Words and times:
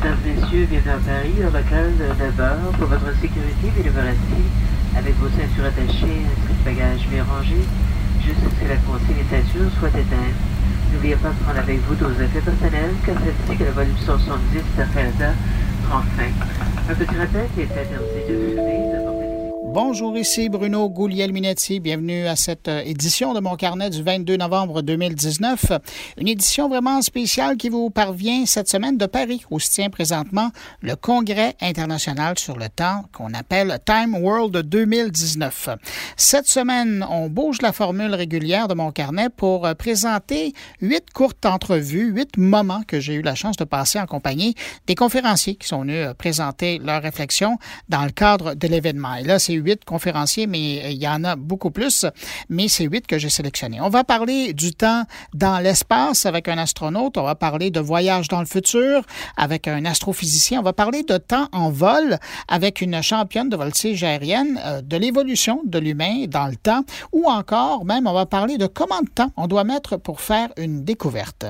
Mesdames, 0.00 0.16
Messieurs, 0.24 0.64
bienvenue 0.64 0.96
à 0.96 1.12
Paris, 1.12 1.36
au 1.40 1.52
local 1.52 1.92
de 1.92 2.30
bord. 2.32 2.72
Pour 2.78 2.88
votre 2.88 3.12
sécurité, 3.20 3.68
veuillez 3.68 3.90
demeure 3.90 4.08
assis 4.08 4.48
avec 4.96 5.12
vos 5.20 5.28
ceintures 5.28 5.68
attachées 5.68 6.24
ainsi 6.24 6.56
que 6.56 6.64
bagages 6.64 7.04
bien 7.12 7.22
rangés, 7.24 7.68
juste 8.24 8.40
ce 8.40 8.64
que 8.64 8.68
la 8.70 8.80
consigne 8.88 9.20
ceinture 9.28 9.68
soit 9.78 9.92
éteinte. 9.92 10.40
N'oubliez 10.94 11.16
pas 11.16 11.28
de 11.28 11.40
prendre 11.44 11.58
avec 11.58 11.84
vous 11.84 12.00
vos 12.00 12.16
effets 12.16 12.40
personnels, 12.40 12.96
car 13.04 13.14
celle-ci 13.20 13.58
que 13.60 13.64
la 13.64 13.72
volume 13.76 14.00
70 14.00 14.64
Canada 14.88 15.36
prend 15.84 16.00
fin. 16.16 16.32
Un 16.32 16.94
petit 16.96 17.16
rappel 17.20 17.44
qui 17.52 17.60
est 17.60 17.68
interdit 17.68 18.24
de 18.24 18.36
fumer, 18.40 18.56
de 18.56 18.69
Bonjour, 19.72 20.18
ici 20.18 20.48
Bruno 20.48 20.88
Gouliel-Minetti. 20.88 21.78
Bienvenue 21.78 22.26
à 22.26 22.34
cette 22.34 22.66
euh, 22.66 22.82
édition 22.84 23.34
de 23.34 23.38
mon 23.38 23.54
carnet 23.54 23.88
du 23.88 24.02
22 24.02 24.36
novembre 24.36 24.82
2019. 24.82 25.66
Une 26.18 26.26
édition 26.26 26.68
vraiment 26.68 27.00
spéciale 27.02 27.56
qui 27.56 27.68
vous 27.68 27.88
parvient 27.88 28.46
cette 28.46 28.68
semaine 28.68 28.98
de 28.98 29.06
Paris, 29.06 29.44
où 29.48 29.60
se 29.60 29.70
tient 29.70 29.88
présentement 29.88 30.50
le 30.82 30.96
Congrès 30.96 31.54
international 31.60 32.36
sur 32.36 32.56
le 32.56 32.68
temps 32.68 33.04
qu'on 33.12 33.32
appelle 33.32 33.78
Time 33.86 34.16
World 34.16 34.56
2019. 34.56 35.68
Cette 36.16 36.48
semaine, 36.48 37.06
on 37.08 37.28
bouge 37.28 37.62
la 37.62 37.72
formule 37.72 38.12
régulière 38.12 38.66
de 38.66 38.74
mon 38.74 38.90
carnet 38.90 39.28
pour 39.28 39.66
euh, 39.66 39.74
présenter 39.74 40.52
huit 40.80 41.12
courtes 41.14 41.46
entrevues, 41.46 42.10
huit 42.10 42.36
moments 42.36 42.82
que 42.88 42.98
j'ai 42.98 43.14
eu 43.14 43.22
la 43.22 43.36
chance 43.36 43.56
de 43.56 43.64
passer 43.64 44.00
en 44.00 44.06
compagnie 44.06 44.56
des 44.88 44.96
conférenciers 44.96 45.54
qui 45.54 45.68
sont 45.68 45.82
venus 45.82 46.08
euh, 46.08 46.14
présenter 46.14 46.80
leurs 46.80 47.02
réflexions 47.02 47.56
dans 47.88 48.04
le 48.04 48.10
cadre 48.10 48.54
de 48.54 48.66
l'événement. 48.66 49.14
Là, 49.22 49.38
c'est 49.38 49.59
huit 49.60 49.84
conférenciers, 49.84 50.46
mais 50.46 50.92
il 50.92 51.02
y 51.02 51.08
en 51.08 51.24
a 51.24 51.36
beaucoup 51.36 51.70
plus, 51.70 52.06
mais 52.48 52.68
c'est 52.68 52.84
huit 52.84 53.06
que 53.06 53.18
j'ai 53.18 53.28
sélectionnés. 53.28 53.80
On 53.80 53.88
va 53.88 54.04
parler 54.04 54.52
du 54.52 54.72
temps 54.72 55.04
dans 55.34 55.58
l'espace 55.58 56.26
avec 56.26 56.48
un 56.48 56.58
astronaute, 56.58 57.16
on 57.16 57.22
va 57.22 57.34
parler 57.34 57.70
de 57.70 57.80
voyage 57.80 58.28
dans 58.28 58.40
le 58.40 58.46
futur 58.46 59.02
avec 59.36 59.68
un 59.68 59.84
astrophysicien, 59.84 60.60
on 60.60 60.62
va 60.62 60.72
parler 60.72 61.02
de 61.02 61.18
temps 61.18 61.48
en 61.52 61.70
vol 61.70 62.18
avec 62.48 62.80
une 62.80 63.02
championne 63.02 63.48
de 63.48 63.56
voltige 63.56 64.02
aérienne, 64.04 64.60
euh, 64.64 64.82
de 64.82 64.96
l'évolution 64.96 65.60
de 65.64 65.78
l'humain 65.78 66.26
dans 66.28 66.46
le 66.46 66.56
temps, 66.56 66.82
ou 67.12 67.26
encore 67.26 67.84
même 67.84 68.06
on 68.06 68.12
va 68.12 68.26
parler 68.26 68.58
de 68.58 68.66
comment 68.66 69.00
de 69.02 69.08
temps 69.08 69.30
on 69.36 69.46
doit 69.46 69.64
mettre 69.64 69.96
pour 69.96 70.20
faire 70.20 70.48
une 70.56 70.84
découverte. 70.84 71.46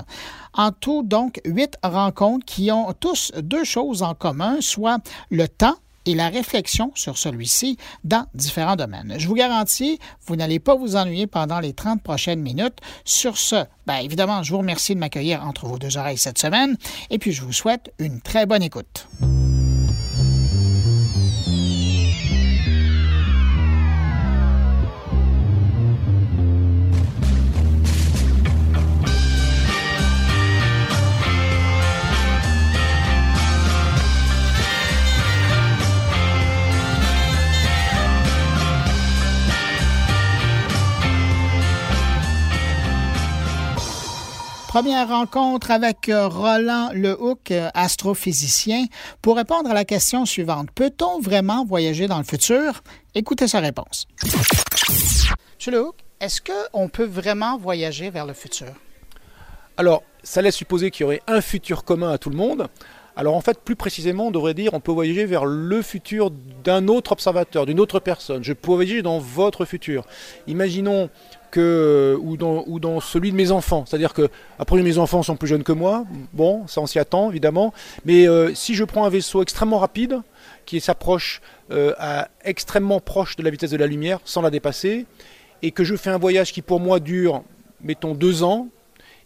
En 0.53 0.73
tout, 0.73 1.03
donc, 1.03 1.41
huit 1.45 1.77
rencontres 1.83 2.45
qui 2.45 2.71
ont 2.73 2.93
tous 2.99 3.33
deux 3.41 3.65
choses 3.65 4.03
en 4.03 4.15
commun, 4.15 4.57
soit 4.61 4.99
le 5.31 5.47
temps 5.47 5.77
et 6.11 6.15
la 6.15 6.29
réflexion 6.29 6.91
sur 6.95 7.17
celui-ci 7.17 7.77
dans 8.05 8.27
différents 8.35 8.77
domaines. 8.77 9.15
Je 9.17 9.29
vous 9.29 9.35
garantis, 9.35 9.99
vous 10.27 10.37
n'allez 10.37 10.59
pas 10.59 10.75
vous 10.75 10.97
ennuyer 10.97 11.27
pendant 11.27 11.61
les 11.61 11.73
30 11.73 12.03
prochaines 12.03 12.41
minutes. 12.41 12.79
Sur 13.05 13.39
ce, 13.39 13.65
bien 13.87 13.99
évidemment, 13.99 14.43
je 14.43 14.51
vous 14.51 14.59
remercie 14.59 14.95
de 14.95 15.01
m'accueillir 15.01 15.47
entre 15.47 15.67
vos 15.67 15.79
deux 15.79 15.97
oreilles 15.97 16.19
cette 16.19 16.39
semaine 16.39 16.77
et 17.11 17.19
puis 17.19 17.33
je 17.33 17.43
vous 17.43 17.53
souhaite 17.53 17.93
une 17.99 18.21
très 18.21 18.47
bonne 18.47 18.63
écoute. 18.63 19.07
Première 44.71 45.09
rencontre 45.09 45.73
avec 45.73 46.09
euh, 46.09 46.29
Roland 46.29 46.91
Lehoucq, 46.95 47.51
euh, 47.51 47.71
astrophysicien, 47.75 48.85
pour 49.21 49.35
répondre 49.35 49.69
à 49.69 49.75
la 49.75 49.85
question 49.85 50.25
suivante. 50.25 50.69
Peut-on 50.73 51.19
vraiment 51.19 51.65
voyager 51.65 52.07
dans 52.07 52.19
le 52.19 52.23
futur? 52.23 52.85
Écoutez 53.17 53.49
sa 53.49 53.59
réponse. 53.59 54.07
Monsieur 55.59 55.73
est-ce 56.21 56.41
qu'on 56.41 56.89
peut 56.89 57.05
vraiment 57.05 57.59
voyager 57.59 58.11
vers 58.11 58.27
le 58.27 58.33
futur? 58.33 58.69
Alors, 59.77 60.05
ça 60.23 60.41
laisse 60.41 60.55
supposer 60.55 60.93
qu'il 60.93 61.03
y 61.03 61.05
aurait 61.05 61.23
un 61.27 61.41
futur 61.41 61.83
commun 61.83 62.13
à 62.13 62.19
tout 62.19 62.31
le 62.31 62.37
monde. 62.37 62.69
Alors 63.17 63.35
en 63.35 63.41
fait, 63.41 63.59
plus 63.61 63.77
précisément, 63.77 64.29
on 64.29 64.31
devrait 64.31 64.55
dire 64.55 64.75
on 64.75 64.81
peut 64.81 64.93
voyager 64.93 65.27
vers 65.27 65.45
le 65.45 65.83
futur 65.83 66.31
d'un 66.65 66.89
autre 66.89 67.13
observateur, 67.13 67.67
d'une 67.67 67.81
autre 67.81 68.01
personne. 68.01 68.45
Je 68.45 68.53
peux 68.53 68.73
voyager 68.73 69.03
dans 69.03 69.19
votre 69.19 69.65
futur. 69.65 70.07
Imaginons 70.47 71.11
que, 71.51 72.17
ou, 72.21 72.37
dans, 72.37 73.01
celui 73.01 73.33
de 73.33 73.37
mes 73.37 73.51
enfants. 73.51 73.85
C'est-à-dire 73.87 74.15
que, 74.15 74.29
après, 74.59 74.81
mes 74.83 74.99
enfants 74.99 75.23
sont 75.23 75.37
plus 75.37 75.49
jeunes 75.49 75.65
que 75.65 75.73
moi, 75.73 76.05
bon, 76.33 76.67
ça 76.67 76.81
on 76.81 76.87
s'y 76.87 76.99
attend 76.99 77.31
évidemment, 77.31 77.75
mais 78.05 78.29
euh, 78.29 78.55
si 78.55 78.75
je 78.75 78.85
prends 78.85 79.05
un 79.05 79.11
vaisseau 79.11 79.43
extrêmement 79.43 79.79
rapide, 79.79 80.21
qui 80.65 80.81
s'approche 80.81 81.41
euh, 81.73 81.93
à 81.99 82.29
extrêmement 82.45 83.01
proche 83.01 83.37
de 83.37 83.43
la 83.43 83.51
vitesse 83.51 83.71
de 83.71 83.77
la 83.77 83.87
lumière, 83.87 84.21
sans 84.25 84.43
la 84.43 84.51
dépasser, 84.51 85.07
et 85.63 85.73
que 85.73 85.85
je 85.85 85.97
fais 85.97 86.11
un 86.11 86.19
voyage 86.19 86.53
qui 86.53 86.63
pour 86.63 86.81
moi 86.81 87.01
dure, 87.01 87.43
mettons, 87.83 88.15
deux 88.15 88.43
ans, 88.43 88.69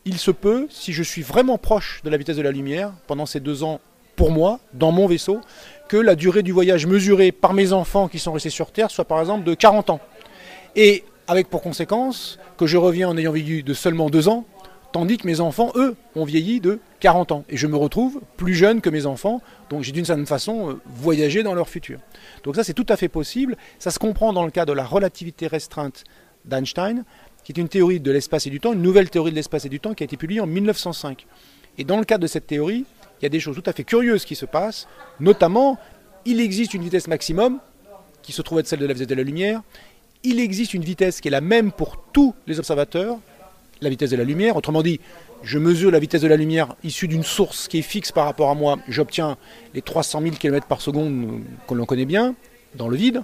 il 0.04 0.19
se 0.19 0.31
peut, 0.31 0.66
si 0.70 0.92
je 0.92 1.03
suis 1.03 1.22
vraiment 1.22 1.59
proche 1.59 2.00
de 2.04 2.10
la 2.10 2.16
vitesse 2.16 2.37
de 2.37 2.42
la 2.42 2.53
lumière, 2.53 2.92
pendant 3.06 3.26
ces 3.26 3.41
deux 3.41 3.62
ans, 3.62 3.81
pour 4.16 4.31
moi, 4.31 4.60
dans 4.72 4.92
mon 4.92 5.06
vaisseau, 5.06 5.41
que 5.88 5.97
la 5.97 6.15
durée 6.15 6.42
du 6.42 6.53
voyage 6.53 6.87
mesurée 6.87 7.32
par 7.32 7.53
mes 7.53 7.72
enfants 7.72 8.09
qui 8.09 8.19
sont 8.19 8.32
restés 8.32 8.50
sur 8.50 8.70
Terre 8.70 8.91
soit 8.91 9.04
par 9.04 9.20
exemple 9.20 9.44
de 9.44 9.54
40 9.54 9.91
ans. 9.91 10.00
Et 10.76 11.04
avec 11.26 11.48
pour 11.48 11.62
conséquence 11.62 12.38
que 12.56 12.66
je 12.66 12.76
reviens 12.76 13.09
en 13.09 13.16
ayant 13.16 13.32
vieilli 13.32 13.62
de 13.62 13.75
seulement 13.75 14.10
deux 14.10 14.28
ans, 14.28 14.44
tandis 14.92 15.16
que 15.16 15.26
mes 15.26 15.41
enfants, 15.41 15.72
eux, 15.75 15.97
ont 16.15 16.25
vieilli 16.25 16.60
de 16.60 16.78
40 17.00 17.32
ans. 17.32 17.44
Et 17.48 17.56
je 17.56 17.66
me 17.66 17.76
retrouve 17.76 18.21
plus 18.36 18.54
jeune 18.54 18.81
que 18.81 18.91
mes 18.91 19.06
enfants, 19.06 19.41
donc 19.69 19.82
j'ai 19.82 19.92
d'une 19.92 20.04
certaine 20.04 20.26
façon 20.26 20.71
euh, 20.71 20.81
voyagé 20.86 21.42
dans 21.42 21.54
leur 21.54 21.69
futur. 21.69 21.98
Donc 22.44 22.54
ça, 22.54 22.62
c'est 22.62 22.75
tout 22.75 22.86
à 22.88 22.97
fait 22.97 23.09
possible. 23.09 23.56
Ça 23.81 23.91
se 23.91 23.98
comprend 23.98 24.32
dans 24.32 24.44
le 24.44 24.53
cas 24.53 24.65
de 24.65 24.72
la 24.72 24.84
relativité 24.84 25.48
restreinte 25.48 26.04
d'Einstein, 26.44 27.04
qui 27.44 27.53
est 27.53 27.59
une 27.59 27.69
théorie 27.69 28.00
de 28.00 28.10
l'espace 28.10 28.47
et 28.47 28.50
du 28.50 28.60
temps, 28.60 28.72
une 28.72 28.82
nouvelle 28.82 29.10
théorie 29.10 29.31
de 29.31 29.37
l'espace 29.37 29.65
et 29.65 29.69
du 29.69 29.81
temps 29.81 29.94
qui 29.94 30.03
a 30.03 30.06
été 30.06 30.16
publiée 30.16 30.41
en 30.41 30.47
1905. 30.47 31.27
Et 31.78 31.84
dans 31.84 31.99
le 31.99 32.05
cadre 32.05 32.22
de 32.22 32.27
cette 32.27 32.47
théorie, 32.47 32.84
il 33.21 33.25
y 33.25 33.27
a 33.27 33.28
des 33.28 33.41
choses 33.41 33.56
tout 33.56 33.69
à 33.69 33.72
fait 33.72 33.84
curieuses 33.84 34.25
qui 34.25 34.34
se 34.34 34.47
passent, 34.47 34.88
notamment, 35.21 35.78
il 36.25 36.41
existe 36.41 36.75
une 36.75 36.83
vitesse 36.83 37.06
maximum, 37.06 37.60
qui 38.22 38.33
se 38.33 38.43
trouve 38.43 38.59
être 38.59 38.66
celle 38.66 38.81
de 38.81 38.87
la 38.87 38.94
vitesse 38.94 39.09
de 39.09 39.15
la 39.15 39.22
lumière, 39.22 39.62
il 40.25 40.41
existe 40.41 40.72
une 40.75 40.83
vitesse 40.83 41.21
qui 41.21 41.28
est 41.28 41.31
la 41.31 41.43
même 41.43 41.71
pour 41.71 42.03
tous 42.12 42.34
les 42.47 42.59
observateurs, 42.59 43.19
la 43.83 43.91
vitesse 43.91 44.10
de 44.10 44.16
la 44.16 44.25
lumière. 44.25 44.56
Autrement 44.56 44.83
dit, 44.83 45.00
je 45.43 45.59
mesure 45.59 45.91
la 45.91 45.99
vitesse 45.99 46.22
de 46.22 46.28
la 46.28 46.37
lumière 46.37 46.75
issue 46.83 47.06
d'une 47.06 47.22
source 47.22 47.69
qui 47.69 47.78
est 47.78 47.83
fixe 47.83 48.10
par 48.10 48.25
rapport 48.25 48.49
à 48.49 48.54
moi. 48.54 48.78
J'obtiens 48.88 49.37
les 49.75 49.83
300 49.83 50.22
000 50.22 50.37
km 50.37 50.66
par 50.66 50.81
seconde 50.81 51.43
que 51.69 51.75
l'on 51.75 51.84
connaît 51.84 52.06
bien 52.06 52.34
dans 52.75 52.88
le 52.88 52.97
vide. 52.97 53.22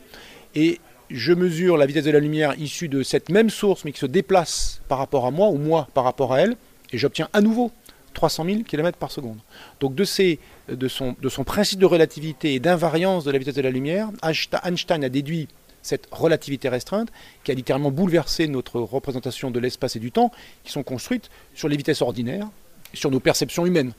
Et 0.54 0.78
je 1.10 1.32
mesure 1.32 1.76
la 1.76 1.87
vitesse 1.87 2.04
de 2.04 2.10
la 2.10 2.21
lumière 2.21 2.54
issue 2.59 2.88
de 2.88 3.03
cette 3.03 3.28
même 3.28 3.50
source 3.50 3.84
mais 3.84 3.93
qui 3.93 4.00
se 4.00 4.06
déplace 4.06 4.81
par 4.88 4.98
rapport 4.98 5.26
à 5.26 5.31
moi 5.31 5.48
ou 5.48 5.59
moi 5.59 5.88
par 5.94 6.04
rapport 6.04 6.32
à 6.32 6.41
elle. 6.41 6.56
Et 6.93 6.98
j'obtiens 6.98 7.28
à 7.32 7.41
nouveau 7.41 7.71
300 8.15 8.44
000 8.44 8.62
km 8.62 8.98
par 8.98 9.10
seconde. 9.10 9.38
Donc 9.81 9.94
de, 9.94 10.04
son, 10.04 11.16
son 11.28 11.44
principe 11.44 11.78
de 11.78 11.87
relativité 11.87 12.54
et 12.54 12.60
d'invariance 12.60 13.25
de 13.25 13.31
la 13.31 13.38
vitesse 13.38 13.54
de 13.54 13.62
la 13.62 13.71
lumière, 13.71 14.10
Einstein 14.22 15.04
a 15.04 15.09
déduit 15.09 15.48
cette 15.82 16.09
relativité 16.10 16.69
restreinte 16.69 17.09
qui 17.44 17.50
a 17.50 17.54
littéralement 17.54 17.91
bouleversé 17.91 18.48
notre 18.48 18.81
représentation 18.81 19.50
de 19.50 19.59
l'espace 19.59 19.97
et 19.97 19.98
du 19.98 20.12
temps, 20.12 20.31
qui 20.65 20.72
sont 20.72 20.82
construites 20.82 21.31
sur 21.54 21.69
les 21.69 21.77
vitesses 21.77 22.03
ordinaires, 22.03 22.48
sur 22.92 23.10
nos 23.10 23.21
perceptions 23.21 23.65
humaines. 23.65 23.92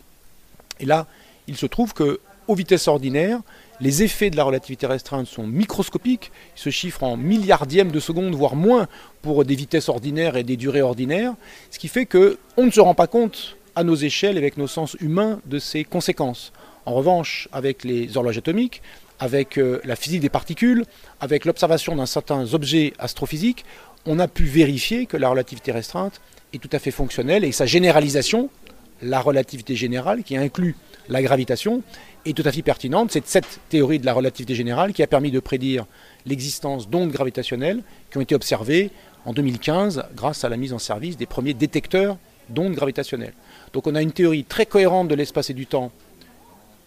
Et 0.80 0.86
là, 0.86 1.08
il 1.48 1.58
se 1.58 1.66
trouve 1.66 1.94
que 1.94 2.20
aux 2.47 2.56
vitesses 2.56 2.88
ordinaires, 2.88 3.40
les 3.79 4.03
effets 4.03 4.29
de 4.29 4.38
la 4.38 4.44
relativité 4.44 4.85
restreinte 4.85 5.28
sont 5.28 5.47
microscopiques, 5.47 6.31
ils 6.56 6.59
se 6.59 6.69
chiffrent 6.69 7.03
en 7.03 7.18
milliardièmes 7.18 7.91
de 7.91 8.00
secondes, 8.00 8.35
voire 8.35 8.56
moins, 8.56 8.88
pour 9.22 9.44
des 9.44 9.56
vitesses 9.56 9.90
ordinaires 9.90 10.38
et 10.38 10.44
des 10.44 10.57
durées 10.57 10.81
ordinaires, 10.81 11.34
ce 11.72 11.80
qui 11.80 11.88
fait 11.88 12.06
qu'on 12.06 12.66
ne 12.66 12.72
se 12.72 12.80
rend 12.80 12.94
pas 12.94 13.07
compte 13.07 13.57
à 13.75 13.84
nos 13.84 13.96
échelles, 13.96 14.38
avec 14.38 14.57
nos 14.57 14.68
sens 14.68 14.96
humains, 15.00 15.40
de 15.46 15.57
ces 15.57 15.84
conséquences. 15.84 16.51
En 16.86 16.94
revanche, 16.94 17.48
avec 17.51 17.83
les 17.83 18.18
horloges 18.18 18.38
atomiques, 18.38 18.81
avec 19.19 19.57
euh, 19.57 19.80
la 19.83 19.95
physique 19.95 20.21
des 20.21 20.30
particules, 20.30 20.83
avec 21.19 21.45
l'observation 21.45 21.95
d'un 21.95 22.06
certain 22.06 22.54
objet 22.54 22.94
astrophysique, 23.00 23.66
on 24.06 24.19
a 24.19 24.27
pu 24.27 24.44
vérifier 24.44 25.06
que 25.06 25.18
la 25.18 25.30
relativité 25.30 25.71
restreinte 25.71 26.21
est 26.54 26.57
tout 26.57 26.69
à 26.71 26.80
fait 26.80 26.92
fonctionnelle 26.92 27.44
et 27.44 27.51
sa 27.51 27.66
généralisation, 27.66 28.50
la 29.01 29.21
relativité 29.21 29.75
générale 29.75 30.24
qui 30.24 30.38
inclut 30.38 30.75
la 31.07 31.21
gravitation, 31.21 31.83
est 32.25 32.35
tout 32.35 32.44
à 32.45 32.51
fait 32.51 32.62
pertinente. 32.62 33.12
C'est 33.12 33.25
cette 33.27 33.59
théorie 33.69 34.00
de 34.00 34.06
la 34.06 34.13
relativité 34.13 34.56
générale 34.56 34.94
qui 34.94 35.03
a 35.03 35.07
permis 35.07 35.31
de 35.31 35.39
prédire 35.39 35.85
l'existence 36.25 36.89
d'ondes 36.89 37.12
gravitationnelles 37.12 37.81
qui 38.09 38.18
ont 38.18 38.21
été 38.21 38.35
observées 38.35 38.91
en 39.25 39.33
2015 39.33 40.03
grâce 40.15 40.44
à 40.44 40.50
la 40.50 40.57
mise 40.57 40.73
en 40.73 40.79
service 40.79 41.18
des 41.18 41.25
premiers 41.25 41.53
détecteurs 41.53 42.18
d'ondes 42.50 42.73
gravitationnelles. 42.73 43.33
Donc 43.73 43.88
on 43.88 43.95
a 43.95 44.01
une 44.01 44.12
théorie 44.12 44.44
très 44.44 44.65
cohérente 44.65 45.07
de 45.07 45.15
l'espace 45.15 45.50
et 45.50 45.53
du 45.53 45.68
temps 45.68 45.91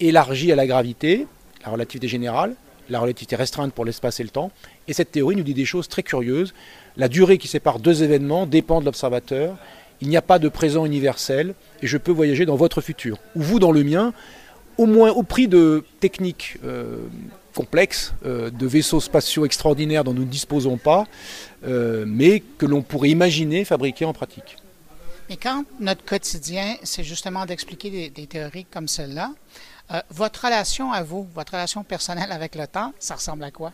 élargie 0.00 0.52
à 0.52 0.56
la 0.56 0.66
gravité, 0.66 1.26
la 1.64 1.70
relativité 1.70 2.08
générale, 2.08 2.54
la 2.90 3.00
relativité 3.00 3.36
restreinte 3.36 3.72
pour 3.72 3.84
l'espace 3.84 4.20
et 4.20 4.24
le 4.24 4.28
temps. 4.28 4.50
Et 4.88 4.92
cette 4.92 5.10
théorie 5.10 5.36
nous 5.36 5.42
dit 5.42 5.54
des 5.54 5.64
choses 5.64 5.88
très 5.88 6.02
curieuses. 6.02 6.54
La 6.96 7.08
durée 7.08 7.38
qui 7.38 7.48
sépare 7.48 7.78
deux 7.78 8.02
événements 8.02 8.46
dépend 8.46 8.80
de 8.80 8.84
l'observateur. 8.84 9.56
Il 10.00 10.08
n'y 10.08 10.16
a 10.16 10.22
pas 10.22 10.38
de 10.38 10.48
présent 10.48 10.84
universel 10.84 11.54
et 11.82 11.86
je 11.86 11.96
peux 11.96 12.12
voyager 12.12 12.44
dans 12.44 12.56
votre 12.56 12.80
futur, 12.80 13.18
ou 13.36 13.42
vous 13.42 13.58
dans 13.58 13.72
le 13.72 13.84
mien, 13.84 14.12
au 14.78 14.86
moins 14.86 15.10
au 15.10 15.22
prix 15.22 15.48
de 15.48 15.84
techniques 16.00 16.58
complexes, 17.54 18.14
de 18.24 18.66
vaisseaux 18.66 19.00
spatiaux 19.00 19.44
extraordinaires 19.44 20.04
dont 20.04 20.14
nous 20.14 20.24
ne 20.24 20.30
disposons 20.30 20.76
pas, 20.76 21.06
mais 21.64 22.40
que 22.58 22.66
l'on 22.66 22.82
pourrait 22.82 23.10
imaginer 23.10 23.64
fabriquer 23.64 24.04
en 24.04 24.12
pratique. 24.12 24.56
Mais 25.28 25.36
quand 25.36 25.64
notre 25.80 26.04
quotidien, 26.04 26.76
c'est 26.82 27.04
justement 27.04 27.46
d'expliquer 27.46 28.10
des, 28.10 28.26
théories 28.26 28.66
comme 28.66 28.88
celle-là, 28.88 29.30
votre 30.10 30.44
relation 30.44 30.92
à 30.92 31.02
vous, 31.02 31.28
votre 31.34 31.52
relation 31.52 31.84
personnelle 31.84 32.32
avec 32.32 32.54
le 32.54 32.66
temps, 32.66 32.92
ça 32.98 33.14
ressemble 33.14 33.44
à 33.44 33.50
quoi? 33.50 33.72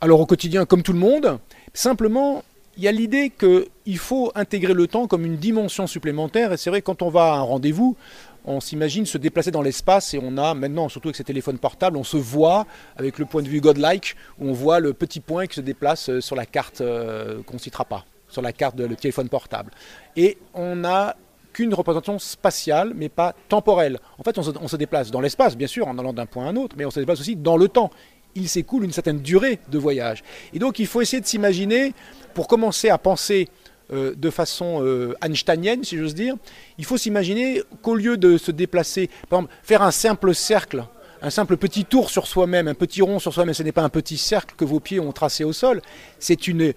Alors 0.00 0.20
au 0.20 0.26
quotidien, 0.26 0.64
comme 0.64 0.82
tout 0.82 0.92
le 0.92 0.98
monde, 1.00 1.40
simplement, 1.74 2.44
il 2.76 2.84
y 2.84 2.88
a 2.88 2.92
l'idée 2.92 3.30
qu'il 3.30 3.98
faut 3.98 4.30
intégrer 4.36 4.74
le 4.74 4.86
temps 4.86 5.08
comme 5.08 5.26
une 5.26 5.36
dimension 5.36 5.88
supplémentaire. 5.88 6.52
Et 6.52 6.56
c'est 6.56 6.70
vrai, 6.70 6.82
quand 6.82 7.02
on 7.02 7.10
va 7.10 7.32
à 7.34 7.36
un 7.38 7.42
rendez-vous, 7.42 7.96
on 8.44 8.60
s'imagine 8.60 9.06
se 9.06 9.18
déplacer 9.18 9.50
dans 9.50 9.62
l'espace 9.62 10.14
et 10.14 10.20
on 10.22 10.36
a 10.38 10.54
maintenant, 10.54 10.88
surtout 10.88 11.08
avec 11.08 11.16
ces 11.16 11.24
téléphones 11.24 11.58
portables, 11.58 11.96
on 11.96 12.04
se 12.04 12.16
voit 12.16 12.66
avec 12.96 13.18
le 13.18 13.24
point 13.24 13.42
de 13.42 13.48
vue 13.48 13.60
godlike, 13.60 14.16
où 14.38 14.48
on 14.48 14.52
voit 14.52 14.80
le 14.80 14.92
petit 14.92 15.20
point 15.20 15.46
qui 15.46 15.56
se 15.56 15.60
déplace 15.60 16.08
euh, 16.08 16.20
sur 16.20 16.36
la 16.36 16.46
carte 16.46 16.80
euh, 16.80 17.42
qu'on 17.42 17.54
ne 17.54 17.60
citera 17.60 17.84
pas, 17.84 18.04
sur 18.28 18.42
la 18.42 18.52
carte 18.52 18.76
du 18.76 18.96
téléphone 18.96 19.28
portable. 19.28 19.70
Et 20.16 20.38
on 20.54 20.76
n'a 20.76 21.16
qu'une 21.52 21.74
représentation 21.74 22.18
spatiale, 22.18 22.92
mais 22.94 23.08
pas 23.08 23.34
temporelle. 23.48 23.98
En 24.18 24.22
fait, 24.22 24.38
on 24.38 24.68
se 24.68 24.76
déplace 24.76 25.10
dans 25.10 25.20
l'espace, 25.20 25.56
bien 25.56 25.66
sûr, 25.66 25.88
en 25.88 25.98
allant 25.98 26.12
d'un 26.12 26.26
point 26.26 26.46
à 26.46 26.48
un 26.50 26.56
autre, 26.56 26.76
mais 26.78 26.84
on 26.84 26.90
se 26.90 27.00
déplace 27.00 27.20
aussi 27.20 27.36
dans 27.36 27.56
le 27.56 27.68
temps 27.68 27.90
il 28.34 28.48
s'écoule 28.48 28.84
une 28.84 28.92
certaine 28.92 29.20
durée 29.20 29.58
de 29.70 29.78
voyage. 29.78 30.22
Et 30.52 30.58
donc 30.58 30.78
il 30.78 30.86
faut 30.86 31.00
essayer 31.00 31.20
de 31.20 31.26
s'imaginer, 31.26 31.92
pour 32.34 32.46
commencer 32.46 32.88
à 32.88 32.98
penser 32.98 33.48
euh, 33.92 34.14
de 34.16 34.30
façon 34.30 34.82
euh, 34.82 35.14
einsteinienne, 35.22 35.84
si 35.84 35.96
j'ose 35.96 36.14
dire, 36.14 36.34
il 36.78 36.84
faut 36.84 36.96
s'imaginer 36.96 37.62
qu'au 37.82 37.94
lieu 37.94 38.16
de 38.16 38.36
se 38.36 38.50
déplacer, 38.50 39.08
par 39.28 39.40
exemple, 39.40 39.54
faire 39.62 39.82
un 39.82 39.90
simple 39.90 40.34
cercle, 40.34 40.84
un 41.22 41.30
simple 41.30 41.56
petit 41.56 41.84
tour 41.84 42.10
sur 42.10 42.26
soi-même, 42.26 42.68
un 42.68 42.74
petit 42.74 43.02
rond 43.02 43.18
sur 43.18 43.32
soi-même, 43.32 43.54
ce 43.54 43.62
n'est 43.62 43.72
pas 43.72 43.82
un 43.82 43.88
petit 43.88 44.18
cercle 44.18 44.54
que 44.56 44.64
vos 44.64 44.80
pieds 44.80 45.00
ont 45.00 45.12
tracé 45.12 45.42
au 45.44 45.52
sol, 45.52 45.80
c'est 46.18 46.48
une 46.48 46.74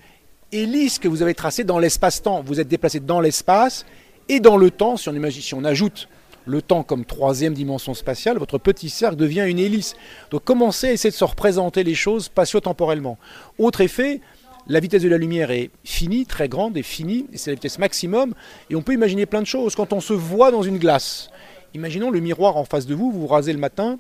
hélice 0.52 1.00
que 1.00 1.08
vous 1.08 1.22
avez 1.22 1.34
tracée 1.34 1.64
dans 1.64 1.80
l'espace-temps. 1.80 2.44
Vous 2.46 2.60
êtes 2.60 2.68
déplacé 2.68 3.00
dans 3.00 3.22
l'espace 3.22 3.86
et 4.30 4.40
dans 4.40 4.58
le 4.58 4.72
temps, 4.72 4.98
si 4.98 5.10
on, 5.10 5.14
imagine, 5.14 5.42
si 5.42 5.54
on 5.54 5.64
ajoute 5.64 6.08
le 6.46 6.62
temps 6.62 6.84
comme 6.84 7.06
troisième 7.06 7.54
dimension 7.54 7.94
spatiale, 7.94 8.38
votre 8.38 8.58
petit 8.58 8.90
cercle 8.90 9.16
devient 9.16 9.46
une 9.48 9.60
hélice. 9.60 9.96
Donc 10.32 10.44
commencez 10.44 10.88
à 10.88 10.92
essayer 10.94 11.12
de 11.12 11.16
se 11.16 11.24
représenter 11.24 11.84
les 11.84 11.96
choses 11.96 12.26
spatio-temporellement? 12.26 13.18
Autre 13.60 13.82
effet, 13.82 14.22
la 14.68 14.80
vitesse 14.80 15.02
de 15.02 15.10
la 15.10 15.18
lumière 15.18 15.52
est 15.52 15.72
finie, 15.84 16.26
très 16.26 16.48
grande 16.48 16.78
et 16.78 16.84
finie, 16.84 17.28
c'est 17.34 17.52
la 17.52 17.56
vitesse 17.56 17.80
maximum, 17.80 18.34
et 18.70 18.76
on 18.76 18.82
peut 18.82 18.94
imaginer 18.94 19.26
plein 19.26 19.42
de 19.42 19.48
choses. 19.48 19.76
Quand 19.76 19.94
on 19.94 20.02
se 20.02 20.14
voit 20.14 20.52
dans 20.52 20.62
une 20.62 20.78
glace, 20.78 21.30
imaginons 21.74 22.12
le 22.12 22.20
miroir 22.20 22.58
en 22.58 22.66
face 22.66 22.86
de 22.86 22.96
vous, 22.96 23.12
vous 23.12 23.22
vous 23.22 23.28
rasez 23.28 23.54
le 23.54 23.60
matin, 23.60 23.98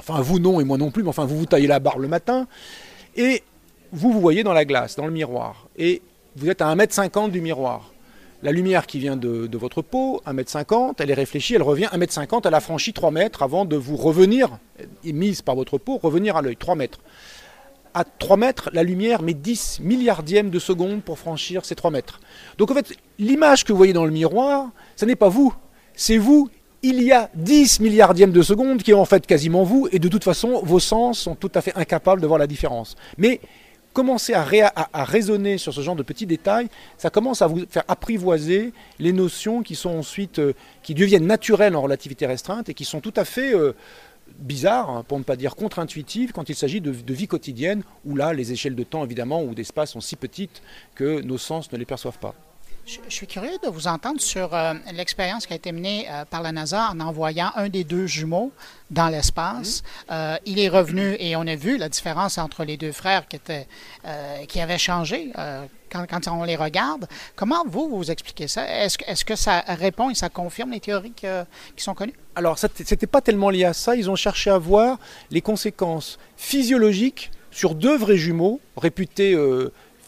enfin 0.00 0.20
vous 0.20 0.38
non 0.38 0.60
et 0.60 0.64
moi 0.64 0.78
non 0.78 0.90
plus, 0.90 1.02
mais 1.02 1.08
enfin 1.08 1.24
vous 1.24 1.38
vous 1.38 1.46
taillez 1.46 1.66
la 1.66 1.78
barre 1.78 1.98
le 1.98 2.08
matin, 2.08 2.46
et 3.16 3.42
vous 3.92 4.12
vous 4.12 4.20
voyez 4.20 4.42
dans 4.42 4.52
la 4.52 4.64
glace, 4.64 4.96
dans 4.96 5.06
le 5.06 5.12
miroir, 5.12 5.68
et 5.76 6.02
vous 6.36 6.48
êtes 6.48 6.62
à 6.62 6.74
1m50 6.74 7.30
du 7.30 7.40
miroir. 7.40 7.90
La 8.42 8.52
lumière 8.52 8.86
qui 8.86 8.98
vient 8.98 9.16
de, 9.16 9.56
votre 9.56 9.80
peau, 9.80 10.20
1m50, 10.26 10.96
elle 10.98 11.10
est 11.10 11.14
réfléchie, 11.14 11.54
elle 11.54 11.62
revient 11.62 11.88
1m50, 11.94 12.42
elle 12.44 12.52
a 12.52 12.60
franchi 12.60 12.92
3 12.92 13.10
mètres 13.10 13.42
avant 13.42 13.64
de 13.64 13.74
vous 13.74 13.96
revenir, 13.96 14.58
émise 15.02 15.40
par 15.40 15.54
votre 15.54 15.78
peau, 15.78 15.96
revenir 15.96 16.36
à 16.36 16.42
l'œil, 16.42 16.56
3 16.56 16.74
mètres. 16.74 17.00
À 17.94 18.04
3 18.04 18.36
mètres, 18.36 18.70
la 18.72 18.82
lumière 18.82 19.22
met 19.22 19.34
10 19.34 19.80
milliardièmes 19.80 20.50
de 20.50 20.58
seconde 20.58 21.02
pour 21.02 21.18
franchir 21.18 21.64
ces 21.64 21.76
3 21.76 21.92
mètres. 21.92 22.20
Donc 22.58 22.70
en 22.70 22.74
fait, 22.74 22.96
l'image 23.18 23.64
que 23.64 23.72
vous 23.72 23.78
voyez 23.78 23.92
dans 23.92 24.04
le 24.04 24.10
miroir, 24.10 24.70
ce 24.96 25.04
n'est 25.04 25.16
pas 25.16 25.28
vous, 25.28 25.54
c'est 25.94 26.18
vous 26.18 26.50
il 26.82 27.02
y 27.02 27.12
a 27.12 27.30
10 27.34 27.80
milliardièmes 27.80 28.32
de 28.32 28.42
seconde 28.42 28.82
qui 28.82 28.90
est 28.90 28.94
en 28.94 29.06
fait 29.06 29.26
quasiment 29.26 29.62
vous, 29.62 29.88
et 29.90 29.98
de 29.98 30.08
toute 30.08 30.22
façon, 30.22 30.60
vos 30.62 30.80
sens 30.80 31.18
sont 31.18 31.34
tout 31.34 31.50
à 31.54 31.62
fait 31.62 31.74
incapables 31.76 32.20
de 32.20 32.26
voir 32.26 32.38
la 32.38 32.46
différence. 32.46 32.94
Mais 33.16 33.40
commencer 33.94 34.34
à, 34.34 34.44
raisonner 35.04 35.56
sur 35.56 35.72
ce 35.72 35.80
genre 35.80 35.96
de 35.96 36.02
petits 36.02 36.26
détails, 36.26 36.68
ça 36.98 37.08
commence 37.08 37.40
à 37.40 37.46
vous 37.46 37.64
faire 37.70 37.84
apprivoiser 37.88 38.74
les 38.98 39.12
notions 39.12 39.62
qui 39.62 39.76
sont 39.76 39.96
ensuite, 39.96 40.40
euh, 40.40 40.52
qui 40.82 40.94
deviennent 40.94 41.26
naturelles 41.26 41.76
en 41.76 41.80
relativité 41.80 42.26
restreinte 42.26 42.68
et 42.68 42.74
qui 42.74 42.84
sont 42.84 43.00
tout 43.00 43.14
à 43.16 43.24
fait 43.24 43.54
euh, 43.54 43.72
bizarres, 44.38 44.90
hein, 44.90 45.04
pour 45.06 45.18
ne 45.18 45.24
pas 45.24 45.36
dire 45.36 45.56
contre-intuitives, 45.56 46.32
quand 46.32 46.48
il 46.48 46.54
s'agit 46.54 46.80
de, 46.80 46.92
de, 46.92 47.14
vie 47.14 47.26
quotidienne, 47.26 47.82
où 48.04 48.16
là, 48.16 48.32
les 48.32 48.52
échelles 48.52 48.74
de 48.74 48.84
temps, 48.84 49.04
évidemment, 49.04 49.42
ou 49.42 49.54
d'espace 49.54 49.92
sont 49.92 50.00
si 50.00 50.16
petites 50.16 50.62
que 50.94 51.20
nos 51.20 51.38
sens 51.38 51.72
ne 51.72 51.78
les 51.78 51.84
perçoivent 51.84 52.18
pas. 52.18 52.34
Je, 52.86 52.98
suis 53.08 53.26
curieux 53.26 53.56
de 53.62 53.68
vous 53.68 53.86
entendre 53.86 54.20
sur 54.20 54.54
euh, 54.54 54.74
l'expérience 54.92 55.46
qui 55.46 55.54
a 55.54 55.56
été 55.56 55.72
menée 55.72 56.06
euh, 56.10 56.26
par 56.26 56.42
la 56.42 56.52
NASA 56.52 56.90
en 56.90 57.00
envoyant 57.00 57.50
un 57.56 57.70
des 57.70 57.82
deux 57.82 58.06
jumeaux 58.06 58.52
dans 58.90 59.08
l'espace. 59.08 59.80
Mm-hmm. 59.80 60.12
Euh, 60.12 60.36
il 60.44 60.58
est 60.58 60.68
revenu 60.68 61.16
et 61.18 61.34
on 61.36 61.46
a 61.46 61.56
vu 61.56 61.78
la 61.78 61.88
différence 61.88 62.36
entre 62.36 62.62
les 62.64 62.76
deux 62.76 62.92
frères 62.92 63.26
qui, 63.26 63.36
étaient, 63.36 63.66
qui 64.48 64.60
avaient 64.60 64.78
changé 64.78 65.32
quand, 66.08 66.28
on 66.28 66.44
les 66.44 66.56
regarde. 66.56 67.06
Comment 67.36 67.64
vous, 67.66 67.88
vous 67.88 68.10
expliquez 68.10 68.48
ça? 68.48 68.66
Est-ce, 68.68 68.98
est 69.06 69.24
que 69.24 69.36
ça 69.36 69.64
répond 69.66 70.10
et 70.10 70.14
ça 70.14 70.28
confirme 70.28 70.72
les 70.72 70.80
théories 70.80 71.12
qui 71.12 71.26
sont 71.76 71.94
connues? 71.94 72.14
Alors, 72.34 72.58
ce 72.58 72.66
n'était 72.66 73.06
pas 73.06 73.20
tellement 73.20 73.50
lié 73.50 73.64
à 73.64 73.72
ça. 73.72 73.96
Ils 73.96 74.10
ont 74.10 74.16
cherché 74.16 74.50
à 74.50 74.58
voir 74.58 74.98
les 75.30 75.40
conséquences 75.40 76.18
physiologiques 76.36 77.30
sur 77.50 77.74
deux 77.74 77.96
vrais 77.96 78.16
jumeaux 78.16 78.60
réputés 78.76 79.36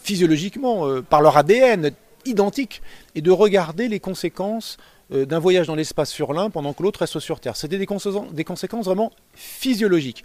physiologiquement 0.03 1.03
par 1.09 1.21
leur 1.21 1.37
ADN 1.37 1.93
identiques 2.27 2.83
et 3.15 3.21
de 3.21 3.31
regarder 3.31 3.89
les 3.89 4.01
conséquences 4.01 4.77
euh, 5.13 5.25
d'un 5.25 5.39
voyage 5.39 5.69
dans 5.69 5.75
l'espace 5.75 6.11
sur 6.11 6.33
l'un 6.33 6.51
pendant 6.51 6.73
que 6.73 6.83
l'autre 6.83 7.01
reste 7.01 7.21
sur 7.21 7.41
Terre. 7.41 7.57
C'était 7.57 7.79
des, 7.79 7.87
conséquences 7.87 8.85
vraiment 8.85 9.13
physiologiques. 9.35 10.25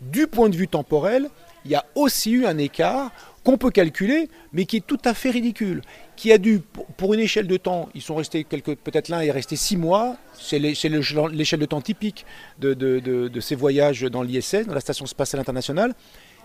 Du 0.00 0.26
point 0.26 0.48
de 0.48 0.56
vue 0.56 0.68
temporel, 0.68 1.28
il 1.64 1.70
y 1.70 1.74
a 1.74 1.84
aussi 1.94 2.32
eu 2.32 2.46
un 2.46 2.58
écart 2.58 3.10
qu'on 3.44 3.56
peut 3.56 3.70
calculer, 3.70 4.28
mais 4.52 4.66
qui 4.66 4.78
est 4.78 4.86
tout 4.86 5.00
à 5.04 5.14
fait 5.14 5.30
ridicule, 5.30 5.82
qui 6.16 6.32
a 6.32 6.38
dû, 6.38 6.60
pour 6.96 7.14
une 7.14 7.20
échelle 7.20 7.46
de 7.46 7.56
temps, 7.56 7.88
ils 7.94 8.02
sont 8.02 8.14
restés 8.14 8.44
quelques, 8.44 8.76
peut-être 8.76 9.08
l'un 9.08 9.20
est 9.20 9.30
resté 9.30 9.56
six 9.56 9.76
mois, 9.76 10.16
c'est 10.34 10.58
l'échelle 10.58 11.60
de 11.60 11.66
temps 11.66 11.80
typique 11.80 12.24
de, 12.60 13.40
ces 13.40 13.54
voyages 13.54 14.02
dans 14.02 14.22
l'ISS, 14.22 14.66
dans 14.66 14.74
la 14.74 14.80
Station 14.80 15.06
spatiale 15.06 15.40
internationale. 15.40 15.94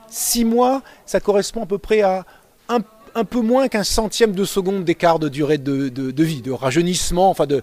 Six 0.10 0.46
mois, 0.46 0.82
ça 1.06 1.20
correspond 1.20 1.64
à 1.64 1.66
peu 1.66 1.78
près 1.78 2.02
à 2.02 2.26
un 2.70 2.80
un 3.18 3.24
peu 3.24 3.42
moins 3.42 3.68
qu'un 3.68 3.84
centième 3.84 4.34
de 4.34 4.46
seconde 4.46 4.84
d'écart 4.84 5.18
de 5.18 5.28
durée 5.28 5.58
de, 5.58 6.24
vie, 6.24 6.42
de 6.44 6.52
rajeunissement. 6.52 7.32
Enfin, 7.32 7.48
de 7.48 7.62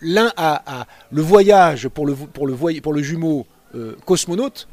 l'un 0.00 0.32
à, 0.38 0.86
le 1.10 1.20
voyage 1.20 1.88
pour 1.88 2.06
le, 2.06 2.14
pour 2.14 2.46
le, 2.46 2.80
pour 2.80 2.92
le 2.94 3.02
jumeau 3.02 3.46
euh, 3.74 3.96
cosmonaute 4.06 4.66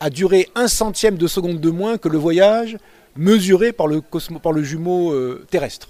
a 0.00 0.10
duré 0.10 0.48
un 0.56 0.66
centième 0.66 1.16
de 1.16 1.26
seconde 1.28 1.60
de 1.60 1.70
moins 1.70 1.98
que 1.98 2.08
le 2.08 2.18
voyage 2.18 2.76
mesuré 3.16 3.72
par 3.72 3.86
le, 3.86 4.02
jumeau 4.62 5.12
euh, 5.12 5.44
terrestre. 5.50 5.88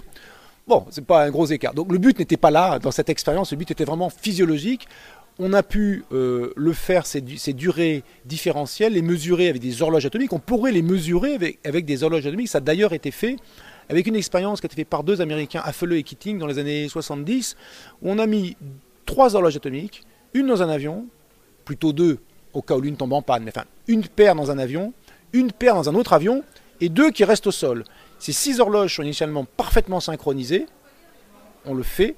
Bon, 0.67 0.85
c'est 0.89 1.05
pas 1.05 1.23
un 1.23 1.29
gros 1.29 1.45
écart. 1.45 1.73
Donc 1.73 1.91
le 1.91 1.97
but 1.97 2.19
n'était 2.19 2.37
pas 2.37 2.51
là 2.51 2.79
dans 2.79 2.91
cette 2.91 3.09
expérience, 3.09 3.51
le 3.51 3.57
but 3.57 3.71
était 3.71 3.85
vraiment 3.85 4.09
physiologique. 4.09 4.87
On 5.39 5.53
a 5.53 5.61
pu 5.61 6.03
euh, 6.11 6.51
le 6.55 6.73
faire, 6.73 7.05
ces, 7.05 7.21
durées 7.21 8.03
différentielles, 8.25 8.93
les 8.93 9.03
mesurer 9.03 9.49
avec 9.49 9.61
des 9.61 9.81
horloges 9.81 10.05
atomiques. 10.05 10.33
On 10.33 10.39
pourrait 10.39 10.71
les 10.71 10.81
mesurer 10.81 11.35
avec, 11.35 11.59
avec 11.63 11.85
des 11.85 12.03
horloges 12.03 12.25
atomiques. 12.25 12.49
Ça 12.49 12.57
a 12.57 12.61
d'ailleurs 12.61 12.93
été 12.93 13.11
fait 13.11 13.37
avec 13.89 14.07
une 14.07 14.15
expérience 14.15 14.59
qui 14.59 14.65
a 14.65 14.67
été 14.67 14.75
faite 14.75 14.89
par 14.89 15.03
deux 15.03 15.21
Américains, 15.21 15.61
Affeleux 15.63 15.97
et 15.97 16.03
Keating, 16.03 16.39
dans 16.39 16.47
les 16.47 16.59
années 16.59 16.89
70, 16.89 17.55
où 18.01 18.11
on 18.11 18.19
a 18.19 18.25
mis 18.25 18.57
trois 19.05 19.35
horloges 19.35 19.55
atomiques, 19.55 20.03
une 20.33 20.47
dans 20.47 20.61
un 20.61 20.69
avion, 20.69 21.05
plutôt 21.65 21.93
deux 21.93 22.19
au 22.53 22.61
cas 22.61 22.75
où 22.75 22.81
l'une 22.81 22.97
tombe 22.97 23.13
en 23.13 23.21
panne, 23.21 23.43
mais 23.43 23.51
enfin 23.55 23.65
une 23.87 24.03
paire 24.07 24.35
dans 24.35 24.51
un 24.51 24.57
avion, 24.57 24.93
une 25.33 25.51
paire 25.51 25.75
dans 25.75 25.89
un 25.89 25.95
autre 25.95 26.13
avion, 26.13 26.43
et 26.81 26.89
deux 26.89 27.11
qui 27.11 27.23
restent 27.23 27.47
au 27.47 27.51
sol. 27.51 27.83
Ces 28.19 28.31
six 28.31 28.59
horloges 28.59 28.95
sont 28.95 29.03
initialement 29.03 29.45
parfaitement 29.45 29.99
synchronisées, 29.99 30.65
on 31.65 31.73
le 31.73 31.83
fait. 31.83 32.15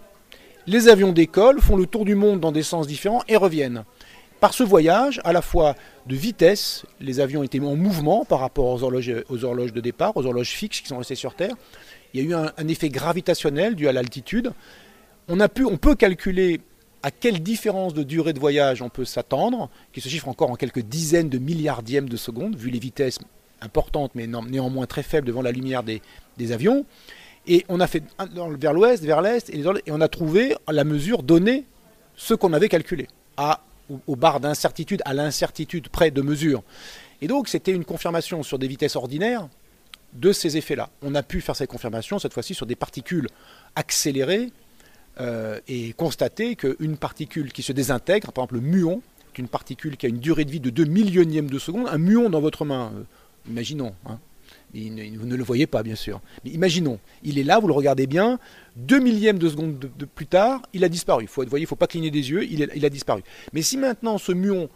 Les 0.68 0.88
avions 0.88 1.12
décollent, 1.12 1.62
font 1.62 1.76
le 1.76 1.86
tour 1.86 2.06
du 2.06 2.16
monde 2.16 2.40
dans 2.40 2.52
des 2.52 2.64
sens 2.64 2.88
différents 2.88 3.24
et 3.28 3.38
reviennent. 3.38 3.84
Par 4.40 4.54
ce 4.54 4.64
voyage, 4.64 5.20
à 5.26 5.34
la 5.34 5.42
fois 5.42 5.76
de 6.06 6.16
vitesse, 6.16 6.86
les 7.02 7.20
avions 7.20 7.44
étaient 7.44 7.60
en 7.60 7.76
mouvement 7.76 8.24
par 8.24 8.40
rapport 8.40 8.68
aux 8.68 8.84
horloges, 8.84 9.12
aux 9.30 9.44
horloges 9.44 9.74
de 9.74 9.82
départ, 9.82 10.16
aux 10.16 10.26
horloges 10.26 10.52
fixes 10.52 10.80
qui 10.80 10.88
sont 10.88 10.98
restées 10.98 11.16
sur 11.16 11.36
Terre. 11.36 11.56
Il 12.14 12.22
y 12.22 12.24
a 12.24 12.30
eu 12.30 12.34
un, 12.34 12.68
effet 12.68 12.90
gravitationnel 12.90 13.76
dû 13.76 13.88
à 13.88 13.92
l'altitude. 13.92 14.54
On, 15.28 15.40
on 15.40 15.78
peut 15.78 15.96
calculer 15.96 16.62
à 17.04 17.12
quelle 17.12 17.44
différence 17.44 17.94
de 17.94 18.04
durée 18.04 18.34
de 18.34 18.40
voyage 18.40 18.82
on 18.82 18.90
peut 18.90 19.06
s'attendre, 19.06 19.70
qui 19.92 20.02
se 20.02 20.10
chiffre 20.10 20.28
encore 20.28 20.52
en 20.52 20.56
quelques 20.56 20.82
dizaines 20.82 21.30
de 21.30 21.38
milliardièmes 21.38 22.10
de 22.10 22.18
secondes, 22.18 22.56
vu 22.56 22.70
les 22.70 22.80
vitesses 22.80 23.20
importantes 23.62 24.12
mais 24.16 24.28
néanmoins 24.28 24.86
très 24.86 25.04
faibles 25.04 25.28
devant 25.28 25.42
la 25.42 25.52
lumière 25.52 25.84
des, 25.84 26.02
avions. 26.52 26.86
Et 27.48 27.66
on 27.68 27.80
a 27.80 27.88
fait 27.88 28.04
vers 28.60 28.74
l'ouest, 28.74 29.04
vers 29.04 29.22
l'est, 29.22 29.50
et, 29.50 29.64
on 29.92 30.02
a 30.02 30.08
trouvé 30.08 30.56
la 30.68 30.84
mesure 30.84 31.24
donnée 31.24 31.66
ce 32.16 32.34
qu'on 32.34 32.54
avait 32.54 32.70
calculé 32.70 33.08
à 33.38 33.62
barres 34.08 34.40
d'incertitude 34.40 35.02
à 35.06 35.14
l'incertitude 35.14 35.90
près 35.90 36.12
de 36.12 36.22
mesure. 36.22 36.64
Et 37.22 37.28
donc 37.28 37.48
c'était 37.48 37.72
une 37.72 37.86
confirmation 37.86 38.44
sur 38.44 38.60
des 38.60 38.68
vitesses 38.68 38.96
ordinaires 38.96 39.50
de 40.14 40.32
ces 40.32 40.58
effets-là. 40.58 40.90
On 41.02 41.16
a 41.16 41.24
pu 41.24 41.42
faire 41.42 41.56
cette 41.56 41.70
confirmation 41.70 42.20
cette 42.20 42.34
fois-ci 42.34 42.54
sur 42.54 42.66
des 42.66 42.76
particules 42.76 43.28
accélérées 43.76 44.52
euh, 45.20 45.60
et 45.68 45.94
constater 45.94 46.56
qu'une 46.56 46.98
particule 46.98 47.52
qui 47.52 47.64
se 47.64 47.74
désintègre, 47.74 48.32
par 48.32 48.44
exemple 48.44 48.56
le 48.56 48.62
muon, 48.62 49.02
une 49.40 49.48
particule 49.48 49.98
qui 49.98 50.06
a 50.06 50.10
une 50.10 50.20
durée 50.20 50.46
de 50.46 50.52
vie 50.52 50.60
de 50.60 50.70
2 50.70 50.84
millionièmes 50.84 51.50
de 51.50 51.58
seconde, 51.58 51.88
un 51.88 51.98
muon 51.98 52.30
dans 52.30 52.42
votre 52.42 52.66
main, 52.66 52.92
euh, 52.94 53.04
imaginons, 53.50 53.94
hein. 54.06 54.20
vous 54.74 55.26
ne 55.26 55.36
le 55.36 55.44
voyez 55.44 55.68
pas 55.68 55.84
bien 55.84 55.96
sûr, 55.96 56.22
mais 56.44 56.52
imaginons, 56.52 57.00
il 57.24 57.40
est 57.40 57.44
là, 57.44 57.60
vous 57.60 57.68
le 57.68 57.74
regardez 57.74 58.08
bien, 58.08 58.40
2 58.78 59.00
millièmes 59.00 59.40
de 59.40 59.50
seconde 59.50 59.80
de, 59.80 60.06
plus 60.06 60.28
tard, 60.28 60.62
il 60.74 60.84
a 60.84 60.90
disparu. 60.90 61.26
Vous 61.26 61.44
voyez, 61.48 61.64
il 61.64 61.66
ne 61.66 61.68
faut 61.68 61.76
pas 61.76 61.88
cligner 61.88 62.12
des 62.12 62.30
yeux, 62.30 62.44
il, 62.46 62.86
a 62.86 62.90
disparu. 62.90 63.22
Mais 63.54 63.62
si 63.62 63.78
maintenant 63.78 64.18
ce 64.18 64.32
muon 64.32 64.70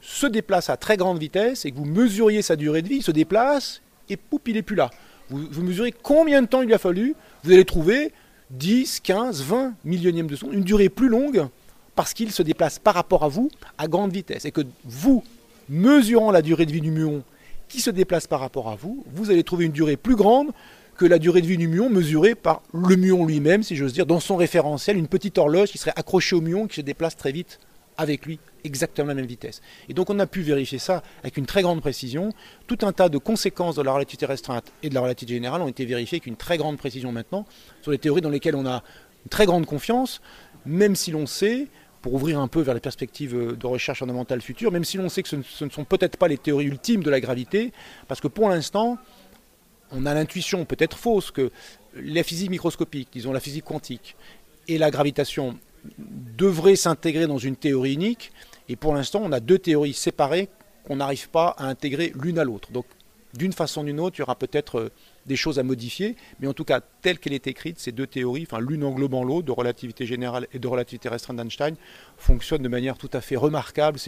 se 0.00 0.26
déplace 0.26 0.70
à 0.70 0.76
très 0.76 0.96
grande 0.96 1.18
vitesse 1.18 1.64
et 1.64 1.72
que 1.72 1.76
vous 1.76 1.84
mesuriez 1.84 2.42
sa 2.42 2.56
durée 2.56 2.82
de 2.82 2.88
vie, 2.88 2.96
il 2.96 3.02
se 3.02 3.10
déplace 3.10 3.80
et 4.08 4.16
poup, 4.16 4.40
il 4.46 4.54
n'est 4.54 4.62
plus 4.62 4.76
là. 4.76 4.90
Vous, 5.28 5.46
vous 5.50 5.62
mesurez 5.62 5.92
combien 5.92 6.42
de 6.42 6.46
temps 6.46 6.62
il 6.62 6.66
lui 6.66 6.74
a 6.74 6.78
fallu, 6.78 7.14
vous 7.44 7.52
allez 7.52 7.64
trouver 7.64 8.12
10, 8.50 9.00
15, 9.00 9.42
20 9.42 9.74
millionièmes 9.84 10.26
de 10.26 10.36
seconde, 10.36 10.54
une 10.54 10.62
durée 10.62 10.88
plus 10.88 11.08
longue 11.08 11.48
parce 11.94 12.14
qu'il 12.14 12.30
se 12.30 12.42
déplace 12.42 12.78
par 12.78 12.94
rapport 12.94 13.24
à 13.24 13.28
vous 13.28 13.50
à 13.76 13.88
grande 13.88 14.12
vitesse. 14.12 14.44
Et 14.44 14.52
que 14.52 14.60
vous, 14.84 15.24
mesurant 15.68 16.30
la 16.30 16.42
durée 16.42 16.64
de 16.64 16.72
vie 16.72 16.80
du 16.80 16.90
muon 16.90 17.24
qui 17.68 17.80
se 17.80 17.90
déplace 17.90 18.26
par 18.26 18.40
rapport 18.40 18.68
à 18.68 18.74
vous, 18.74 19.04
vous 19.12 19.30
allez 19.30 19.44
trouver 19.44 19.66
une 19.66 19.72
durée 19.72 19.96
plus 19.96 20.16
grande 20.16 20.50
que 20.96 21.06
la 21.06 21.18
durée 21.18 21.40
de 21.40 21.46
vie 21.46 21.56
du 21.56 21.68
muon 21.68 21.88
mesurée 21.88 22.34
par 22.34 22.62
le 22.74 22.96
muon 22.96 23.24
lui-même, 23.24 23.62
si 23.62 23.76
j'ose 23.76 23.92
dire, 23.92 24.04
dans 24.04 24.20
son 24.20 24.36
référentiel, 24.36 24.96
une 24.96 25.06
petite 25.06 25.38
horloge 25.38 25.70
qui 25.70 25.78
serait 25.78 25.92
accrochée 25.94 26.34
au 26.34 26.40
muon 26.40 26.66
qui 26.66 26.76
se 26.76 26.80
déplace 26.80 27.16
très 27.16 27.30
vite 27.30 27.60
avec 27.96 28.26
lui, 28.26 28.38
exactement 28.64 29.08
la 29.08 29.14
même 29.14 29.26
vitesse. 29.26 29.60
Et 29.88 29.94
donc 29.94 30.08
on 30.08 30.18
a 30.18 30.26
pu 30.26 30.40
vérifier 30.42 30.78
ça 30.78 31.02
avec 31.22 31.36
une 31.36 31.46
très 31.46 31.62
grande 31.62 31.80
précision. 31.80 32.32
Tout 32.66 32.78
un 32.82 32.92
tas 32.92 33.08
de 33.08 33.18
conséquences 33.18 33.74
de 33.74 33.82
la 33.82 33.92
relativité 33.92 34.24
restreinte 34.24 34.72
et 34.82 34.88
de 34.88 34.94
la 34.94 35.00
relativité 35.00 35.34
générale 35.34 35.62
ont 35.62 35.68
été 35.68 35.84
vérifiées 35.84 36.16
avec 36.16 36.26
une 36.26 36.36
très 36.36 36.58
grande 36.58 36.78
précision 36.78 37.12
maintenant 37.12 37.44
sur 37.82 37.90
les 37.90 37.98
théories 37.98 38.20
dans 38.20 38.30
lesquelles 38.30 38.56
on 38.56 38.66
a 38.66 38.84
une 39.24 39.30
très 39.30 39.46
grande 39.46 39.66
confiance, 39.66 40.20
même 40.64 40.94
si 40.94 41.10
l'on 41.10 41.26
sait 41.26 41.66
pour 42.02 42.14
ouvrir 42.14 42.40
un 42.40 42.48
peu 42.48 42.60
vers 42.60 42.74
les 42.74 42.80
perspectives 42.80 43.56
de 43.56 43.66
recherche 43.66 43.98
fondamentale 44.00 44.40
future, 44.40 44.70
même 44.70 44.84
si 44.84 44.96
l'on 44.96 45.08
sait 45.08 45.22
que 45.22 45.28
ce 45.28 45.64
ne 45.64 45.70
sont 45.70 45.84
peut-être 45.84 46.16
pas 46.16 46.28
les 46.28 46.38
théories 46.38 46.66
ultimes 46.66 47.02
de 47.02 47.10
la 47.10 47.20
gravité, 47.20 47.72
parce 48.06 48.20
que 48.20 48.28
pour 48.28 48.48
l'instant, 48.48 48.98
on 49.90 50.06
a 50.06 50.14
l'intuition 50.14 50.64
peut-être 50.64 50.96
fausse 50.96 51.30
que 51.30 51.50
la 51.94 52.22
physique 52.22 52.50
microscopique, 52.50 53.08
disons 53.12 53.32
la 53.32 53.40
physique 53.40 53.64
quantique, 53.64 54.16
et 54.68 54.78
la 54.78 54.90
gravitation 54.90 55.58
devrait 55.96 56.76
s'intégrer 56.76 57.26
dans 57.26 57.38
une 57.38 57.56
théorie 57.56 57.94
unique. 57.94 58.32
Et 58.68 58.76
pour 58.76 58.94
l'instant, 58.94 59.20
on 59.24 59.32
a 59.32 59.40
deux 59.40 59.58
théories 59.58 59.94
séparées 59.94 60.48
qu'on 60.84 60.96
n'arrive 60.96 61.28
pas 61.30 61.54
à 61.58 61.66
intégrer 61.66 62.12
l'une 62.20 62.38
à 62.38 62.44
l'autre. 62.44 62.70
Donc, 62.72 62.86
d'une 63.34 63.52
façon 63.52 63.82
ou 63.82 63.84
d'une 63.84 64.00
autre, 64.00 64.16
il 64.18 64.20
y 64.20 64.22
aura 64.22 64.34
peut-être 64.34 64.78
euh, 64.78 64.92
des 65.28 65.36
choses 65.36 65.58
à 65.58 65.62
modifier, 65.62 66.16
mais 66.40 66.48
en 66.48 66.54
tout 66.54 66.64
cas, 66.64 66.80
telle 66.80 67.18
qu'elle 67.18 67.34
est 67.34 67.46
écrite, 67.46 67.78
ces 67.78 67.92
deux 67.92 68.06
théories, 68.06 68.46
enfin 68.50 68.60
l'une 68.60 68.82
englobant 68.82 69.22
l'autre, 69.22 69.46
de 69.46 69.52
relativité 69.52 70.06
générale 70.06 70.48
et 70.52 70.58
de 70.58 70.66
relativité 70.66 71.08
restreinte 71.08 71.36
d'Einstein, 71.36 71.76
fonctionnent 72.16 72.62
de 72.62 72.68
manière 72.68 72.98
tout 72.98 73.10
à 73.12 73.20
fait 73.20 73.36
remarquable. 73.36 73.98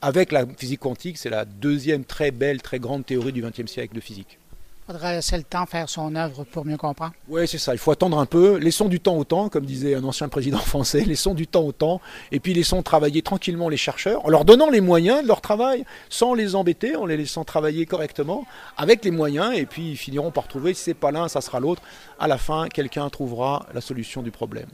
Avec 0.00 0.32
la 0.32 0.46
physique 0.46 0.80
quantique, 0.80 1.18
c'est 1.18 1.30
la 1.30 1.44
deuxième 1.44 2.04
très 2.04 2.30
belle, 2.30 2.62
très 2.62 2.78
grande 2.78 3.04
théorie 3.04 3.32
du 3.32 3.42
XXe 3.42 3.66
siècle 3.70 3.94
de 3.94 4.00
physique. 4.00 4.38
Il 4.88 4.92
faudrait 4.92 5.16
laisser 5.16 5.36
le 5.36 5.42
temps 5.42 5.66
faire 5.66 5.88
son 5.88 6.14
œuvre 6.14 6.44
pour 6.44 6.64
mieux 6.64 6.76
comprendre. 6.76 7.12
Oui, 7.28 7.48
c'est 7.48 7.58
ça. 7.58 7.74
Il 7.74 7.78
faut 7.78 7.90
attendre 7.90 8.20
un 8.20 8.26
peu. 8.26 8.56
Laissons 8.58 8.86
du 8.86 9.00
temps 9.00 9.16
au 9.16 9.24
temps, 9.24 9.48
comme 9.48 9.66
disait 9.66 9.96
un 9.96 10.04
ancien 10.04 10.28
président 10.28 10.58
français. 10.72 11.00
Laissons 11.00 11.34
du 11.34 11.48
temps 11.48 11.64
au 11.64 11.72
temps. 11.72 12.00
Et 12.30 12.38
puis 12.38 12.54
laissons 12.54 12.82
travailler 12.84 13.20
tranquillement 13.20 13.68
les 13.68 13.76
chercheurs, 13.76 14.24
en 14.24 14.28
leur 14.28 14.44
donnant 14.44 14.70
les 14.70 14.80
moyens 14.80 15.24
de 15.24 15.26
leur 15.26 15.40
travail, 15.40 15.84
sans 16.08 16.34
les 16.34 16.54
embêter, 16.54 16.94
en 16.94 17.04
les 17.04 17.16
laissant 17.16 17.42
travailler 17.42 17.84
correctement, 17.84 18.46
avec 18.76 19.04
les 19.04 19.10
moyens. 19.10 19.56
Et 19.56 19.66
puis 19.66 19.90
ils 19.90 19.96
finiront 19.96 20.30
par 20.30 20.46
trouver, 20.46 20.72
si 20.72 20.84
c'est 20.84 20.94
pas 20.94 21.10
l'un, 21.10 21.26
ça 21.26 21.40
sera 21.40 21.58
l'autre. 21.58 21.82
À 22.20 22.28
la 22.28 22.38
fin, 22.38 22.68
quelqu'un 22.68 23.08
trouvera 23.10 23.66
la 23.74 23.80
solution 23.80 24.22
du 24.22 24.30
problème. 24.30 24.68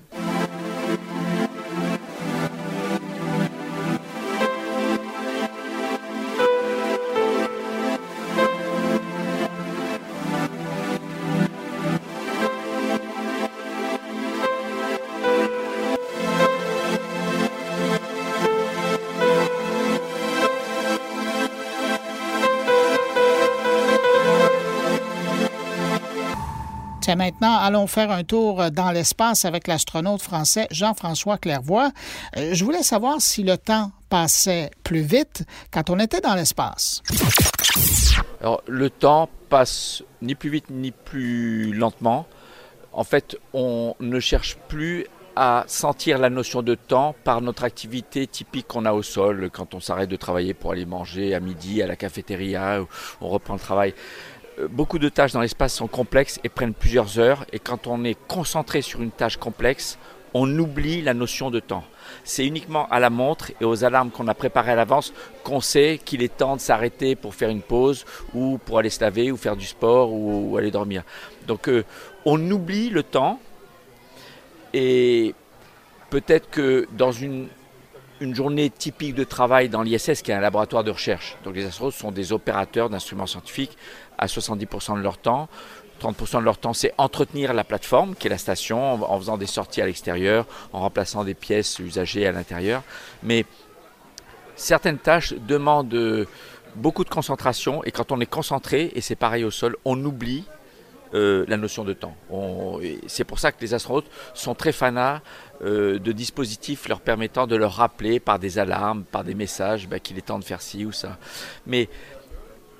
Maintenant, 27.16 27.57
allons 27.57 27.87
faire 27.87 28.11
un 28.11 28.25
tour 28.25 28.71
dans 28.71 28.90
l'espace 28.90 29.45
avec 29.45 29.66
l'astronaute 29.66 30.23
français 30.23 30.66
Jean-François 30.71 31.38
Clairvoy. 31.38 31.90
Euh, 32.37 32.54
je 32.54 32.64
voulais 32.64 32.83
savoir 32.83 33.21
si 33.21 33.42
le 33.42 33.57
temps 33.59 33.92
passait 34.09 34.71
plus 34.83 35.02
vite 35.02 35.45
quand 35.71 35.90
on 35.90 35.99
était 35.99 36.21
dans 36.21 36.35
l'espace. 36.35 37.02
Alors, 38.40 38.62
le 38.66 38.90
temps 38.90 39.28
passe 39.49 40.02
ni 40.21 40.35
plus 40.35 40.50
vite 40.50 40.71
ni 40.71 40.90
plus 40.90 41.73
lentement. 41.73 42.26
En 42.92 43.04
fait, 43.04 43.37
on 43.52 43.95
ne 44.00 44.21
cherche 44.21 44.57
plus 44.69 45.07
à 45.35 45.64
sentir 45.66 46.19
la 46.19 46.28
notion 46.28 46.62
de 46.62 46.75
temps 46.75 47.14
par 47.25 47.40
notre 47.40 47.64
activité 47.64 48.26
typique 48.26 48.66
qu'on 48.69 48.85
a 48.85 48.92
au 48.92 49.02
sol 49.02 49.49
quand 49.50 49.75
on 49.75 49.81
s'arrête 49.81 50.11
de 50.11 50.16
travailler 50.16 50.52
pour 50.52 50.73
aller 50.73 50.85
manger 50.85 51.35
à 51.35 51.40
midi 51.40 51.83
à 51.83 51.87
la 51.87 51.97
cafétéria, 51.97 52.85
on 53.21 53.28
reprend 53.28 53.54
le 53.54 53.61
travail. 53.61 53.95
Euh, 54.62 54.69
beaucoup 54.69 54.99
de 54.99 55.09
tâches 55.09 55.33
dans 55.33 55.40
l'espace 55.40 55.75
sont 55.75 55.87
complexes 55.87 56.40
et 56.45 56.49
prennent 56.49 56.75
plusieurs 56.75 57.19
heures. 57.19 57.45
Et 57.52 57.59
quand 57.59 57.87
on 57.87 58.04
est 58.04 58.16
concentré 58.26 58.83
sur 58.83 59.02
une 59.02 59.11
tâche 59.11 59.37
complexe, 59.37 59.99
on 60.35 60.59
oublie 60.59 61.02
la 61.02 61.12
notion 61.12 61.50
de 61.50 61.61
temps. 61.61 61.85
C'est 62.25 62.47
uniquement 62.47 62.88
à 62.88 63.00
la 63.00 63.11
montre 63.11 63.52
et 63.61 63.64
aux 63.64 63.85
alarmes 63.85 64.11
qu'on 64.11 64.28
a 64.28 64.35
préparées 64.35 64.73
à 64.73 64.76
l'avance 64.76 65.12
qu'on 65.45 65.61
sait 65.61 66.00
qu'il 66.02 66.23
est 66.23 66.37
temps 66.37 66.57
de 66.57 66.61
s'arrêter 66.61 67.16
pour 67.16 67.35
faire 67.35 67.50
une 67.50 67.61
pause 67.61 68.07
ou 68.33 68.59
pour 68.64 68.78
aller 68.78 68.88
se 68.88 69.00
laver 69.00 69.31
ou 69.31 69.37
faire 69.37 69.57
du 69.57 69.66
sport 69.66 70.11
ou, 70.12 70.57
aller 70.57 70.71
dormir. 70.71 71.02
Donc 71.47 71.69
euh, 71.69 71.85
on 72.25 72.50
oublie 72.50 72.88
le 72.88 73.02
temps 73.02 73.40
et 74.73 75.35
peut-être 76.09 76.49
que 76.49 76.88
dans 76.92 77.12
une 77.12 77.49
une 78.23 78.35
journée 78.35 78.71
typique 78.71 79.14
de 79.14 79.25
travail 79.25 79.69
dans 79.69 79.83
l'ISS, 79.83 80.23
qui 80.23 80.31
est 80.31 80.35
un 80.35 80.40
laboratoire 80.40 80.85
de 80.85 80.90
recherche. 80.92 81.37
Donc 81.45 81.57
les 81.57 81.66
astronautes 81.66 81.95
sont 81.95 82.12
des 82.12 82.33
opérateurs 82.33 82.88
d'instruments 82.88 83.26
scientifiques 83.26 83.76
à 84.23 84.26
70% 84.26 84.97
de 84.97 85.02
leur 85.02 85.19
temps. 85.19 85.49
30% 86.00 86.41
de 86.41 86.45
leur 86.45 86.59
temps, 86.59 86.73
c'est 86.73 86.93
entretenir 86.99 87.55
la 87.55 87.64
plateforme, 87.64 88.14
qui 88.14 88.26
est 88.26 88.31
la 88.31 88.38
station, 88.38 89.05
en 89.05 89.19
faisant 89.19 89.37
des 89.37 89.47
sorties 89.47 89.83
à 89.83 89.87
l'extérieur, 89.87 90.47
en 90.73 90.81
remplaçant 90.81 91.23
des 91.23 91.35
pièces 91.35 91.79
usagées 91.79 92.26
à 92.26 92.33
l'intérieur. 92.33 92.83
Mais 93.23 93.45
certaines 94.57 94.99
tâches 94.99 95.35
demandent 95.35 96.26
beaucoup 96.75 97.05
de 97.05 97.11
concentration, 97.11 97.85
et 97.85 97.93
quand 97.93 98.11
on 98.11 98.21
est 98.21 98.26
concentré, 98.26 98.91
et 98.95 99.00
c'est 99.00 99.17
pareil 99.17 99.45
au 99.45 99.50
sol, 99.50 99.76
on 99.85 100.02
oublie 100.05 100.45
euh, 101.14 101.45
la 101.47 101.59
notion 101.59 101.85
de 101.85 101.93
temps. 101.93 102.17
C'est 103.07 103.25
pour 103.25 103.38
ça 103.38 103.52
que 103.52 103.61
les 103.61 103.75
astronautes 103.75 104.11
sont 104.33 104.55
très 104.55 104.73
fanats 104.73 105.21
euh, 105.62 105.99
de 105.99 106.11
dispositifs 106.11 106.88
leur 106.88 107.00
permettant 107.00 107.47
de 107.47 107.55
leur 107.55 107.75
rappeler 107.75 108.19
par 108.19 108.38
des 108.38 108.59
alarmes, 108.59 109.05
par 109.05 109.23
des 109.23 109.35
messages 109.35 109.88
bah, 109.88 109.99
qu'il 109.99 110.17
est 110.17 110.23
temps 110.23 110.38
de 110.38 110.45
faire 110.45 110.62
ci 110.62 110.87
ou 110.87 110.93
ça. 110.93 111.19
Mais 111.67 111.91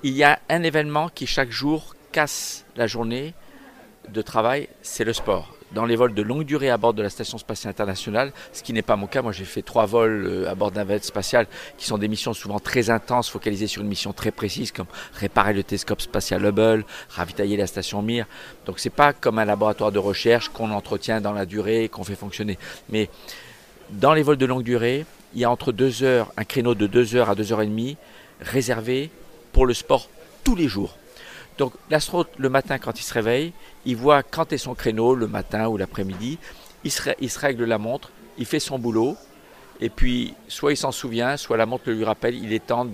il 0.03 0.13
y 0.13 0.23
a 0.23 0.39
un 0.49 0.63
événement 0.63 1.09
qui 1.09 1.25
chaque 1.25 1.51
jour 1.51 1.95
casse 2.11 2.65
la 2.75 2.87
journée 2.87 3.33
de 4.09 4.21
travail, 4.21 4.67
c'est 4.81 5.05
le 5.05 5.13
sport 5.13 5.55
dans 5.73 5.85
les 5.85 5.95
vols 5.95 6.13
de 6.13 6.21
longue 6.21 6.43
durée 6.43 6.69
à 6.69 6.77
bord 6.77 6.93
de 6.93 7.01
la 7.01 7.09
Station 7.09 7.37
spatiale 7.37 7.71
internationale, 7.71 8.31
ce 8.51 8.61
qui 8.61 8.73
n'est 8.73 8.83
pas 8.83 8.95
mon 8.95 9.07
cas. 9.07 9.21
Moi, 9.21 9.31
j'ai 9.31 9.43
fait 9.43 9.61
trois 9.61 9.85
vols 9.85 10.25
euh, 10.25 10.49
à 10.49 10.55
bord 10.55 10.71
d'un 10.71 10.81
navette 10.81 11.03
spatial 11.03 11.47
qui 11.77 11.87
sont 11.87 11.97
des 11.97 12.07
missions 12.07 12.33
souvent 12.33 12.59
très 12.59 12.89
intenses, 12.89 13.29
focalisées 13.29 13.67
sur 13.67 13.81
une 13.81 13.87
mission 13.87 14.13
très 14.13 14.31
précise, 14.31 14.71
comme 14.71 14.85
réparer 15.13 15.53
le 15.53 15.63
télescope 15.63 16.01
spatial 16.01 16.45
Hubble, 16.45 16.85
ravitailler 17.09 17.57
la 17.57 17.67
station 17.67 18.01
Mir. 18.01 18.27
Donc, 18.65 18.79
c'est 18.79 18.91
pas 18.91 19.13
comme 19.13 19.39
un 19.39 19.45
laboratoire 19.45 19.91
de 19.91 19.99
recherche 19.99 20.49
qu'on 20.49 20.69
entretient 20.71 21.21
dans 21.21 21.33
la 21.33 21.45
durée 21.45 21.89
qu'on 21.89 22.03
fait 22.03 22.15
fonctionner. 22.15 22.59
Mais 22.89 23.09
dans 23.89 24.13
les 24.13 24.21
vols 24.21 24.37
de 24.37 24.45
longue 24.45 24.63
durée, 24.63 25.05
il 25.33 25.41
y 25.41 25.45
a 25.45 25.49
entre 25.49 25.71
deux 25.71 26.03
heures, 26.03 26.31
un 26.37 26.43
créneau 26.43 26.75
de 26.75 26.85
deux 26.85 27.15
heures 27.15 27.31
à 27.31 27.35
deux 27.35 27.51
heures 27.51 27.61
et 27.61 27.67
demie 27.67 27.97
réservé 28.39 29.09
pour 29.53 29.65
le 29.65 29.73
sport 29.73 30.09
tous 30.43 30.55
les 30.55 30.67
jours. 30.67 30.97
Donc 31.57 31.73
l'astronaute, 31.89 32.29
le 32.37 32.49
matin, 32.49 32.79
quand 32.79 32.99
il 32.99 33.03
se 33.03 33.13
réveille, 33.13 33.53
il 33.85 33.95
voit 33.95 34.23
quand 34.23 34.51
est 34.51 34.57
son 34.57 34.73
créneau, 34.73 35.15
le 35.15 35.27
matin 35.27 35.67
ou 35.67 35.77
l'après-midi. 35.77 36.39
Il 36.83 36.91
se, 36.91 37.39
règle 37.39 37.63
la 37.63 37.77
montre, 37.77 38.11
il 38.37 38.45
fait 38.45 38.59
son 38.59 38.77
boulot, 38.77 39.15
et 39.79 39.89
puis 39.89 40.33
soit 40.47 40.73
il 40.73 40.77
s'en 40.77 40.91
souvient, 40.91 41.37
soit 41.37 41.55
la 41.55 41.65
montre 41.65 41.83
le 41.87 41.93
lui 41.93 42.03
rappelle, 42.03 42.35
il 42.35 42.51
est 42.51 42.65
temps 42.65 42.85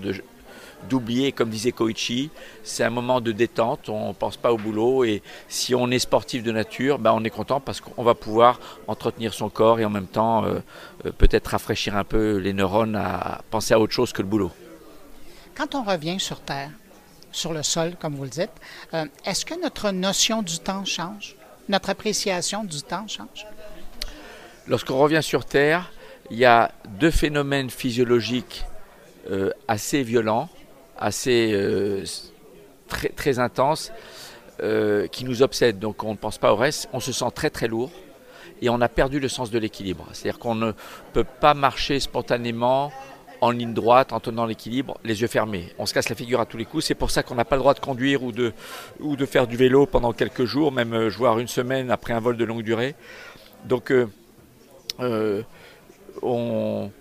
d'oublier, 0.87 1.31
comme 1.31 1.49
disait 1.49 1.71
Koichi, 1.71 2.29
c'est 2.63 2.83
un 2.83 2.89
moment 2.91 3.19
de 3.19 3.31
détente, 3.31 3.89
on 3.89 4.09
ne 4.09 4.13
pense 4.13 4.37
pas 4.37 4.53
au 4.53 4.57
boulot 4.57 5.03
et 5.03 5.23
si 5.47 5.73
on 5.73 5.89
est 5.89 5.99
sportif 5.99 6.43
de 6.43 6.51
nature, 6.51 6.99
ben 6.99 7.11
on 7.13 7.23
est 7.23 7.29
content 7.31 7.59
parce 7.59 7.81
qu'on 7.81 8.03
va 8.03 8.13
pouvoir 8.13 8.59
entretenir 8.87 9.33
son 9.33 9.49
corps 9.49 9.79
et 9.79 9.85
en 9.85 9.89
même 9.89 10.07
temps 10.07 10.45
euh, 10.45 10.59
euh, 11.05 11.11
peut-être 11.17 11.47
rafraîchir 11.47 11.97
un 11.97 12.03
peu 12.03 12.37
les 12.37 12.53
neurones 12.53 12.95
à 12.95 13.41
penser 13.49 13.73
à 13.73 13.79
autre 13.79 13.93
chose 13.93 14.13
que 14.13 14.21
le 14.21 14.27
boulot. 14.27 14.51
Quand 15.59 15.75
on 15.75 15.83
revient 15.83 16.21
sur 16.21 16.39
Terre, 16.39 16.71
sur 17.33 17.51
le 17.51 17.63
sol, 17.63 17.97
comme 17.99 18.15
vous 18.15 18.23
le 18.23 18.29
dites. 18.29 18.49
Euh, 18.93 19.03
est-ce 19.25 19.45
que 19.45 19.61
notre 19.61 19.91
notion 19.91 20.41
du 20.41 20.57
temps 20.57 20.85
change? 20.85 21.35
Notre 21.67 21.89
appréciation 21.89 22.63
du 22.63 22.81
temps 22.81 23.05
change? 23.09 23.45
Lorsqu'on 24.69 24.97
revient 24.97 25.21
sur 25.21 25.43
Terre, 25.43 25.91
il 26.31 26.37
y 26.37 26.45
a 26.45 26.71
deux 26.87 27.11
phénomènes 27.11 27.69
physiologiques 27.69 28.63
euh, 29.29 29.51
assez 29.67 30.01
violents, 30.01 30.47
assez 30.97 31.51
euh, 31.51 32.05
très, 32.87 33.09
très 33.09 33.37
intenses, 33.37 33.91
qui 35.11 35.25
nous 35.25 35.41
obsèdent. 35.41 35.79
Donc 35.79 36.05
on 36.05 36.11
ne 36.11 36.17
pense 36.17 36.37
pas 36.37 36.53
au 36.53 36.55
reste, 36.57 36.87
on 36.93 37.01
se 37.01 37.11
sent 37.13 37.31
très 37.33 37.49
très 37.49 37.67
lourd 37.69 37.91
et 38.61 38.69
on 38.69 38.81
a 38.81 38.89
perdu 38.89 39.19
le 39.21 39.29
sens 39.29 39.51
de 39.51 39.57
l'équilibre. 39.57 40.05
C'est-à-dire 40.11 40.37
qu'on 40.39 40.55
ne 40.55 40.73
peut 41.13 41.23
pas 41.23 41.53
marcher 41.53 42.01
spontanément 42.01 42.91
en 43.41 43.51
ligne 43.51 43.73
droite 43.73 44.13
en 44.13 44.19
tenant 44.19 44.45
l'équilibre, 44.45 44.97
les 45.03 45.21
yeux 45.21 45.27
fermés. 45.27 45.73
On 45.77 45.85
se 45.85 45.93
casse 45.93 46.09
la 46.09 46.15
figure 46.15 46.39
à 46.39 46.45
tous 46.45 46.57
les 46.57 46.65
coups. 46.65 46.85
C'est 46.85 46.95
pour 46.95 47.11
ça 47.11 47.23
qu'on 47.23 47.35
n'a 47.35 47.45
pas 47.45 47.55
le 47.55 47.61
droit 47.61 47.73
de 47.73 47.79
conduire 47.79 48.23
ou 48.23 48.31
de, 48.31 48.53
ou 48.99 49.15
de 49.15 49.25
faire 49.25 49.47
du 49.47 49.57
vélo 49.57 49.85
pendant 49.85 50.13
quelques 50.13 50.45
jours, 50.45 50.71
même 50.71 51.07
voire 51.07 51.39
une 51.39 51.47
semaine 51.47 51.91
après 51.91 52.13
un 52.13 52.19
vol 52.19 52.37
de 52.37 52.45
longue 52.45 52.63
durée. 52.63 52.95
Donc 53.65 53.93
on, 56.21 56.91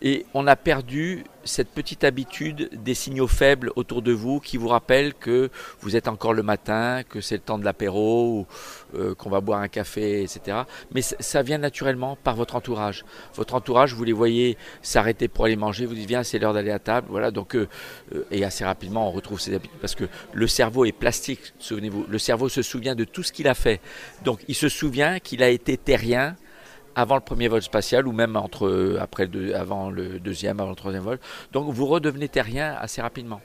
et 0.00 0.26
on 0.34 0.46
a 0.46 0.56
perdu 0.56 1.24
cette 1.44 1.70
petite 1.70 2.04
habitude 2.04 2.68
des 2.72 2.94
signaux 2.94 3.26
faibles 3.26 3.72
autour 3.74 4.02
de 4.02 4.12
vous 4.12 4.38
qui 4.38 4.56
vous 4.56 4.68
rappellent 4.68 5.14
que 5.14 5.50
vous 5.80 5.96
êtes 5.96 6.06
encore 6.06 6.34
le 6.34 6.42
matin, 6.42 7.02
que 7.08 7.20
c'est 7.20 7.36
le 7.36 7.40
temps 7.40 7.58
de 7.58 7.64
l'apéro, 7.64 8.46
euh, 8.94 9.14
qu'on 9.14 9.30
va 9.30 9.40
boire 9.40 9.60
un 9.60 9.68
café, 9.68 10.22
etc. 10.22 10.58
Mais 10.94 11.00
ça 11.00 11.42
vient 11.42 11.58
naturellement 11.58 12.16
par 12.22 12.36
votre 12.36 12.54
entourage. 12.54 13.04
Votre 13.34 13.54
entourage, 13.54 13.94
vous 13.94 14.04
les 14.04 14.12
voyez 14.12 14.56
s'arrêter 14.82 15.26
pour 15.26 15.46
aller 15.46 15.56
manger, 15.56 15.86
vous 15.86 15.94
dites 15.94 16.08
viens, 16.08 16.22
c'est 16.22 16.38
l'heure 16.38 16.54
d'aller 16.54 16.70
à 16.70 16.78
table. 16.78 17.08
Voilà, 17.10 17.30
donc, 17.30 17.56
euh, 17.56 17.66
euh, 18.14 18.24
et 18.30 18.44
assez 18.44 18.64
rapidement, 18.64 19.08
on 19.08 19.10
retrouve 19.10 19.40
ces 19.40 19.54
habitudes 19.54 19.80
parce 19.80 19.94
que 19.94 20.04
le 20.32 20.46
cerveau 20.46 20.84
est 20.84 20.92
plastique, 20.92 21.54
souvenez-vous. 21.58 22.04
Le 22.08 22.18
cerveau 22.18 22.48
se 22.48 22.62
souvient 22.62 22.94
de 22.94 23.04
tout 23.04 23.22
ce 23.22 23.32
qu'il 23.32 23.48
a 23.48 23.54
fait. 23.54 23.80
Donc, 24.22 24.40
il 24.48 24.54
se 24.54 24.68
souvient 24.68 25.18
qu'il 25.18 25.42
a 25.42 25.48
été 25.48 25.76
terrien 25.76 26.36
avant 26.98 27.14
le 27.14 27.20
premier 27.20 27.46
vol 27.46 27.62
spatial 27.62 28.08
ou 28.08 28.12
même 28.12 28.34
entre, 28.34 28.66
euh, 28.66 28.98
après 29.00 29.26
le, 29.26 29.54
avant 29.54 29.88
le 29.88 30.18
deuxième, 30.18 30.58
avant 30.58 30.70
le 30.70 30.76
troisième 30.76 31.04
vol. 31.04 31.20
Donc 31.52 31.72
vous 31.72 31.86
redevenez 31.86 32.28
terrien 32.28 32.74
assez 32.80 33.00
rapidement. 33.00 33.40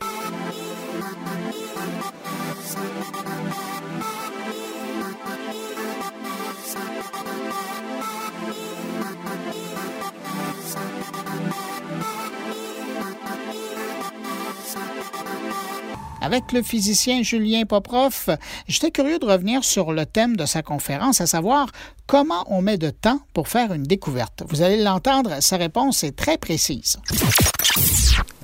Avec 16.24 16.54
le 16.54 16.64
physicien 16.64 17.22
Julien 17.22 17.66
Poproff, 17.66 18.30
j'étais 18.70 18.92
curieux 18.92 19.20
de 19.20 19.26
revenir 19.26 19.66
sur 19.66 19.92
le 19.92 20.06
thème 20.06 20.38
de 20.38 20.46
sa 20.46 20.62
conférence, 20.62 21.20
à 21.20 21.28
savoir 21.28 21.68
comment 22.08 22.46
on 22.48 22.62
met 22.62 22.78
de 22.78 22.92
temps 22.92 23.20
pour 23.34 23.50
faire 23.50 23.74
une 23.74 23.84
découverte. 23.84 24.42
Vous 24.48 24.62
allez 24.62 24.82
l'entendre, 24.82 25.42
sa 25.42 25.58
réponse 25.58 26.06
est 26.06 26.16
très 26.16 26.38
précise. 26.38 26.98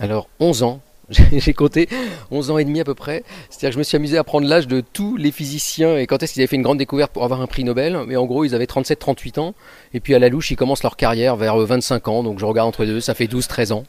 Alors, 0.02 0.28
11 0.42 0.64
ans, 0.64 0.82
j'ai 1.32 1.54
compté 1.54 1.88
11 2.32 2.52
ans 2.52 2.58
et 2.58 2.66
demi 2.66 2.82
à 2.82 2.84
peu 2.84 2.96
près. 2.96 3.24
C'est-à-dire 3.50 3.70
que 3.70 3.74
je 3.76 3.80
me 3.80 3.84
suis 3.84 3.96
amusé 3.96 4.18
à 4.18 4.26
prendre 4.26 4.46
l'âge 4.46 4.68
de 4.68 4.82
tous 4.82 5.16
les 5.16 5.32
physiciens 5.32 5.96
et 5.96 6.06
quand 6.06 6.22
est-ce 6.22 6.34
qu'ils 6.34 6.42
avaient 6.42 6.48
fait 6.48 6.58
une 6.58 6.64
grande 6.64 6.80
découverte 6.80 7.14
pour 7.14 7.24
avoir 7.24 7.40
un 7.40 7.48
prix 7.48 7.64
Nobel. 7.64 7.98
Mais 8.08 8.18
en 8.18 8.26
gros, 8.26 8.44
ils 8.44 8.56
avaient 8.56 8.66
37-38 8.66 9.40
ans. 9.40 9.56
Et 9.94 10.02
puis 10.02 10.14
à 10.16 10.20
la 10.20 10.28
louche, 10.28 10.52
ils 10.52 10.58
commencent 10.58 10.84
leur 10.84 10.98
carrière 10.98 11.38
vers 11.38 11.56
25 11.56 12.10
ans. 12.10 12.24
Donc 12.24 12.40
je 12.40 12.46
regarde 12.46 12.68
entre 12.68 12.84
les 12.84 12.92
deux, 12.92 13.00
ça 13.00 13.14
fait 13.14 13.28
12-13 13.28 13.72
ans. 13.72 13.86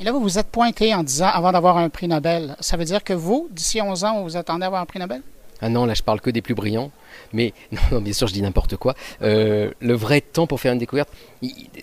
Et 0.00 0.04
là, 0.04 0.12
vous 0.12 0.20
vous 0.20 0.38
êtes 0.38 0.48
pointé 0.48 0.94
en 0.94 1.02
disant 1.02 1.26
avant 1.26 1.50
d'avoir 1.50 1.76
un 1.76 1.88
prix 1.88 2.06
Nobel. 2.06 2.56
Ça 2.60 2.76
veut 2.76 2.84
dire 2.84 3.02
que 3.02 3.12
vous, 3.12 3.48
d'ici 3.50 3.82
11 3.82 4.04
ans, 4.04 4.22
vous 4.22 4.36
attendez 4.36 4.62
à 4.62 4.66
avoir 4.66 4.82
un 4.82 4.86
prix 4.86 5.00
Nobel? 5.00 5.22
Ah 5.60 5.68
non, 5.68 5.86
là 5.86 5.94
je 5.94 6.04
parle 6.04 6.20
que 6.20 6.30
des 6.30 6.40
plus 6.40 6.54
brillants. 6.54 6.92
Mais 7.32 7.52
non, 7.90 8.00
bien 8.00 8.12
sûr, 8.12 8.28
je 8.28 8.32
dis 8.32 8.42
n'importe 8.42 8.76
quoi. 8.76 8.94
Euh, 9.22 9.72
le 9.80 9.94
vrai 9.94 10.20
temps 10.20 10.46
pour 10.46 10.60
faire 10.60 10.72
une 10.72 10.78
découverte, 10.78 11.08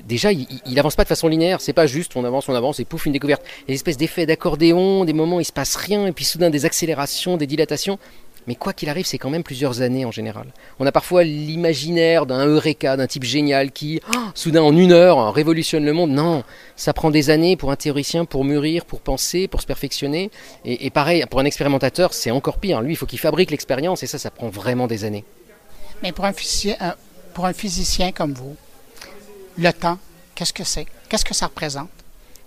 déjà, 0.05 0.31
il, 0.31 0.47
il, 0.65 0.79
avance 0.79 0.95
pas 0.95 1.03
de 1.03 1.09
façon 1.09 1.27
linéaire. 1.27 1.59
C'est 1.59 1.73
pas 1.73 1.87
juste, 1.87 2.15
on 2.15 2.23
avance, 2.23 2.47
on 2.47 2.55
avance 2.55 2.79
et 2.79 2.85
pouf, 2.85 3.05
une 3.05 3.11
découverte. 3.11 3.43
Il 3.45 3.61
y 3.61 3.63
a 3.63 3.67
des 3.67 3.73
espèces 3.73 3.97
d'effets 3.97 4.25
d'accordéon, 4.25 5.03
des 5.03 5.13
moments 5.13 5.37
où 5.37 5.41
il 5.41 5.45
se 5.45 5.51
passe 5.51 5.75
rien, 5.75 6.07
et 6.07 6.13
puis 6.13 6.23
soudain 6.23 6.49
des 6.49 6.65
accélérations, 6.65 7.35
des 7.35 7.47
dilatations. 7.47 7.99
Mais 8.47 8.55
quoi 8.55 8.73
qu'il 8.73 8.89
arrive, 8.89 9.05
c'est 9.05 9.17
quand 9.17 9.29
même 9.29 9.43
plusieurs 9.43 9.81
années 9.81 10.05
en 10.05 10.11
général. 10.11 10.47
On 10.79 10.85
a 10.85 10.91
parfois 10.91 11.23
l'imaginaire 11.23 12.25
d'un 12.25 12.45
Eureka, 12.45 12.95
d'un 12.95 13.07
type 13.07 13.23
génial 13.23 13.71
qui, 13.71 14.01
oh, 14.13 14.17
soudain 14.35 14.61
en 14.61 14.75
une 14.75 14.91
heure, 14.91 15.33
révolutionne 15.33 15.83
le 15.83 15.93
monde. 15.93 16.11
Non, 16.11 16.43
ça 16.75 16.93
prend 16.93 17.09
des 17.09 17.31
années 17.31 17.57
pour 17.57 17.71
un 17.71 17.75
théoricien 17.75 18.25
pour 18.25 18.45
mûrir, 18.45 18.85
pour 18.85 19.01
penser, 19.01 19.47
pour 19.47 19.61
se 19.61 19.65
perfectionner. 19.65 20.29
Et, 20.63 20.89
pareil, 20.91 21.25
pour 21.29 21.39
un 21.39 21.45
expérimentateur, 21.45 22.13
c'est 22.13 22.31
encore 22.31 22.59
pire. 22.59 22.81
Lui, 22.81 22.93
il 22.93 22.95
faut 22.95 23.07
qu'il 23.07 23.19
fabrique 23.19 23.49
l'expérience 23.49 24.03
et 24.03 24.07
ça, 24.07 24.19
ça 24.19 24.29
prend 24.29 24.49
vraiment 24.49 24.85
des 24.85 25.05
années. 25.05 25.25
Mais 26.03 26.11
pour 26.11 26.25
un 26.25 26.33
physicien, 26.33 26.75
pour 27.33 27.45
un 27.45 27.53
physicien 27.53 28.11
comme 28.11 28.33
vous, 28.33 28.55
le 29.57 29.71
temps, 29.71 29.97
qu'est-ce 30.35 30.53
que 30.53 30.63
c'est? 30.63 30.85
Qu'est-ce 31.09 31.25
que 31.25 31.33
ça 31.33 31.47
représente? 31.47 31.89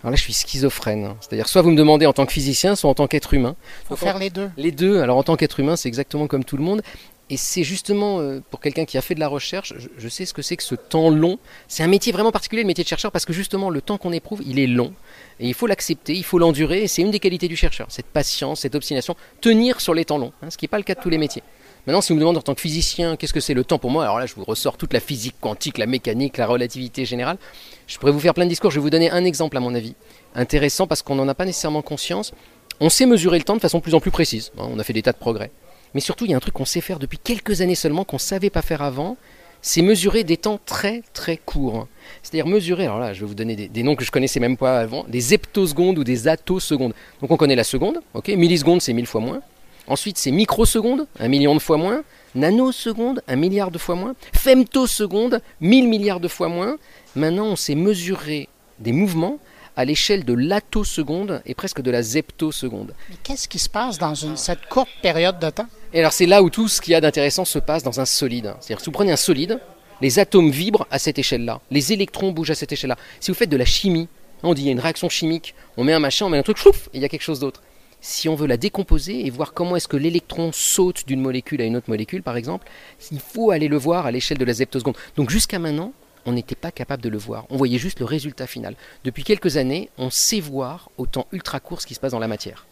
Alors 0.02 0.12
là, 0.12 0.16
je 0.16 0.22
suis 0.22 0.32
schizophrène. 0.32 1.14
C'est-à-dire, 1.20 1.48
soit 1.48 1.62
vous 1.62 1.70
me 1.70 1.76
demandez 1.76 2.06
en 2.06 2.12
tant 2.12 2.24
que 2.24 2.32
physicien, 2.32 2.76
soit 2.76 2.88
en 2.88 2.94
tant 2.94 3.08
qu'être 3.08 3.34
humain. 3.34 3.56
Il 3.84 3.88
faut 3.88 3.96
faire 3.96 4.18
les 4.18 4.30
deux. 4.30 4.48
Les 4.56 4.70
deux. 4.70 5.00
Alors, 5.00 5.16
en 5.16 5.24
tant 5.24 5.36
qu'être 5.36 5.58
humain, 5.58 5.74
c'est 5.74 5.88
exactement 5.88 6.28
comme 6.28 6.44
tout 6.44 6.56
le 6.56 6.62
monde. 6.62 6.82
Et 7.30 7.36
c'est 7.36 7.64
justement, 7.64 8.20
euh, 8.20 8.40
pour 8.50 8.60
quelqu'un 8.60 8.84
qui 8.84 8.96
a 8.96 9.02
fait 9.02 9.14
de 9.14 9.20
la 9.20 9.28
recherche, 9.28 9.74
je, 9.98 10.08
sais 10.08 10.24
ce 10.24 10.32
que 10.32 10.40
c'est 10.40 10.56
que 10.56 10.62
ce 10.62 10.76
temps 10.76 11.10
long. 11.10 11.38
C'est 11.66 11.82
un 11.82 11.88
métier 11.88 12.12
vraiment 12.12 12.32
particulier, 12.32 12.62
le 12.62 12.66
métier 12.66 12.84
de 12.84 12.88
chercheur, 12.88 13.12
parce 13.12 13.24
que 13.24 13.32
justement, 13.32 13.70
le 13.70 13.82
temps 13.82 13.98
qu'on 13.98 14.12
éprouve, 14.12 14.40
il 14.46 14.58
est 14.58 14.66
long. 14.66 14.94
Et 15.40 15.48
il 15.48 15.54
faut 15.54 15.66
l'accepter, 15.66 16.14
il 16.14 16.24
faut 16.24 16.38
l'endurer. 16.38 16.84
Et 16.84 16.88
c'est 16.88 17.02
une 17.02 17.10
des 17.10 17.20
qualités 17.20 17.48
du 17.48 17.56
chercheur, 17.56 17.88
cette 17.90 18.06
patience, 18.06 18.60
cette 18.60 18.76
obstination, 18.76 19.14
tenir 19.40 19.80
sur 19.80 19.94
les 19.94 20.04
temps 20.04 20.18
longs, 20.18 20.32
hein, 20.42 20.48
ce 20.48 20.56
qui 20.56 20.64
n'est 20.64 20.70
pas 20.70 20.78
le 20.78 20.84
cas 20.84 20.94
de 20.94 21.00
tous 21.00 21.10
les 21.10 21.18
métiers. 21.18 21.42
Maintenant, 21.86 22.00
si 22.00 22.12
vous 22.12 22.16
me 22.16 22.20
demandez 22.20 22.38
en 22.38 22.42
tant 22.42 22.54
que 22.54 22.60
physicien, 22.60 23.16
qu'est-ce 23.16 23.32
que 23.32 23.40
c'est 23.40 23.54
le 23.54 23.64
temps 23.64 23.78
pour 23.78 23.90
moi 23.90 24.04
Alors 24.04 24.18
là, 24.18 24.26
je 24.26 24.34
vous 24.34 24.44
ressors 24.44 24.76
toute 24.76 24.92
la 24.92 25.00
physique 25.00 25.36
quantique, 25.40 25.78
la 25.78 25.86
mécanique, 25.86 26.36
la 26.36 26.46
relativité 26.46 27.04
générale. 27.04 27.38
Je 27.86 27.98
pourrais 27.98 28.12
vous 28.12 28.20
faire 28.20 28.34
plein 28.34 28.44
de 28.44 28.50
discours. 28.50 28.70
Je 28.70 28.76
vais 28.76 28.82
vous 28.82 28.90
donner 28.90 29.10
un 29.10 29.24
exemple, 29.24 29.56
à 29.56 29.60
mon 29.60 29.74
avis, 29.74 29.94
intéressant 30.34 30.86
parce 30.86 31.02
qu'on 31.02 31.14
n'en 31.14 31.28
a 31.28 31.34
pas 31.34 31.44
nécessairement 31.44 31.82
conscience. 31.82 32.32
On 32.80 32.90
sait 32.90 33.06
mesurer 33.06 33.38
le 33.38 33.44
temps 33.44 33.56
de 33.56 33.60
façon 33.60 33.80
plus 33.80 33.94
en 33.94 34.00
plus 34.00 34.10
précise. 34.10 34.52
Hein, 34.58 34.68
on 34.70 34.78
a 34.78 34.84
fait 34.84 34.92
des 34.92 35.02
tas 35.02 35.12
de 35.12 35.18
progrès. 35.18 35.50
Mais 35.94 36.00
surtout, 36.00 36.26
il 36.26 36.30
y 36.30 36.34
a 36.34 36.36
un 36.36 36.40
truc 36.40 36.54
qu'on 36.54 36.66
sait 36.66 36.82
faire 36.82 36.98
depuis 36.98 37.18
quelques 37.18 37.62
années 37.62 37.74
seulement, 37.74 38.04
qu'on 38.04 38.16
ne 38.16 38.20
savait 38.20 38.50
pas 38.50 38.62
faire 38.62 38.82
avant, 38.82 39.16
c'est 39.62 39.82
mesurer 39.82 40.24
des 40.24 40.36
temps 40.36 40.60
très 40.64 41.02
très 41.12 41.36
courts. 41.36 41.88
C'est-à-dire 42.22 42.46
mesurer, 42.46 42.84
alors 42.84 42.98
là 42.98 43.12
je 43.12 43.20
vais 43.20 43.26
vous 43.26 43.34
donner 43.34 43.56
des, 43.56 43.82
noms 43.82 43.96
que 43.96 44.04
je 44.04 44.10
connaissais 44.10 44.40
même 44.40 44.56
pas 44.56 44.78
avant, 44.78 45.04
des 45.08 45.34
heptosecondes 45.34 45.98
ou 45.98 46.04
des 46.04 46.28
attosecondes. 46.28 46.94
Donc 47.20 47.30
on 47.30 47.36
connaît 47.36 47.56
la 47.56 47.64
seconde, 47.64 48.00
ok, 48.14 48.28
milliseconde 48.28 48.80
c'est 48.80 48.92
mille 48.92 49.06
fois 49.06 49.20
moins. 49.20 49.40
Ensuite, 49.88 50.18
c'est 50.18 50.30
microsecondes, 50.30 51.06
un 51.18 51.28
million 51.28 51.54
de 51.54 51.60
fois 51.60 51.78
moins. 51.78 52.02
Nanosecondes, 52.34 53.22
un 53.26 53.36
milliard 53.36 53.70
de 53.70 53.78
fois 53.78 53.94
moins. 53.94 54.14
Femtosecondes, 54.34 55.40
mille 55.60 55.88
milliards 55.88 56.20
de 56.20 56.28
fois 56.28 56.48
moins. 56.48 56.76
Maintenant, 57.16 57.46
on 57.46 57.56
sait 57.56 57.74
mesurer 57.74 58.48
des 58.78 58.92
mouvements 58.92 59.38
à 59.76 59.84
l'échelle 59.84 60.24
de 60.24 60.34
l'attoseconde 60.34 61.40
et 61.46 61.54
presque 61.54 61.80
de 61.80 61.90
la 61.90 62.02
zeptoseconde. 62.02 62.94
Mais 63.08 63.16
qu'est-ce 63.22 63.48
qui 63.48 63.58
se 63.58 63.68
passe 63.68 63.98
dans 63.98 64.14
une, 64.14 64.36
cette 64.36 64.66
courte 64.66 64.90
période 65.02 65.38
de 65.38 65.50
temps? 65.50 65.68
Et 65.94 66.00
alors, 66.00 66.12
c'est 66.12 66.26
là 66.26 66.42
où 66.42 66.50
tout 66.50 66.68
ce 66.68 66.80
qu'il 66.80 66.92
y 66.92 66.94
a 66.94 67.00
d'intéressant 67.00 67.44
se 67.44 67.58
passe 67.58 67.82
dans 67.82 67.98
un 67.98 68.04
solide. 68.04 68.54
C'est-à-dire, 68.60 68.80
si 68.80 68.86
vous 68.86 68.92
prenez 68.92 69.12
un 69.12 69.16
solide, 69.16 69.58
les 70.02 70.18
atomes 70.18 70.50
vibrent 70.50 70.86
à 70.90 70.98
cette 70.98 71.18
échelle-là. 71.18 71.60
Les 71.70 71.92
électrons 71.92 72.32
bougent 72.32 72.50
à 72.50 72.54
cette 72.54 72.72
échelle-là. 72.72 72.96
Si 73.20 73.30
vous 73.30 73.36
faites 73.36 73.50
de 73.50 73.56
la 73.56 73.64
chimie, 73.64 74.08
on 74.42 74.52
dit 74.52 74.62
il 74.62 74.66
y 74.66 74.68
a 74.68 74.72
une 74.72 74.80
réaction 74.80 75.08
chimique, 75.08 75.54
on 75.76 75.84
met 75.84 75.92
un 75.92 75.98
machin, 75.98 76.26
on 76.26 76.28
met 76.28 76.38
un 76.38 76.42
truc, 76.42 76.58
chouf, 76.58 76.88
et 76.88 76.98
il 76.98 77.02
y 77.02 77.04
a 77.04 77.08
quelque 77.08 77.22
chose 77.22 77.40
d'autre 77.40 77.62
si 78.00 78.28
on 78.28 78.34
veut 78.34 78.46
la 78.46 78.56
décomposer 78.56 79.26
et 79.26 79.30
voir 79.30 79.52
comment 79.52 79.76
est-ce 79.76 79.88
que 79.88 79.96
l'électron 79.96 80.50
saute 80.52 81.06
d'une 81.06 81.20
molécule 81.20 81.60
à 81.60 81.64
une 81.64 81.76
autre 81.76 81.90
molécule, 81.90 82.22
par 82.22 82.36
exemple, 82.36 82.68
il 83.10 83.20
faut 83.20 83.50
aller 83.50 83.68
le 83.68 83.76
voir 83.76 84.06
à 84.06 84.10
l'échelle 84.10 84.38
de 84.38 84.44
la 84.44 84.52
zeptoseconde. 84.52 84.96
Donc 85.16 85.30
jusqu'à 85.30 85.58
maintenant, 85.58 85.92
on 86.26 86.32
n'était 86.32 86.54
pas 86.54 86.70
capable 86.70 87.02
de 87.02 87.08
le 87.08 87.18
voir. 87.18 87.46
On 87.50 87.56
voyait 87.56 87.78
juste 87.78 88.00
le 88.00 88.06
résultat 88.06 88.46
final. 88.46 88.74
Depuis 89.04 89.24
quelques 89.24 89.56
années, 89.56 89.90
on 89.98 90.10
sait 90.10 90.40
voir 90.40 90.90
au 90.98 91.06
temps 91.06 91.26
ultra 91.32 91.58
court 91.60 91.80
ce 91.80 91.86
qui 91.86 91.94
se 91.94 92.00
passe 92.00 92.12
dans 92.12 92.18
la 92.18 92.28
matière. 92.28 92.66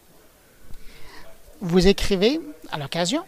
Vous 1.59 1.87
écrivez 1.87 2.39
à 2.71 2.77
l'occasion. 2.77 3.23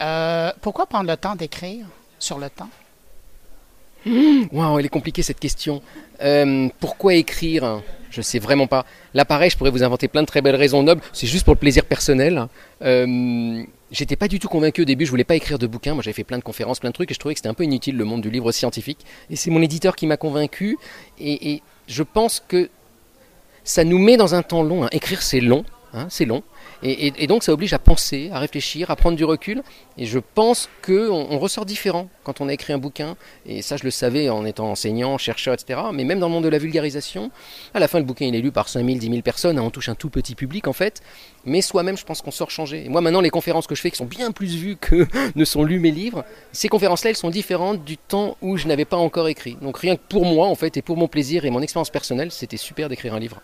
Euh, 0.00 0.52
pourquoi 0.60 0.86
prendre 0.86 1.10
le 1.10 1.16
temps 1.16 1.34
d'écrire 1.34 1.86
sur 2.18 2.38
le 2.38 2.48
temps? 2.50 2.70
Waouh, 4.52 4.78
elle 4.78 4.86
est 4.86 4.90
compliquée 4.90 5.22
cette 5.22 5.40
question. 5.40 5.82
Euh, 6.22 6.68
pourquoi 6.80 7.14
écrire? 7.14 7.82
Je 8.10 8.20
sais 8.22 8.38
vraiment 8.38 8.66
pas. 8.66 8.86
Là, 9.12 9.24
pareil, 9.24 9.50
je 9.50 9.56
pourrais 9.56 9.70
vous 9.70 9.82
inventer 9.82 10.06
plein 10.08 10.22
de 10.22 10.26
très 10.26 10.40
belles 10.40 10.54
raisons 10.56 10.82
nobles. 10.82 11.00
C'est 11.12 11.26
juste 11.26 11.44
pour 11.44 11.54
le 11.54 11.58
plaisir 11.58 11.84
personnel. 11.84 12.46
Euh, 12.82 13.62
J'étais 13.90 14.16
pas 14.16 14.26
du 14.28 14.38
tout 14.40 14.48
convaincu 14.48 14.82
au 14.82 14.84
début. 14.84 15.04
Je 15.04 15.10
voulais 15.10 15.24
pas 15.24 15.36
écrire 15.36 15.58
de 15.58 15.66
bouquins. 15.68 15.94
Moi, 15.94 16.02
j'avais 16.02 16.14
fait 16.14 16.24
plein 16.24 16.38
de 16.38 16.42
conférences, 16.42 16.80
plein 16.80 16.90
de 16.90 16.94
trucs, 16.94 17.10
et 17.10 17.14
je 17.14 17.18
trouvais 17.18 17.34
que 17.34 17.38
c'était 17.38 17.48
un 17.48 17.54
peu 17.54 17.62
inutile 17.64 17.96
le 17.96 18.04
monde 18.04 18.22
du 18.22 18.30
livre 18.30 18.50
scientifique. 18.50 18.98
Et 19.30 19.36
c'est 19.36 19.50
mon 19.50 19.62
éditeur 19.62 19.94
qui 19.94 20.06
m'a 20.06 20.16
convaincu. 20.16 20.76
Et, 21.18 21.52
et, 21.52 21.62
je 21.86 22.02
pense 22.02 22.42
que 22.46 22.70
ça 23.62 23.84
nous 23.84 23.98
met 23.98 24.16
dans 24.16 24.34
un 24.34 24.42
temps 24.42 24.62
long. 24.62 24.84
Hein. 24.84 24.88
Écrire, 24.90 25.22
c'est 25.22 25.40
long. 25.40 25.64
hein, 25.92 26.06
c'est 26.10 26.24
long. 26.24 26.42
Et, 26.82 27.26
donc 27.26 27.42
ça 27.42 27.52
oblige 27.52 27.72
à 27.72 27.78
penser, 27.78 28.30
à 28.32 28.38
réfléchir, 28.38 28.90
à 28.90 28.96
prendre 28.96 29.16
du 29.16 29.24
recul. 29.24 29.62
Et 29.96 30.06
je 30.06 30.18
pense 30.18 30.68
qu'on 30.84 31.26
on 31.30 31.38
ressort 31.38 31.64
différent 31.64 32.08
quand 32.24 32.40
on 32.40 32.48
a 32.48 32.52
écrit 32.52 32.72
un 32.72 32.78
bouquin. 32.78 33.16
Et 33.46 33.62
ça, 33.62 33.76
je 33.76 33.84
le 33.84 33.90
savais 33.90 34.28
en 34.28 34.44
étant 34.44 34.70
enseignant, 34.70 35.16
chercheur, 35.18 35.54
etc. 35.54 35.80
Mais 35.92 36.04
même 36.04 36.18
dans 36.18 36.28
le 36.28 36.32
monde 36.32 36.44
de 36.44 36.48
la 36.48 36.58
vulgarisation, 36.58 37.30
à 37.72 37.80
la 37.80 37.88
fin, 37.88 37.98
le 37.98 38.04
bouquin 38.04 38.26
il 38.26 38.34
est 38.34 38.40
lu 38.40 38.52
par 38.52 38.68
5000, 38.68 38.98
10 38.98 39.08
000 39.08 39.22
personnes. 39.22 39.58
On 39.58 39.70
touche 39.70 39.88
un 39.88 39.94
tout 39.94 40.10
petit 40.10 40.34
public 40.34 40.68
en 40.68 40.72
fait. 40.72 41.02
Mais 41.44 41.60
soi-même, 41.60 41.96
je 41.96 42.04
pense 42.04 42.22
qu'on 42.22 42.30
sort 42.30 42.50
changé. 42.50 42.84
Et 42.84 42.88
moi, 42.88 43.00
maintenant, 43.00 43.20
les 43.20 43.30
conférences 43.30 43.66
que 43.66 43.74
je 43.74 43.80
fais, 43.80 43.90
qui 43.90 43.96
sont 43.96 44.04
bien 44.04 44.32
plus 44.32 44.56
vues 44.56 44.76
que 44.76 45.06
ne 45.34 45.44
sont 45.44 45.64
lus 45.64 45.80
mes 45.80 45.90
livres, 45.90 46.24
ces 46.52 46.68
conférences-là, 46.68 47.10
elles 47.10 47.16
sont 47.16 47.30
différentes 47.30 47.84
du 47.84 47.96
temps 47.96 48.36
où 48.42 48.56
je 48.56 48.66
n'avais 48.66 48.84
pas 48.84 48.96
encore 48.96 49.28
écrit. 49.28 49.56
Donc 49.60 49.78
rien 49.78 49.96
que 49.96 50.02
pour 50.08 50.24
moi, 50.24 50.46
en 50.46 50.54
fait, 50.54 50.76
et 50.76 50.82
pour 50.82 50.96
mon 50.96 51.08
plaisir 51.08 51.44
et 51.44 51.50
mon 51.50 51.62
expérience 51.62 51.90
personnelle, 51.90 52.30
c'était 52.30 52.56
super 52.56 52.88
d'écrire 52.88 53.14
un 53.14 53.20
livre. 53.20 53.40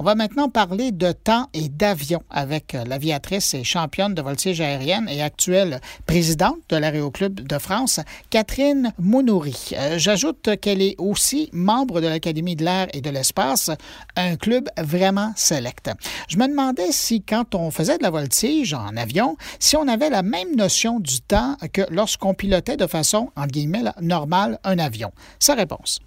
On 0.00 0.04
va 0.04 0.14
maintenant 0.14 0.48
parler 0.48 0.92
de 0.92 1.10
temps 1.10 1.48
et 1.54 1.68
d'avion 1.68 2.22
avec 2.30 2.76
euh, 2.76 2.84
l'aviatrice 2.84 3.52
et 3.54 3.64
championne 3.64 4.14
de 4.14 4.22
voltige 4.22 4.60
aérienne 4.60 5.08
et 5.08 5.22
actuelle 5.22 5.80
présidente 6.06 6.58
de 6.68 6.76
l'Aéroclub 6.76 7.40
de 7.40 7.58
France, 7.58 7.98
Catherine 8.30 8.92
Mounoury. 9.00 9.70
Euh, 9.72 9.98
j'ajoute 9.98 10.50
qu'elle 10.60 10.82
est 10.82 10.94
aussi 10.98 11.50
membre 11.52 12.00
de 12.00 12.06
l'Académie 12.06 12.54
de 12.54 12.64
l'air 12.64 12.86
et 12.92 13.00
de 13.00 13.10
l'espace, 13.10 13.72
un 14.14 14.36
club 14.36 14.68
vraiment 14.78 15.32
select. 15.34 15.90
Je 16.28 16.36
me 16.36 16.46
demandais 16.46 16.92
si 16.92 17.20
quand 17.20 17.56
on 17.56 17.72
faisait 17.72 17.98
de 17.98 18.04
la 18.04 18.10
voltige 18.10 18.74
en 18.74 18.96
avion, 18.96 19.36
si 19.58 19.76
on 19.76 19.88
avait 19.88 20.10
la 20.10 20.22
même 20.22 20.54
notion 20.54 21.00
du 21.00 21.22
temps 21.22 21.56
que 21.72 21.82
lorsqu'on 21.90 22.34
pilotait 22.34 22.76
de 22.76 22.86
façon, 22.86 23.32
entre 23.34 23.48
guillemets, 23.48 23.82
normale 24.00 24.60
un 24.62 24.78
avion. 24.78 25.10
Sa 25.40 25.54
réponse. 25.54 25.98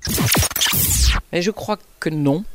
Mais 1.34 1.42
je 1.42 1.52
crois 1.52 1.78
que 2.00 2.10
non. 2.10 2.46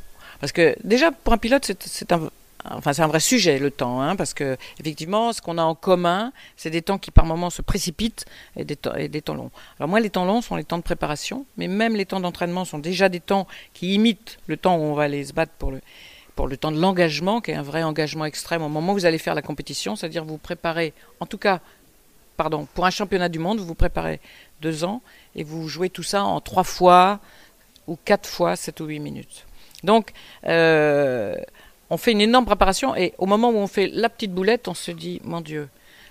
Parce 0.40 0.52
que 0.52 0.76
déjà, 0.84 1.10
pour 1.12 1.32
un 1.32 1.38
pilote, 1.38 1.70
c'est 1.80 2.12
un, 2.12 2.30
enfin, 2.70 2.92
c'est 2.92 3.02
un 3.02 3.06
vrai 3.06 3.20
sujet, 3.20 3.58
le 3.58 3.70
temps, 3.70 4.00
hein, 4.00 4.16
parce 4.16 4.34
que 4.34 4.56
effectivement, 4.80 5.32
ce 5.32 5.40
qu'on 5.40 5.58
a 5.58 5.62
en 5.62 5.74
commun, 5.74 6.32
c'est 6.56 6.70
des 6.70 6.82
temps 6.82 6.98
qui 6.98 7.10
par 7.10 7.24
moments 7.24 7.50
se 7.50 7.62
précipitent 7.62 8.24
et 8.56 8.64
des, 8.64 8.76
temps, 8.76 8.94
et 8.94 9.08
des 9.08 9.22
temps 9.22 9.34
longs. 9.34 9.50
Alors 9.78 9.88
moi, 9.88 10.00
les 10.00 10.10
temps 10.10 10.24
longs 10.24 10.42
sont 10.42 10.56
les 10.56 10.64
temps 10.64 10.78
de 10.78 10.82
préparation, 10.82 11.46
mais 11.56 11.68
même 11.68 11.96
les 11.96 12.06
temps 12.06 12.20
d'entraînement 12.20 12.64
sont 12.64 12.78
déjà 12.78 13.08
des 13.08 13.20
temps 13.20 13.46
qui 13.74 13.94
imitent 13.94 14.38
le 14.46 14.56
temps 14.56 14.76
où 14.76 14.82
on 14.82 14.94
va 14.94 15.04
aller 15.04 15.24
se 15.24 15.32
battre 15.32 15.52
pour 15.58 15.70
le, 15.70 15.80
pour 16.34 16.48
le 16.48 16.56
temps 16.56 16.72
de 16.72 16.80
l'engagement, 16.80 17.40
qui 17.40 17.52
est 17.52 17.54
un 17.54 17.62
vrai 17.62 17.82
engagement 17.82 18.24
extrême 18.24 18.62
au 18.62 18.68
moment 18.68 18.92
où 18.92 18.96
vous 18.96 19.06
allez 19.06 19.18
faire 19.18 19.34
la 19.34 19.42
compétition, 19.42 19.96
c'est-à-dire 19.96 20.24
vous 20.24 20.38
préparez, 20.38 20.92
en 21.20 21.26
tout 21.26 21.38
cas, 21.38 21.60
pardon, 22.36 22.66
pour 22.74 22.86
un 22.86 22.90
championnat 22.90 23.28
du 23.28 23.38
monde, 23.38 23.58
vous 23.58 23.66
vous 23.66 23.74
préparez 23.74 24.20
deux 24.60 24.84
ans 24.84 25.02
et 25.34 25.44
vous 25.44 25.68
jouez 25.68 25.90
tout 25.90 26.02
ça 26.02 26.24
en 26.24 26.40
trois 26.40 26.64
fois 26.64 27.20
ou 27.86 27.96
quatre 28.04 28.28
fois 28.28 28.56
sept 28.56 28.80
ou 28.80 28.86
huit 28.86 29.00
minutes. 29.00 29.45
Donc, 29.86 30.10
euh, 30.46 31.36
on 31.90 31.96
fait 31.96 32.10
une 32.10 32.20
énorme 32.20 32.44
préparation 32.44 32.96
et 32.96 33.14
au 33.18 33.26
moment 33.26 33.50
où 33.50 33.56
on 33.56 33.68
fait 33.68 33.86
la 33.86 34.08
petite 34.08 34.32
boulette, 34.32 34.66
on 34.66 34.74
se 34.74 34.90
dit, 34.90 35.20
mon 35.22 35.40
Dieu, 35.40 35.68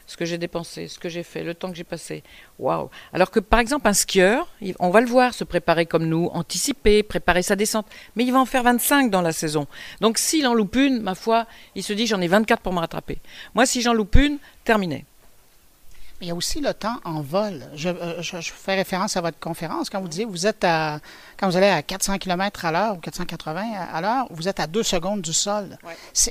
ce 0.07 0.15
que 0.15 0.23
j'ai 0.23 0.37
dépensé, 0.37 0.87
ce 0.87 0.97
que 0.97 1.09
j'ai 1.09 1.23
fait, 1.23 1.43
le 1.43 1.53
temps 1.53 1.69
que 1.69 1.75
j'ai 1.75 1.83
passé. 1.83 2.23
Waouh 2.57 2.89
Alors 3.11 3.31
que 3.31 3.41
par 3.41 3.59
exemple 3.59 3.87
un 3.89 3.93
skieur, 3.93 4.47
on 4.79 4.91
va 4.91 5.01
le 5.01 5.07
voir 5.07 5.33
se 5.33 5.43
préparer 5.43 5.85
comme 5.85 6.05
nous, 6.05 6.29
anticiper, 6.33 7.03
préparer 7.03 7.41
sa 7.41 7.57
descente, 7.57 7.87
mais 8.15 8.23
il 8.23 8.31
va 8.31 8.39
en 8.39 8.45
faire 8.45 8.63
25 8.63 9.11
dans 9.11 9.21
la 9.21 9.33
saison. 9.33 9.67
Donc 9.99 10.17
s'il 10.17 10.47
en 10.47 10.53
loupe 10.53 10.75
une, 10.77 11.01
ma 11.01 11.15
foi, 11.15 11.45
il 11.75 11.83
se 11.83 11.91
dit 11.91 12.07
j'en 12.07 12.21
ai 12.21 12.27
24 12.27 12.61
pour 12.61 12.71
me 12.71 12.79
rattraper. 12.79 13.17
Moi 13.55 13.65
si 13.65 13.81
j'en 13.81 13.93
loupe 13.93 14.15
une, 14.15 14.37
terminé. 14.63 15.05
Il 16.21 16.27
y 16.27 16.31
a 16.31 16.35
aussi 16.35 16.61
le 16.61 16.73
temps 16.73 16.97
en 17.03 17.21
vol. 17.21 17.61
Euh, 17.85 18.21
je, 18.21 18.39
fais 18.41 18.75
référence 18.75 19.17
à 19.17 19.21
votre 19.21 19.37
conférence. 19.37 19.89
Quand 19.89 19.99
vous 19.99 20.07
disiez 20.07 20.23
vous 20.23 20.47
êtes 20.47 20.63
à, 20.63 20.99
quand 21.37 21.49
vous 21.49 21.57
allez 21.57 21.67
à 21.67 21.83
400 21.83 22.19
km 22.19 22.63
à 22.63 22.71
l'heure 22.71 22.95
ou 22.95 22.99
480 22.99 23.63
à 23.93 24.01
l'heure, 24.01 24.27
vous 24.29 24.47
êtes 24.47 24.61
à 24.61 24.67
deux 24.67 24.83
secondes 24.83 25.21
du 25.21 25.33
sol. 25.33 25.77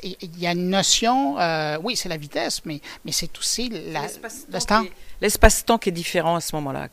Il 0.03 0.39
y 0.39 0.47
a 0.47 0.53
une 0.53 0.71
notion, 0.71 1.39
euh, 1.39 1.77
oui, 1.83 1.97
c'est 1.97 2.09
la 2.09 2.17
vitesse, 2.17 2.63
mais, 2.65 2.81
mais 3.05 3.13
c'est 3.13 3.37
aussi 3.39 3.69
l'espace-temps. 3.69 4.85
L'espace-temps 5.21 5.79
qui 5.79 5.91
est 5.91 5.93
différent 5.93 6.37
à 6.37 6.41
ce 6.41 6.57
moment-là. 6.57 6.89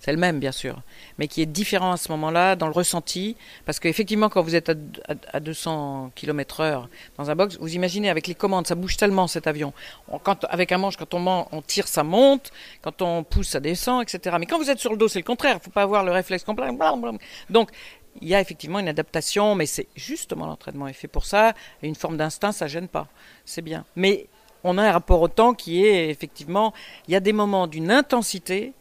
C'est 0.00 0.12
le 0.12 0.18
même, 0.18 0.38
bien 0.38 0.52
sûr, 0.52 0.80
mais 1.18 1.26
qui 1.26 1.42
est 1.42 1.46
différent 1.46 1.92
à 1.92 1.96
ce 1.96 2.10
moment-là 2.12 2.54
dans 2.54 2.66
le 2.66 2.72
ressenti, 2.72 3.36
parce 3.66 3.80
qu'effectivement, 3.80 4.28
quand 4.28 4.42
vous 4.42 4.54
êtes 4.54 4.70
à, 5.32 5.40
200 5.40 6.12
km/h 6.14 6.86
dans 7.16 7.30
un 7.30 7.34
box, 7.34 7.58
vous 7.60 7.74
imaginez 7.74 8.08
avec 8.08 8.28
les 8.28 8.36
commandes, 8.36 8.66
ça 8.68 8.76
bouge 8.76 8.96
tellement 8.96 9.26
cet 9.26 9.48
avion. 9.48 9.72
quand, 10.22 10.44
avec 10.44 10.70
un 10.70 10.78
manche, 10.78 10.96
quand 10.96 11.14
on, 11.14 11.46
on 11.50 11.62
tire, 11.62 11.88
ça 11.88 12.04
monte, 12.04 12.52
quand 12.80 13.02
on 13.02 13.24
pousse, 13.24 13.48
ça 13.48 13.60
descend, 13.60 14.02
etc. 14.02 14.36
Mais 14.38 14.46
quand 14.46 14.58
vous 14.58 14.70
êtes 14.70 14.78
sur 14.78 14.92
le 14.92 14.98
dos, 14.98 15.08
c'est 15.08 15.18
le 15.18 15.24
contraire. 15.24 15.58
Il 15.60 15.64
faut 15.64 15.70
pas 15.70 15.82
avoir 15.82 16.04
le 16.04 16.12
réflexe 16.12 16.44
complet. 16.44 16.68
Donc, 17.50 17.70
il 18.20 18.28
y 18.28 18.34
a 18.34 18.40
effectivement 18.40 18.78
une 18.78 18.88
adaptation, 18.88 19.54
mais 19.54 19.66
c'est 19.66 19.88
justement 19.96 20.46
l'entraînement 20.46 20.86
est 20.86 20.92
fait 20.92 21.08
pour 21.08 21.24
ça. 21.24 21.54
Et 21.82 21.88
une 21.88 21.94
forme 21.96 22.16
d'instinct, 22.16 22.52
ça 22.52 22.68
gêne 22.68 22.88
pas. 22.88 23.08
C'est 23.44 23.62
bien. 23.62 23.84
Mais 23.96 24.26
on 24.64 24.78
a 24.78 24.82
un 24.82 24.92
rapport 24.92 25.20
au 25.20 25.28
temps 25.28 25.54
qui 25.54 25.84
est 25.84 26.08
effectivement, 26.08 26.72
il 27.06 27.12
y 27.12 27.16
a 27.16 27.20
des 27.20 27.32
moments 27.32 27.66
d'une 27.66 27.90
intensité 27.90 28.72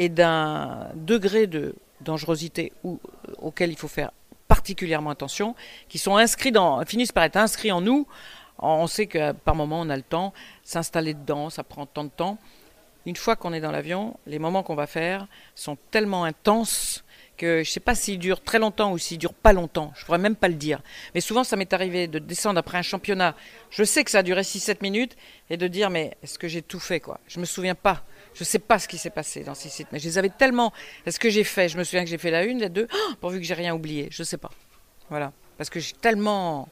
et 0.00 0.08
d'un 0.08 0.88
degré 0.94 1.46
de 1.46 1.76
dangerosité 2.00 2.72
euh, 2.84 2.96
auquel 3.38 3.70
il 3.70 3.76
faut 3.76 3.86
faire 3.86 4.10
particulièrement 4.48 5.10
attention, 5.10 5.54
qui 5.88 5.98
sont 5.98 6.16
inscrits 6.16 6.52
finissent 6.86 7.12
par 7.12 7.22
être 7.22 7.36
inscrits 7.36 7.70
en 7.70 7.80
nous. 7.80 8.08
On 8.58 8.88
sait 8.88 9.06
que 9.06 9.30
par 9.32 9.54
moment 9.54 9.80
on 9.80 9.90
a 9.90 9.96
le 9.96 10.02
temps, 10.02 10.32
s'installer 10.64 11.14
dedans, 11.14 11.50
ça 11.50 11.62
prend 11.62 11.86
tant 11.86 12.02
de 12.02 12.08
temps. 12.08 12.38
Une 13.06 13.14
fois 13.14 13.36
qu'on 13.36 13.52
est 13.52 13.60
dans 13.60 13.70
l'avion, 13.70 14.16
les 14.26 14.38
moments 14.38 14.62
qu'on 14.62 14.74
va 14.74 14.86
faire 14.86 15.28
sont 15.54 15.76
tellement 15.90 16.24
intenses 16.24 17.04
que 17.36 17.62
je 17.62 17.70
ne 17.70 17.72
sais 17.72 17.80
pas 17.80 17.94
s'ils 17.94 18.18
durent 18.18 18.42
très 18.42 18.58
longtemps 18.58 18.92
ou 18.92 18.98
s'ils 18.98 19.18
durent 19.18 19.32
pas 19.32 19.52
longtemps. 19.52 19.92
Je 19.96 20.04
pourrais 20.04 20.18
même 20.18 20.36
pas 20.36 20.48
le 20.48 20.54
dire. 20.54 20.82
Mais 21.14 21.22
souvent, 21.22 21.42
ça 21.42 21.56
m'est 21.56 21.72
arrivé 21.72 22.06
de 22.06 22.18
descendre 22.18 22.58
après 22.58 22.76
un 22.76 22.82
championnat. 22.82 23.34
Je 23.70 23.82
sais 23.84 24.04
que 24.04 24.10
ça 24.10 24.18
a 24.18 24.22
duré 24.22 24.42
6-7 24.42 24.78
minutes 24.82 25.16
et 25.48 25.56
de 25.56 25.66
dire 25.66 25.88
mais 25.88 26.16
est-ce 26.22 26.38
que 26.38 26.48
j'ai 26.48 26.60
tout 26.60 26.80
fait 26.80 27.00
quoi? 27.00 27.18
Je 27.28 27.40
me 27.40 27.46
souviens 27.46 27.74
pas. 27.74 28.04
Je 28.34 28.42
ne 28.42 28.46
sais 28.46 28.58
pas 28.58 28.78
ce 28.78 28.88
qui 28.88 28.98
s'est 28.98 29.10
passé 29.10 29.42
dans 29.42 29.54
ces 29.54 29.68
sites, 29.68 29.88
mais 29.92 29.98
je 29.98 30.04
les 30.04 30.18
avais 30.18 30.28
tellement. 30.28 30.72
Est-ce 31.04 31.18
que 31.18 31.30
j'ai 31.30 31.44
fait 31.44 31.68
Je 31.68 31.76
me 31.76 31.84
souviens 31.84 32.04
que 32.04 32.10
j'ai 32.10 32.18
fait 32.18 32.30
la 32.30 32.44
une, 32.44 32.60
la 32.60 32.68
deux, 32.68 32.88
oh, 32.92 33.14
pourvu 33.20 33.38
que 33.38 33.44
j'ai 33.44 33.54
rien 33.54 33.74
oublié. 33.74 34.08
Je 34.10 34.22
ne 34.22 34.24
sais 34.24 34.38
pas. 34.38 34.50
Voilà. 35.08 35.32
Parce 35.58 35.70
que 35.70 35.80
j'ai 35.80 35.92
tellement. 35.94 36.68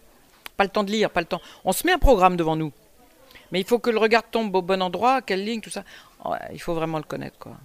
Pas 0.57 0.65
le 0.65 0.71
temps 0.71 0.83
de 0.83 0.91
lire, 0.91 1.11
pas 1.11 1.21
le 1.21 1.27
temps. 1.27 1.41
On 1.65 1.73
se 1.73 1.87
met 1.87 1.93
un 1.93 1.99
programme 1.99 2.37
devant 2.37 2.57
nous. 2.57 2.73
Mais 3.53 3.61
il 3.61 3.67
faut 3.67 3.79
que 3.79 3.91
le 3.91 3.99
regard 3.99 4.25
tombe 4.29 4.55
au 4.55 4.63
bon 4.63 4.83
endroit, 4.83 5.23
quelle 5.23 5.45
ligne, 5.45 5.61
tout 5.61 5.71
ça. 5.71 5.85
il 6.53 6.61
faut 6.61 6.75
vraiment 6.75 6.99
le 6.99 7.05
connaître. 7.05 7.39
Quoi. 7.39 7.57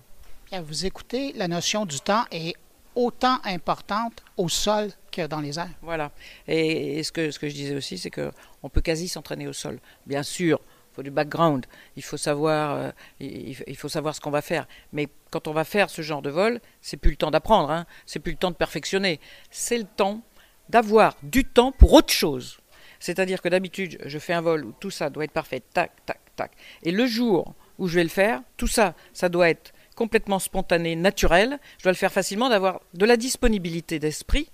vous 0.61 0.85
écoutez, 0.85 1.33
la 1.33 1.47
notion 1.47 1.85
du 1.85 1.99
temps 1.99 2.25
est 2.31 2.53
autant 2.95 3.39
importante 3.43 4.23
au 4.37 4.49
sol 4.49 4.89
que 5.11 5.25
dans 5.25 5.41
les 5.41 5.59
airs. 5.59 5.69
Voilà. 5.81 6.11
Et, 6.47 7.03
ce, 7.03 7.11
que, 7.11 7.31
ce 7.31 7.39
que 7.39 7.49
je 7.49 7.53
disais 7.53 7.75
aussi, 7.75 7.97
c'est 7.97 8.11
qu'on 8.11 8.69
peut 8.69 8.81
quasi 8.81 9.07
s'entraîner 9.07 9.47
au 9.47 9.53
sol. 9.53 9.79
Bien 10.05 10.23
sûr, 10.23 10.59
faut 10.93 11.03
du 11.03 11.11
background, 11.11 11.65
il 11.95 12.03
faut 12.03 12.17
savoir, 12.17 12.75
euh, 12.75 12.91
il, 13.19 13.75
faut 13.75 13.89
savoir 13.89 14.15
ce 14.15 14.21
qu'on 14.21 14.31
va 14.31 14.41
faire. 14.41 14.67
Mais 14.91 15.07
quand 15.31 15.47
on 15.47 15.53
va 15.53 15.63
faire 15.63 15.89
ce 15.89 16.01
genre 16.01 16.21
de 16.21 16.29
vol, 16.29 16.59
c'est 16.81 16.97
plus 16.97 17.11
le 17.11 17.17
temps 17.17 17.31
d'apprendre, 17.31 17.71
hein, 17.71 17.85
c'est 18.05 18.19
plus 18.19 18.33
le 18.33 18.37
temps 18.37 18.51
de 18.51 18.55
perfectionner, 18.55 19.19
c'est 19.49 19.77
le 19.77 19.85
temps 19.85 20.21
d'avoir 20.69 21.15
du 21.23 21.45
temps 21.45 21.71
pour 21.71 21.93
autre 21.93 22.13
chose. 22.13 22.59
C'est-à-dire 22.99 23.41
que 23.41 23.49
d'habitude, 23.49 23.97
je 24.05 24.19
fais 24.19 24.33
un 24.33 24.41
vol 24.41 24.65
où 24.65 24.73
tout 24.79 24.91
ça 24.91 25.09
doit 25.09 25.25
être 25.25 25.31
parfait, 25.31 25.61
tac, 25.73 25.91
tac, 26.05 26.19
tac. 26.35 26.51
Et 26.83 26.91
le 26.91 27.05
jour 27.05 27.53
où 27.77 27.87
je 27.87 27.95
vais 27.95 28.03
le 28.03 28.09
faire, 28.09 28.41
tout 28.55 28.67
ça, 28.67 28.95
ça 29.13 29.29
doit 29.29 29.49
être 29.49 29.73
complètement 29.95 30.39
spontané, 30.39 30.95
naturel. 30.95 31.59
Je 31.77 31.83
dois 31.83 31.91
le 31.91 31.97
faire 31.97 32.11
facilement, 32.11 32.49
d'avoir 32.49 32.81
de 32.93 33.05
la 33.05 33.17
disponibilité 33.17 33.99
d'esprit 33.99 34.51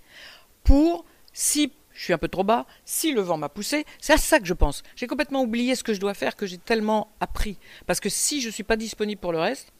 pour, 0.63 1.05
si 1.31 1.71
je 1.99 2.05
suis 2.05 2.13
un 2.13 2.17
peu 2.17 2.29
trop 2.29 2.45
bas, 2.45 2.65
si 2.85 3.11
le 3.11 3.19
vent 3.19 3.37
m'a 3.37 3.49
poussé, 3.49 3.85
c'est 3.99 4.13
à 4.13 4.17
ça 4.17 4.39
que 4.39 4.45
je 4.45 4.53
pense. 4.53 4.83
J'ai 4.95 5.05
complètement 5.05 5.41
oublié 5.41 5.75
ce 5.75 5.83
que 5.83 5.93
je 5.93 5.99
dois 5.99 6.13
faire, 6.13 6.37
que 6.37 6.45
j'ai 6.45 6.57
tellement 6.57 7.11
appris. 7.19 7.57
Parce 7.87 7.99
que 7.99 8.07
si 8.07 8.39
je 8.39 8.47
ne 8.47 8.53
suis 8.53 8.63
pas 8.63 8.77
disponible 8.77 9.19
pour 9.19 9.33
le 9.33 9.39
reste, 9.39 9.73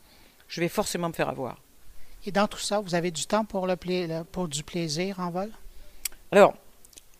je 0.49 0.59
vais 0.59 0.67
forcément 0.67 1.07
me 1.07 1.13
faire 1.13 1.29
avoir. 1.29 1.61
Et 2.25 2.33
dans 2.33 2.45
tout 2.45 2.59
ça, 2.59 2.81
vous 2.81 2.93
avez 2.93 3.11
du 3.11 3.25
temps 3.25 3.45
pour, 3.45 3.67
le 3.67 4.23
pour 4.23 4.49
du 4.49 4.63
plaisir 4.63 5.21
en 5.21 5.31
vol? 5.31 5.49
Alors, 6.33 6.55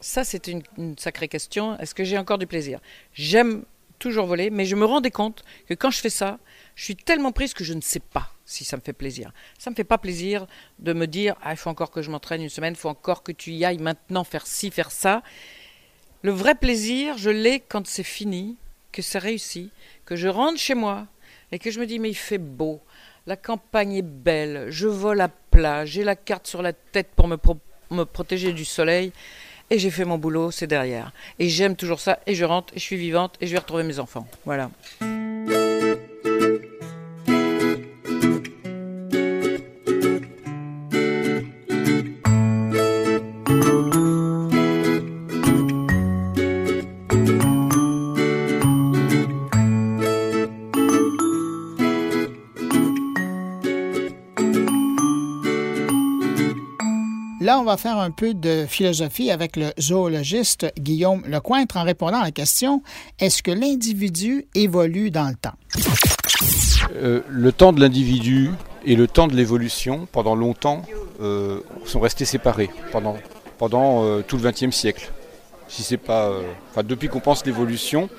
ça 0.02 0.26
c'est 0.26 0.48
une, 0.48 0.64
une 0.78 0.98
sacrée 0.98 1.30
question. 1.30 1.80
Est-ce 1.80 1.96
que 1.96 2.04
j'ai 2.04 2.18
encore 2.18 2.38
du 2.38 2.46
plaisir? 2.46 2.82
J'aime 3.14 3.64
toujours 4.00 4.26
voler, 4.26 4.50
mais 4.50 4.66
je 4.66 4.76
me 4.76 4.84
rendais 4.84 5.12
compte 5.12 5.46
que 5.70 5.76
quand 5.76 5.92
je 5.92 6.02
fais 6.02 6.10
ça, 6.10 6.40
je 6.76 6.84
suis 6.84 6.98
tellement 6.98 7.32
prise 7.32 7.54
que 7.54 7.64
je 7.64 7.74
ne 7.74 7.82
sais 7.82 8.02
pas 8.02 8.34
si 8.50 8.66
ça 8.66 8.78
me 8.78 8.82
fait 8.82 8.94
plaisir. 8.94 9.32
Ça 9.60 9.70
me 9.70 9.76
fait 9.76 9.84
pas 9.84 10.00
plaisir 10.00 10.48
de 10.80 10.92
me 10.94 11.06
dire 11.06 11.36
ah, 11.44 11.52
il 11.52 11.58
faut 11.58 11.70
encore 11.70 11.92
que 11.92 12.02
je 12.02 12.10
m'entraîne 12.10 12.42
une 12.42 12.50
semaine, 12.50 12.74
il 12.74 12.80
faut 12.80 12.90
encore 12.90 13.22
que 13.22 13.32
tu 13.32 13.52
y 13.52 13.64
ailles 13.64 13.78
maintenant 13.78 14.24
faire 14.24 14.48
ci, 14.48 14.72
faire 14.72 14.92
ça. 14.92 15.22
Le 16.24 16.32
vrai 16.32 16.56
plaisir, 16.56 17.18
je 17.18 17.30
l'ai 17.30 17.60
quand 17.60 17.86
c'est 17.86 18.04
fini, 18.04 18.58
que 18.92 19.02
c'est 19.02 19.20
réussi, 19.20 19.72
que 20.06 20.16
je 20.16 20.28
rentre 20.28 20.58
chez 20.58 20.74
moi 20.74 21.06
et 21.52 21.60
que 21.60 21.70
je 21.70 21.80
me 21.80 21.86
dis 21.86 22.00
mais 22.00 22.10
il 22.10 22.16
fait 22.16 22.40
beau, 22.40 22.82
la 23.28 23.38
campagne 23.38 23.94
est 23.94 24.02
belle, 24.02 24.66
je 24.70 24.88
vole 24.88 25.22
à 25.22 25.30
plat, 25.30 25.86
j'ai 25.86 26.04
la 26.04 26.16
carte 26.16 26.48
sur 26.48 26.64
la 26.64 26.74
tête 26.74 27.10
pour 27.16 27.28
me, 27.28 27.38
me 27.92 28.04
protéger 28.04 28.52
du 28.52 28.66
soleil 28.66 29.14
et 29.70 29.78
j'ai 29.78 29.92
fait 29.92 30.06
mon 30.06 30.18
boulot, 30.18 30.50
c'est 30.50 30.66
derrière. 30.66 31.14
Et 31.38 31.48
j'aime 31.50 31.76
toujours 31.76 32.00
ça, 32.00 32.20
et 32.26 32.34
je 32.34 32.44
rentre, 32.44 32.74
et 32.74 32.80
je 32.80 32.84
suis 32.84 32.98
vivante, 32.98 33.36
et 33.40 33.46
je 33.46 33.52
vais 33.52 33.60
retrouver 33.60 33.84
mes 33.84 34.00
enfants. 34.00 34.28
Voilà. 34.44 34.72
Va 57.70 57.78
faire 57.78 58.00
un 58.00 58.10
peu 58.10 58.34
de 58.34 58.66
philosophie 58.68 59.30
avec 59.30 59.56
le 59.56 59.72
zoologiste 59.80 60.74
Guillaume 60.80 61.22
Lecointre 61.28 61.78
en 61.78 61.84
répondant 61.84 62.18
à 62.18 62.24
la 62.24 62.32
question 62.32 62.82
est-ce 63.20 63.44
que 63.44 63.52
l'individu 63.52 64.48
évolue 64.56 65.12
dans 65.12 65.28
le 65.28 65.36
temps? 65.36 65.54
Euh, 66.96 67.22
le 67.30 67.52
temps 67.52 67.72
de 67.72 67.80
l'individu 67.80 68.50
et 68.86 68.96
le 68.96 69.06
temps 69.06 69.28
de 69.28 69.36
l'évolution, 69.36 70.08
pendant 70.12 70.34
longtemps, 70.34 70.82
euh, 71.22 71.60
sont 71.86 72.00
restés 72.00 72.26
séparés 72.26 72.72
pendant, 72.92 73.18
pendant 73.60 74.04
euh, 74.04 74.24
tout 74.28 74.38
le 74.38 74.50
XXe 74.50 74.76
siècle. 74.76 75.12
Si 75.68 75.84
c'est 75.84 75.98
pas, 75.98 76.32
depuis 76.78 77.08
qu'on 77.08 77.20
pense 77.20 77.46
l'évolution, 77.46 78.10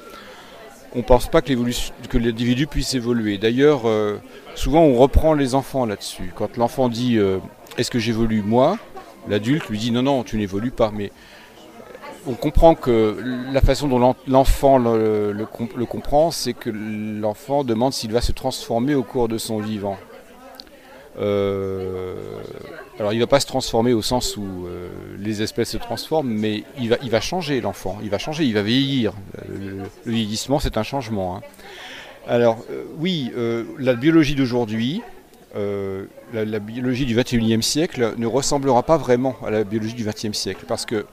on 0.94 0.98
ne 0.98 1.02
pense 1.02 1.28
pas 1.28 1.42
que, 1.42 2.18
l'individu 2.18 2.68
puisse 2.68 2.94
évoluer. 2.94 3.36
D'ailleurs, 3.36 3.82
souvent 4.54 4.82
on 4.82 4.94
reprend 4.94 5.34
les 5.34 5.56
enfants 5.56 5.86
là-dessus. 5.86 6.32
Quand 6.36 6.56
l'enfant 6.56 6.88
dit 6.88 7.18
Est-ce 7.76 7.90
que 7.90 7.98
j'évolue 7.98 8.42
moi 8.42 8.78
L'adulte 9.31 9.69
lui 9.69 9.79
dit 9.79 9.90
Non, 9.93 10.03
non, 10.03 10.23
tu 10.25 10.37
n'évolues 10.37 10.71
pas. 10.73 10.90
Mais 10.95 11.11
on 12.27 12.35
comprend 12.35 12.75
que 12.75 13.16
la 13.53 13.61
façon 13.62 13.88
dont 13.88 13.99
l'en- 13.99 14.16
l'enfant 14.29 14.77
le, 14.79 15.33
le 15.33 15.47
com- 15.47 15.69
le 15.75 15.87
comprend, 15.87 16.31
c'est 16.31 16.53
que 16.53 16.69
l'enfant 16.71 17.64
demande 17.64 17.93
s'il 17.95 18.12
va 18.12 18.21
se 18.21 18.33
transformer 18.33 18.95
au 18.95 19.03
cours 19.03 19.29
de 19.29 19.38
son 19.38 19.59
vivant. 19.61 19.97
Euh, 21.19 22.14
alors 22.99 23.12
il 23.12 23.16
ne 23.16 23.23
va 23.23 23.27
pas 23.27 23.40
se 23.40 23.47
transformer 23.47 23.93
au 23.93 24.01
sens 24.03 24.37
où 24.37 24.66
euh, 24.66 24.88
les 25.19 25.43
espèces 25.43 25.71
se 25.71 25.77
transforment, 25.77 26.29
mais 26.31 26.62
il 26.79 26.88
va, 26.88 27.21
changer 27.21 27.61
l'enfant, 27.61 27.99
il 28.03 28.11
va 28.11 28.19
changer, 28.19 28.45
il 28.45 28.55
va 28.55 28.62
vieillir. 28.62 29.12
Le, 29.49 29.83
le 30.05 30.12
vieillissement 30.12 30.61
c'est 30.61 30.77
un 30.79 30.83
changement. 30.83 31.37
hein. 31.37 31.40
Alors 32.29 32.59
euh, 32.71 32.85
oui, 32.99 33.33
euh, 33.37 33.64
la 33.79 33.95
biologie 33.95 34.35
d'aujourd'hui, 34.37 35.03
euh, 35.56 36.06
la, 36.32 36.58
biologie 36.60 37.06
du 37.06 37.16
21e 37.16 37.62
siècle 37.62 38.14
ne 38.16 38.26
ressemblera 38.26 38.82
pas 38.82 38.96
vraiment 38.96 39.36
à 39.44 39.50
la 39.50 39.64
biologie 39.64 39.94
du 39.94 40.04
20e 40.04 40.32
siècle, 40.32 40.64
parce 40.68 40.86
que 40.86 41.06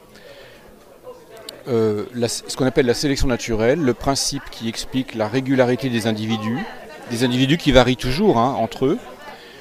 euh, 1.68 2.06
ce 2.16 2.56
qu'on 2.56 2.66
appelle 2.66 2.86
la 2.86 2.94
sélection 2.94 3.28
naturelle, 3.28 3.80
le 3.80 3.94
principe 3.94 4.44
qui 4.52 4.70
explique 4.70 5.16
la 5.16 5.28
régularité 5.28 5.90
des 5.90 6.08
individus, 6.08 6.60
des 7.10 7.24
individus 7.24 7.58
qui 7.58 7.72
varient 7.72 7.98
toujours 7.98 8.38
hein, 8.38 8.56
entre 8.58 8.86
eux, 8.86 8.98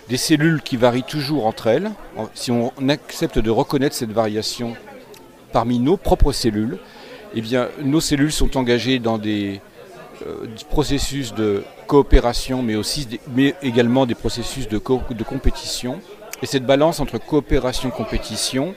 des 0.08 0.16
cellules 0.16 0.62
qui 0.62 0.76
varient 0.76 1.02
toujours 1.02 1.46
entre 1.46 1.66
elles. 1.66 1.90
Si 2.34 2.50
on 2.52 2.72
accepte 2.88 3.38
de 3.38 3.50
reconnaître 3.50 3.96
cette 3.96 4.12
variation 4.12 4.74
parmi 5.52 5.78
nos 5.78 5.96
propres 5.96 6.32
cellules, 6.32 6.78
eh 7.34 7.40
bien, 7.40 7.68
nos 7.82 8.00
cellules 8.00 8.32
sont 8.32 8.56
engagées 8.56 8.98
dans 8.98 9.18
des 9.18 9.60
euh, 10.26 10.46
processus 10.70 11.34
de 11.34 11.62
coopération, 11.86 12.62
mais 12.62 12.74
aussi 12.74 13.06
mais 13.34 13.54
également 13.62 14.06
des 14.06 14.14
processus 14.14 14.68
de, 14.68 14.78
de 14.78 15.24
compétition. 15.24 16.00
Et 16.42 16.46
cette 16.46 16.64
balance 16.64 17.00
entre 17.00 17.18
coopération 17.18 17.88
et 17.88 17.92
compétition, 17.92 18.74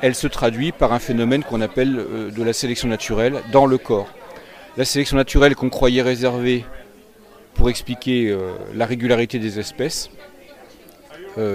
elle 0.00 0.14
se 0.14 0.26
traduit 0.26 0.72
par 0.72 0.92
un 0.92 0.98
phénomène 0.98 1.42
qu'on 1.42 1.60
appelle 1.60 1.98
euh, 1.98 2.30
de 2.30 2.42
la 2.42 2.52
sélection 2.52 2.88
naturelle 2.88 3.42
dans 3.52 3.66
le 3.66 3.78
corps. 3.78 4.08
La 4.76 4.84
sélection 4.84 5.16
naturelle 5.16 5.54
qu'on 5.54 5.70
croyait 5.70 6.02
réservée 6.02 6.64
pour 7.54 7.68
expliquer 7.68 8.30
euh, 8.30 8.52
la 8.74 8.86
régularité 8.86 9.38
des 9.38 9.58
espèces, 9.58 10.10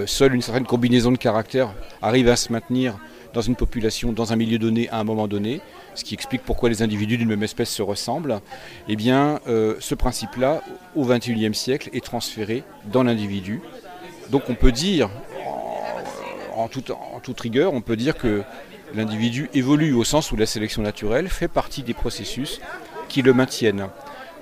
seule 0.06 0.34
une 0.34 0.42
certaine 0.42 0.66
combinaison 0.66 1.12
de 1.12 1.16
caractères 1.18 1.72
arrive 2.02 2.28
à 2.28 2.34
se 2.34 2.52
maintenir 2.52 2.98
dans 3.34 3.40
une 3.40 3.56
population, 3.56 4.12
dans 4.12 4.32
un 4.32 4.36
milieu 4.36 4.58
donné, 4.58 4.88
à 4.90 4.98
un 4.98 5.04
moment 5.04 5.28
donné, 5.28 5.60
ce 5.94 6.04
qui 6.04 6.14
explique 6.14 6.42
pourquoi 6.42 6.68
les 6.68 6.82
individus 6.82 7.18
d'une 7.18 7.28
même 7.28 7.42
espèce 7.42 7.70
se 7.70 7.82
ressemblent, 7.82 8.40
eh 8.88 8.96
bien, 8.96 9.40
euh, 9.48 9.76
ce 9.80 9.94
principe-là, 9.94 10.62
au 10.94 11.04
XXIe 11.04 11.54
siècle, 11.54 11.90
est 11.92 12.04
transféré 12.04 12.62
dans 12.92 13.02
l'individu. 13.02 13.60
Donc 14.30 14.48
on 14.48 14.54
peut 14.54 14.72
dire, 14.72 15.10
en, 16.54 16.68
toute 16.68 17.40
rigueur, 17.40 17.72
on 17.72 17.80
peut 17.80 17.96
dire 17.96 18.16
que 18.16 18.42
l'individu 18.94 19.48
évolue 19.54 19.92
au 19.92 20.04
sens 20.04 20.32
où 20.32 20.36
la 20.36 20.46
sélection 20.46 20.82
naturelle 20.82 21.28
fait 21.28 21.48
partie 21.48 21.82
des 21.82 21.94
processus 21.94 22.60
qui 23.08 23.22
le 23.22 23.32
maintiennent. 23.32 23.88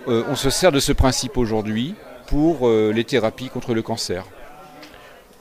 Euh, 0.09 0.25
on 0.29 0.37
se 0.37 0.51
sert 0.51 0.72
de 0.72 0.81
ce 0.81 0.92
principe 0.92 1.37
aujourd'hui 1.37 1.94
pour 2.27 2.68
euh, 2.68 2.92
les 2.92 3.05
thérapies 3.05 3.49
contre 3.49 3.75
le 3.75 3.83
cancer. 3.83 4.25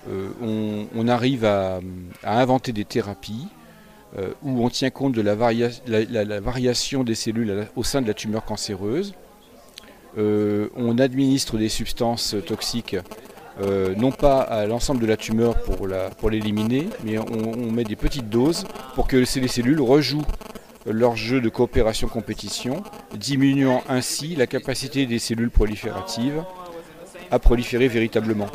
Euh, 0.09 0.85
on, 0.95 1.07
arrive 1.07 1.45
à, 1.45 1.79
inventer 2.23 2.71
des 2.71 2.85
thérapies 2.85 3.47
euh, 4.17 4.29
où 4.43 4.63
on 4.63 4.69
tient 4.69 4.91
compte 4.91 5.13
de 5.13 5.21
la, 5.21 5.35
varia- 5.35 5.69
la- 5.87 6.03
la- 6.03 6.23
la 6.23 6.39
variation 6.39 7.03
des 7.03 7.15
cellules 7.15 7.67
au 7.75 7.83
sein 7.83 8.01
de 8.01 8.07
la 8.07 8.13
tumeur 8.13 8.45
cancéreuse. 8.45 9.13
Euh, 10.17 10.69
on 10.75 10.97
administre 10.99 11.57
des 11.57 11.69
substances 11.69 12.35
toxiques, 12.45 12.95
non 13.97 14.11
pas 14.11 14.41
à 14.41 14.65
l'ensemble 14.65 15.01
de 15.01 15.05
la 15.05 15.17
tumeur 15.17 15.55
pour, 15.63 16.29
l'éliminer, 16.29 16.87
mais 17.03 17.17
on, 17.17 17.53
on 17.57 17.71
met 17.71 17.83
des 17.83 17.95
petites 17.95 18.29
doses 18.29 18.65
pour 18.95 19.07
que 19.07 19.17
les 19.17 19.47
cellules 19.47 19.81
rejouent 19.81 20.25
leur 20.85 21.15
jeu 21.15 21.41
de 21.41 21.49
coopération-compétition, 21.49 22.83
diminuant 23.17 23.81
ainsi 23.89 24.35
la 24.35 24.45
capacité 24.45 25.05
des 25.05 25.19
cellules 25.19 25.49
prolifératives 25.49 26.43
à 27.31 27.39
proliférer 27.39 27.87
véritablement. 27.87 28.47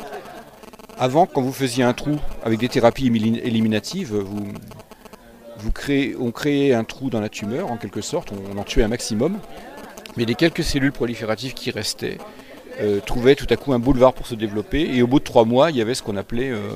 Avant, 1.01 1.25
quand 1.25 1.41
vous 1.41 1.51
faisiez 1.51 1.83
un 1.83 1.93
trou 1.93 2.19
avec 2.43 2.59
des 2.59 2.69
thérapies 2.69 3.07
éliminatives, 3.07 4.23
on 6.19 6.31
créait 6.31 6.73
un 6.75 6.83
trou 6.83 7.09
dans 7.09 7.19
la 7.19 7.27
tumeur, 7.27 7.71
en 7.71 7.77
quelque 7.77 8.01
sorte, 8.01 8.31
on, 8.31 8.55
en 8.55 8.63
tuait 8.63 8.83
un 8.83 8.87
maximum, 8.87 9.39
mais 10.15 10.25
les 10.25 10.35
quelques 10.35 10.63
cellules 10.63 10.91
prolifératives 10.91 11.55
qui 11.55 11.71
restaient 11.71 12.19
euh, 12.81 12.99
trouvaient 12.99 13.33
tout 13.33 13.47
à 13.49 13.55
coup 13.55 13.73
un 13.73 13.79
boulevard 13.79 14.13
pour 14.13 14.27
se 14.27 14.35
développer, 14.35 14.95
et 14.95 15.01
au 15.01 15.07
bout 15.07 15.17
de 15.17 15.23
trois 15.23 15.43
mois, 15.43 15.71
il 15.71 15.77
y 15.77 15.81
avait 15.81 15.95
ce 15.95 16.03
qu'on 16.03 16.17
appelait 16.17 16.51
euh, 16.51 16.69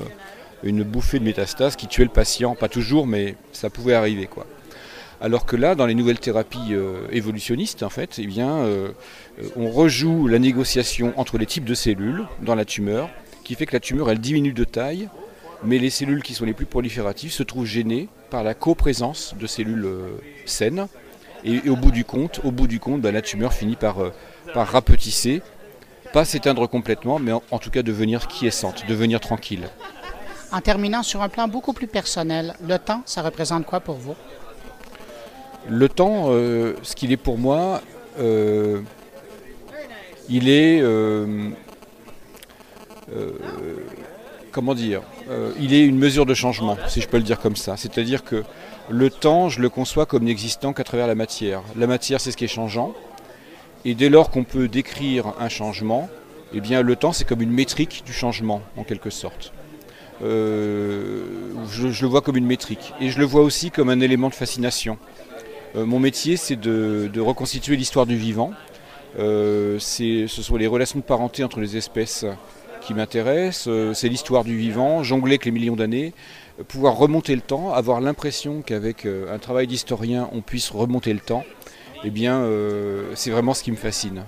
une 0.64 0.82
bouffée 0.82 1.20
de 1.20 1.24
métastases 1.24 1.76
qui 1.76 1.86
tuait 1.86 2.02
le 2.02 2.10
patient, 2.10 2.56
pas 2.56 2.68
toujours, 2.68 3.06
mais 3.06 3.36
ça 3.52 3.70
pouvait 3.70 3.94
arriver. 3.94 4.28
Alors 5.20 5.46
que 5.46 5.54
là, 5.54 5.76
dans 5.76 5.86
les 5.86 5.94
nouvelles 5.94 6.18
thérapies 6.18 6.72
euh, 6.74 7.06
évolutionnistes, 7.12 7.84
en 7.84 7.90
fait, 7.90 8.16
eh 8.18 8.26
bien, 8.26 8.66
on 9.54 9.70
rejoue 9.70 10.26
la 10.26 10.40
négociation 10.40 11.12
entre 11.16 11.38
les 11.38 11.46
types 11.46 11.64
de 11.64 11.74
cellules 11.74 12.24
dans 12.42 12.56
la 12.56 12.64
tumeur, 12.64 13.08
qui 13.46 13.54
fait 13.54 13.66
que 13.66 13.74
la 13.74 13.80
tumeur, 13.80 14.10
elle 14.10 14.18
diminue 14.18 14.52
de 14.52 14.64
taille, 14.64 15.08
mais 15.62 15.78
les 15.78 15.88
cellules 15.88 16.24
qui 16.24 16.34
sont 16.34 16.44
les 16.44 16.52
plus 16.52 16.66
prolifératives 16.66 17.30
se 17.30 17.44
trouvent 17.44 17.64
gênées 17.64 18.08
par 18.28 18.42
la 18.42 18.54
coprésence 18.54 19.36
de 19.38 19.46
cellules 19.46 19.84
euh, 19.84 20.18
saines. 20.46 20.88
Et, 21.44 21.60
et 21.64 21.70
au 21.70 21.76
bout 21.76 21.92
du 21.92 22.04
compte, 22.04 22.40
au 22.42 22.50
bout 22.50 22.66
du 22.66 22.80
compte, 22.80 23.00
ben, 23.00 23.14
la 23.14 23.22
tumeur 23.22 23.52
finit 23.52 23.76
par, 23.76 24.00
euh, 24.00 24.12
par 24.52 24.66
rapetisser, 24.66 25.42
pas 26.12 26.24
s'éteindre 26.24 26.68
complètement, 26.68 27.20
mais 27.20 27.30
en, 27.30 27.42
en 27.52 27.58
tout 27.60 27.70
cas 27.70 27.84
devenir 27.84 28.26
quiescente, 28.26 28.84
devenir 28.88 29.20
tranquille. 29.20 29.68
En 30.50 30.60
terminant 30.60 31.04
sur 31.04 31.22
un 31.22 31.28
plan 31.28 31.46
beaucoup 31.46 31.72
plus 31.72 31.86
personnel, 31.86 32.54
le 32.66 32.78
temps, 32.78 33.02
ça 33.04 33.22
représente 33.22 33.64
quoi 33.64 33.78
pour 33.78 33.94
vous? 33.96 34.16
Le 35.68 35.88
temps, 35.88 36.30
euh, 36.30 36.74
ce 36.82 36.96
qu'il 36.96 37.12
est 37.12 37.16
pour 37.16 37.38
moi, 37.38 37.80
euh, 38.18 38.80
il 40.28 40.48
est. 40.48 40.80
euh, 40.82 41.50
comment 44.56 44.74
dire 44.74 45.02
euh, 45.28 45.52
Il 45.60 45.74
est 45.74 45.84
une 45.84 45.98
mesure 45.98 46.24
de 46.24 46.32
changement, 46.32 46.78
si 46.88 47.02
je 47.02 47.08
peux 47.08 47.18
le 47.18 47.22
dire 47.22 47.38
comme 47.38 47.56
ça. 47.56 47.76
C'est-à-dire 47.76 48.24
que 48.24 48.42
le 48.88 49.10
temps, 49.10 49.50
je 49.50 49.60
le 49.60 49.68
conçois 49.68 50.06
comme 50.06 50.24
n'existant 50.24 50.72
qu'à 50.72 50.82
travers 50.82 51.06
la 51.06 51.14
matière. 51.14 51.60
La 51.76 51.86
matière, 51.86 52.22
c'est 52.22 52.30
ce 52.30 52.38
qui 52.38 52.46
est 52.46 52.48
changeant. 52.48 52.94
Et 53.84 53.94
dès 53.94 54.08
lors 54.08 54.30
qu'on 54.30 54.44
peut 54.44 54.66
décrire 54.66 55.34
un 55.38 55.50
changement, 55.50 56.08
eh 56.54 56.60
bien, 56.62 56.80
le 56.80 56.96
temps, 56.96 57.12
c'est 57.12 57.26
comme 57.26 57.42
une 57.42 57.50
métrique 57.50 58.02
du 58.06 58.14
changement, 58.14 58.62
en 58.78 58.82
quelque 58.82 59.10
sorte. 59.10 59.52
Euh, 60.22 61.24
je, 61.70 61.88
le 61.88 62.08
vois 62.08 62.22
comme 62.22 62.38
une 62.38 62.46
métrique. 62.46 62.94
Et 62.98 63.10
je 63.10 63.18
le 63.18 63.26
vois 63.26 63.42
aussi 63.42 63.70
comme 63.70 63.90
un 63.90 64.00
élément 64.00 64.30
de 64.30 64.34
fascination. 64.34 64.96
Euh, 65.76 65.84
mon 65.84 65.98
métier, 65.98 66.38
c'est 66.38 66.56
de, 66.56 67.20
reconstituer 67.20 67.76
l'histoire 67.76 68.06
du 68.06 68.16
vivant. 68.16 68.52
Euh, 69.18 69.78
ce 69.78 70.26
sont 70.28 70.56
les 70.56 70.66
relations 70.66 70.98
de 70.98 71.04
parenté 71.04 71.44
entre 71.44 71.60
les 71.60 71.76
espèces 71.76 72.24
qui 72.86 72.94
m'intéressent. 72.94 73.66
Euh, 73.68 73.92
c'est 73.94 74.08
l'histoire 74.08 74.44
du 74.44 74.56
vivant, 74.56 75.02
jongler 75.02 75.32
avec 75.32 75.44
les 75.44 75.50
millions 75.50 75.76
d'années, 75.76 76.14
euh, 76.60 76.64
pouvoir 76.64 76.96
remonter 76.96 77.34
le 77.34 77.40
temps, 77.40 77.72
avoir 77.72 78.00
l'impression 78.00 78.62
qu'avec 78.62 79.04
euh, 79.04 79.34
un 79.34 79.38
travail 79.38 79.66
d'historien, 79.66 80.28
on 80.32 80.40
puisse 80.40 80.70
remonter 80.70 81.12
le 81.12 81.20
temps. 81.20 81.44
Eh 82.04 82.10
bien, 82.10 82.46
c'est 83.14 83.30
vraiment 83.30 83.54
ce 83.54 83.64
qui 83.64 83.72
me 83.72 83.76
fascine. 83.76 84.22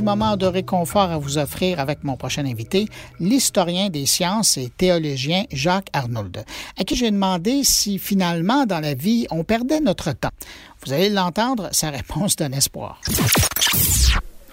Petit 0.00 0.04
moment 0.06 0.38
de 0.38 0.46
réconfort 0.46 1.10
à 1.10 1.18
vous 1.18 1.36
offrir 1.36 1.78
avec 1.78 2.04
mon 2.04 2.16
prochain 2.16 2.46
invité, 2.46 2.88
l'historien 3.18 3.90
des 3.90 4.06
sciences 4.06 4.56
et 4.56 4.70
théologien 4.70 5.44
Jacques 5.52 5.90
Arnold, 5.92 6.42
à 6.78 6.84
qui 6.84 6.96
j'ai 6.96 7.10
demandé 7.10 7.64
si 7.64 7.98
finalement 7.98 8.64
dans 8.64 8.80
la 8.80 8.94
vie 8.94 9.26
on 9.30 9.44
perdait 9.44 9.80
notre 9.80 10.12
temps. 10.12 10.30
Vous 10.86 10.94
allez 10.94 11.10
l'entendre, 11.10 11.68
sa 11.72 11.90
réponse 11.90 12.34
donne 12.36 12.54
espoir. 12.54 12.98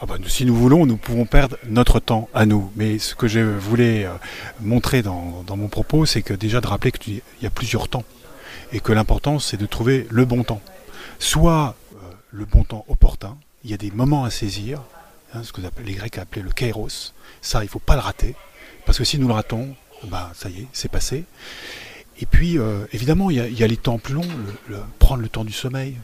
Ah 0.02 0.06
bah, 0.06 0.16
si 0.28 0.44
nous 0.44 0.54
voulons, 0.56 0.86
nous 0.86 0.98
pouvons 0.98 1.26
perdre 1.26 1.56
notre 1.70 2.02
temps 2.02 2.28
à 2.34 2.46
nous. 2.46 2.70
Mais 2.76 3.00
ce 3.00 3.16
que 3.16 3.30
je 3.30 3.40
voulais 3.40 4.04
euh, 4.04 4.12
montrer 4.60 5.02
dans, 5.02 5.46
dans 5.48 5.56
mon 5.56 5.70
propos, 5.70 6.06
c'est 6.06 6.24
que 6.24 6.34
déjà 6.34 6.60
de 6.60 6.68
rappeler 6.68 6.92
qu'il 6.92 7.22
y 7.42 7.46
a 7.46 7.50
plusieurs 7.50 7.88
temps. 7.88 8.04
Et 8.74 8.82
que 8.82 8.92
l'important, 8.92 9.40
c'est 9.40 9.58
de 9.58 9.66
trouver 9.66 10.08
le 10.10 10.26
bon 10.26 10.44
temps. 10.44 10.62
Soit 11.20 11.76
euh, 11.94 11.98
le 12.32 12.44
bon 12.44 12.66
temps 12.66 12.84
opportun, 12.90 13.38
il 13.64 13.72
y 13.72 13.74
a 13.74 13.78
des 13.78 13.92
moments 13.92 14.26
à 14.26 14.30
saisir, 14.30 14.82
hein, 15.34 15.44
ce 15.44 15.52
que 15.52 15.62
les 15.84 15.94
Grecs 15.94 16.18
appelaient 16.18 16.42
le 16.42 16.52
kairos. 16.52 17.14
Ça, 17.42 17.62
il 17.62 17.66
ne 17.66 17.70
faut 17.70 17.80
pas 17.80 17.96
le 17.96 18.02
rater. 18.02 18.36
Parce 18.86 18.98
que 18.98 19.04
si 19.04 19.20
nous 19.20 19.28
le 19.28 19.34
ratons, 19.34 19.76
bah, 20.06 20.32
ça 20.34 20.50
y 20.50 20.62
est, 20.62 20.68
c'est 20.74 20.90
passé. 20.90 21.26
Et 22.20 22.26
puis, 22.26 22.58
euh, 22.58 22.86
évidemment, 22.94 23.30
il 23.30 23.38
y, 23.38 23.64
a, 23.64 23.68
les 23.68 23.78
temps 23.78 24.00
plus 24.00 24.16
longs, 24.16 24.28
prendre 24.98 25.22
le 25.22 25.30
temps 25.30 25.44
du 25.44 25.54
sommeil. 25.54 25.98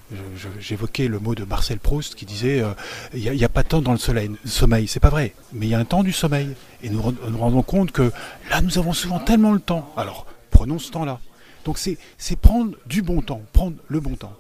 J'évoquais 0.60 1.08
le 1.08 1.18
mot 1.18 1.34
de 1.34 1.44
Marcel 1.44 1.80
Proust 1.80 2.14
qui 2.14 2.26
disait 2.26 2.62
euh, 2.62 2.74
il 3.16 3.32
n'y 3.32 3.44
a, 3.44 3.50
pas 3.50 3.64
de 3.64 3.70
temps 3.70 3.82
dans 3.82 3.94
le 3.94 3.98
soleil, 3.98 4.30
sommeil. 4.46 4.88
C'est 4.88 5.00
pas 5.00 5.10
vrai, 5.10 5.34
mais 5.54 5.66
il 5.66 5.70
y 5.70 5.74
a 5.74 5.80
un 5.80 5.86
temps 5.86 6.04
du 6.04 6.12
sommeil. 6.12 6.50
Et 6.84 6.90
nous 6.90 7.02
nous 7.28 7.38
rendons 7.40 7.64
compte 7.64 7.92
que 7.92 8.12
là, 8.52 8.62
nous 8.62 8.78
avons 8.78 8.94
souvent 8.94 9.20
tellement 9.20 9.54
le 9.54 9.60
temps. 9.60 9.92
Alors, 9.98 10.28
prenons 10.52 10.78
ce 10.78 10.92
temps-là. 10.92 11.20
Donc, 11.66 11.80
c'est 11.80 12.36
prendre 12.36 12.76
du 12.86 13.02
bon 13.02 13.22
temps, 13.22 13.42
prendre 13.52 13.78
le 13.88 14.00
bon 14.00 14.16
temps. 14.16 14.38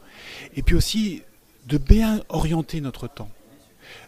Et 0.55 0.61
puis 0.61 0.75
aussi, 0.75 1.23
de 1.65 1.79
bien 1.79 2.21
orienter 2.29 2.81
notre 2.81 3.07
temps. 3.07 3.29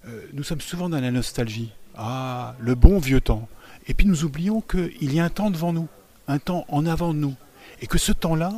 Euh, 0.07 0.21
nous 0.33 0.43
sommes 0.43 0.61
souvent 0.61 0.89
dans 0.89 0.99
la 0.99 1.11
nostalgie. 1.11 1.71
Ah, 1.95 2.55
le 2.59 2.75
bon 2.75 2.99
vieux 2.99 3.21
temps. 3.21 3.47
Et 3.87 3.93
puis 3.93 4.05
nous 4.05 4.23
oublions 4.23 4.61
qu'il 4.61 5.13
y 5.13 5.19
a 5.19 5.25
un 5.25 5.29
temps 5.29 5.49
devant 5.49 5.73
nous, 5.73 5.87
un 6.27 6.39
temps 6.39 6.65
en 6.69 6.85
avant 6.85 7.13
de 7.13 7.19
nous. 7.19 7.35
Et 7.81 7.87
que 7.87 7.97
ce 7.97 8.11
temps-là, 8.11 8.51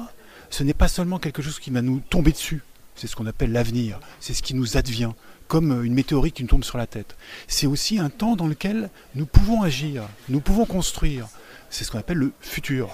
ce 0.50 0.64
n'est 0.64 0.74
pas 0.74 0.88
seulement 0.88 1.20
quelque 1.20 1.42
chose 1.42 1.60
qui 1.60 1.70
va 1.70 1.82
nous 1.82 2.00
tomber 2.00 2.32
dessus. 2.32 2.64
C'est 2.96 3.08
ce 3.08 3.16
qu'on 3.16 3.28
appelle 3.28 3.52
l'avenir. 3.52 4.00
C'est 4.20 4.34
ce 4.34 4.42
qui 4.42 4.56
nous 4.56 4.78
advient, 4.78 5.12
comme 5.48 5.84
une 5.86 5.94
météorite 5.94 6.36
qui 6.36 6.44
nous 6.44 6.50
tombe 6.50 6.64
sur 6.64 6.78
la 6.78 6.88
tête. 6.88 7.16
C'est 7.48 7.68
aussi 7.68 8.00
un 8.00 8.10
temps 8.10 8.36
dans 8.36 8.48
lequel 8.48 8.90
nous 9.16 9.26
pouvons 9.26 9.62
agir, 9.62 10.04
nous 10.30 10.40
pouvons 10.40 10.66
construire. 10.66 11.28
C'est 11.70 11.84
ce 11.84 11.92
qu'on 11.92 12.00
appelle 12.00 12.18
le 12.18 12.32
futur. 12.42 12.90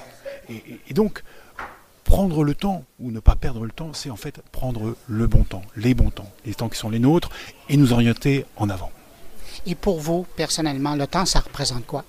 Et, 0.49 0.93
donc, 0.93 1.23
prendre 2.03 2.43
le 2.43 2.55
temps, 2.55 2.83
ou 2.99 3.11
ne 3.11 3.19
pas 3.19 3.35
perdre 3.35 3.65
le 3.65 3.71
temps, 3.71 3.93
c'est 3.93 4.09
en 4.09 4.15
fait 4.15 4.41
prendre 4.51 4.95
le 5.07 5.27
bon 5.27 5.43
temps, 5.43 5.63
les 5.75 5.93
bons 5.93 6.11
temps, 6.11 6.31
les 6.45 6.53
temps 6.53 6.69
qui 6.69 6.77
sont 6.77 6.89
les 6.89 6.99
nôtres, 6.99 7.29
et 7.69 7.77
nous 7.77 7.93
orienter 7.93 8.45
en 8.57 8.69
avant. 8.69 8.91
Et 9.65 9.75
pour 9.75 9.99
vous, 9.99 10.25
personnellement, 10.35 10.95
le 10.95 11.07
temps, 11.07 11.25
ça 11.25 11.39
représente 11.39 11.85
quoi? 11.85 12.03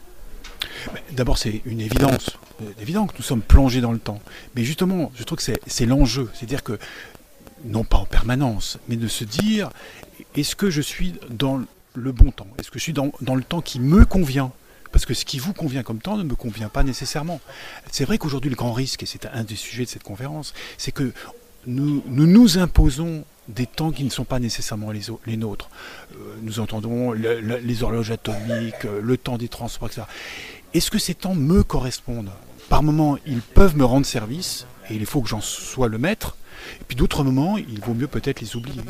D'abord, 1.13 1.39
c'est 1.39 1.63
une 1.65 1.81
évidence. 1.81 2.31
Euh, 2.63 2.71
évident 2.81 3.07
que 3.07 3.17
nous 3.17 3.25
sommes 3.25 3.43
plongés 3.43 3.81
dans 3.81 3.93
le 3.93 3.99
temps. 3.99 4.21
Mais 4.55 4.65
justement, 4.65 5.13
je 5.15 5.25
trouve 5.25 5.39
que 5.39 5.53
c'est 5.67 5.87
l'enjeu. 5.87 6.31
C'est-à-dire 6.35 6.63
que, 6.63 6.79
non 7.65 7.85
pas 7.85 7.99
en 7.99 8.07
permanence, 8.07 8.79
mais 8.89 8.97
de 8.97 9.09
se 9.09 9.25
dire, 9.25 9.71
est-ce 10.35 10.57
que 10.57 10.71
je 10.71 10.81
suis 10.81 11.15
dans 11.31 11.63
le 11.95 12.13
bon 12.13 12.31
temps? 12.31 12.47
Est-ce 12.59 12.71
que 12.71 12.79
je 12.79 12.85
suis 12.85 12.93
dans, 12.93 13.13
le 13.21 13.43
temps 13.43 13.61
qui 13.61 13.81
me 13.81 14.05
convient? 14.05 14.53
Parce 14.95 15.07
que 15.07 15.15
ce 15.15 15.25
qui 15.25 15.41
vous 15.41 15.53
convient 15.53 15.83
comme 15.83 15.99
temps 15.99 16.17
ne 16.17 16.23
me 16.23 16.37
convient 16.37 16.69
pas 16.69 16.85
nécessairement. 16.85 17.41
C'est 17.91 18.05
vrai 18.05 18.17
qu'aujourd'hui, 18.17 18.49
le 18.49 18.55
grand 18.55 18.73
risque, 18.73 19.03
et 19.03 19.07
c'est 19.07 19.27
un 19.27 19.43
des 19.43 19.57
sujets 19.57 19.83
de 19.83 19.89
cette 19.89 20.05
conférence, 20.05 20.55
c'est 20.79 20.93
que 20.93 21.13
nous, 21.67 22.05
nous, 22.07 22.59
imposons 22.59 23.25
des 23.49 23.67
temps 23.67 23.91
qui 23.91 24.05
ne 24.05 24.11
sont 24.11 24.23
pas 24.23 24.39
nécessairement 24.39 24.93
les, 24.93 25.37
nôtres. 25.37 25.69
Euh, 26.13 26.37
nous 26.43 26.61
entendons 26.61 27.11
les 27.11 27.83
horloges 27.83 28.13
atomiques, 28.13 28.85
euh, 28.85 29.01
le 29.03 29.17
temps 29.17 29.37
des 29.37 29.49
transports, 29.49 29.89
etc. 29.89 30.03
Est-ce 30.75 30.93
que 30.93 31.01
ces 31.01 31.17
temps 31.17 31.35
me 31.35 31.65
correspondent? 31.65 32.31
Par 32.69 32.85
moments, 32.85 33.19
ils 33.27 33.43
peuvent 33.43 33.77
me 33.77 33.85
rendre 33.85 34.07
service, 34.07 34.65
et 34.91 34.95
il 34.95 35.07
faut 35.07 35.23
que 35.23 35.29
j'en 35.29 35.41
sois 35.41 35.89
le 35.89 35.99
maître. 35.99 36.37
Et 36.81 36.85
puis 36.87 36.97
d'autres 36.97 37.25
moments, 37.25 37.59
il 37.59 37.81
vaut 37.81 37.95
mieux 37.95 38.07
peut-être 38.07 38.41
les 38.41 38.55
oublier. 38.55 38.81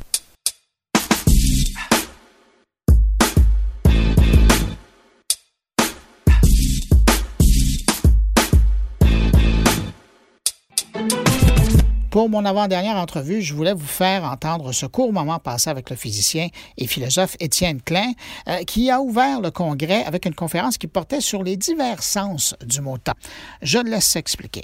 Pour 12.15 12.29
mon 12.29 12.45
avant-dernière 12.45 12.95
entrevue, 12.95 13.43
je 13.43 13.55
voulais 13.55 13.75
vous 13.75 13.89
faire 13.89 14.23
entendre 14.23 14.71
ce 14.71 14.87
court 14.87 15.13
moment 15.13 15.41
passé 15.41 15.69
avec 15.69 15.91
le 15.91 15.97
physicien 15.97 16.47
et 16.79 16.87
philosophe 16.87 17.37
Étienne 17.41 17.83
Klein, 17.83 18.13
euh, 18.47 18.63
qui 18.63 18.89
a 18.89 19.01
ouvert 19.01 19.41
le 19.41 19.51
congrès 19.51 20.05
avec 20.05 20.25
une 20.25 20.35
conférence 20.37 20.79
qui 20.79 20.87
portait 20.87 21.21
sur 21.21 21.43
les 21.43 21.57
divers 21.57 22.05
sens 22.05 22.55
du 22.65 22.81
mot 22.81 22.99
temps. 22.99 23.17
Je 23.63 23.79
le 23.79 23.91
laisse 23.91 24.05
s'expliquer. 24.05 24.63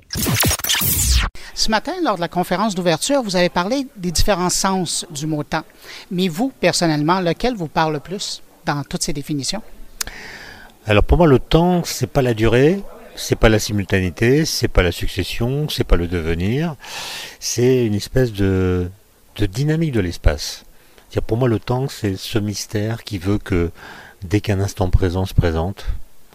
Ce 1.52 1.70
matin, 1.72 1.94
lors 2.04 2.14
de 2.14 2.20
la 2.20 2.28
conférence 2.28 2.76
d'ouverture, 2.76 3.20
vous 3.24 3.34
avez 3.34 3.48
parlé 3.48 3.84
des 3.96 4.12
différents 4.12 4.48
sens 4.48 5.04
du 5.10 5.26
mot 5.26 5.42
temps. 5.42 5.64
Mais 6.12 6.28
vous, 6.28 6.52
personnellement, 6.60 7.18
lequel 7.20 7.56
vous 7.56 7.66
parle 7.66 7.94
le 7.94 8.00
plus 8.00 8.42
dans 8.64 8.84
toutes 8.84 9.02
ces 9.02 9.12
définitions? 9.12 9.62
Alors 10.86 11.02
pour 11.02 11.18
moi, 11.18 11.26
le 11.26 11.40
temps, 11.40 11.82
c'est 11.84 12.06
pas 12.06 12.22
la 12.22 12.32
durée, 12.32 12.80
c'est 13.16 13.36
pas 13.36 13.48
la 13.48 13.58
simultanéité, 13.58 14.44
c'est 14.44 14.68
pas 14.68 14.82
la 14.82 14.92
succession, 14.92 15.68
c'est 15.68 15.84
pas 15.84 15.96
le 15.96 16.08
devenir, 16.08 16.76
c'est 17.38 17.84
une 17.86 17.94
espèce 17.94 18.32
de, 18.32 18.90
dynamique 19.38 19.92
de 19.92 20.00
l'espace. 20.00 20.64
Pour 21.26 21.36
moi, 21.36 21.48
le 21.48 21.58
temps, 21.58 21.88
c'est 21.88 22.16
ce 22.16 22.38
mystère 22.38 23.02
qui 23.02 23.18
veut 23.18 23.38
que 23.38 23.70
dès 24.22 24.40
qu'un 24.40 24.60
instant 24.60 24.90
présent 24.90 25.26
se 25.26 25.34
présente, 25.34 25.86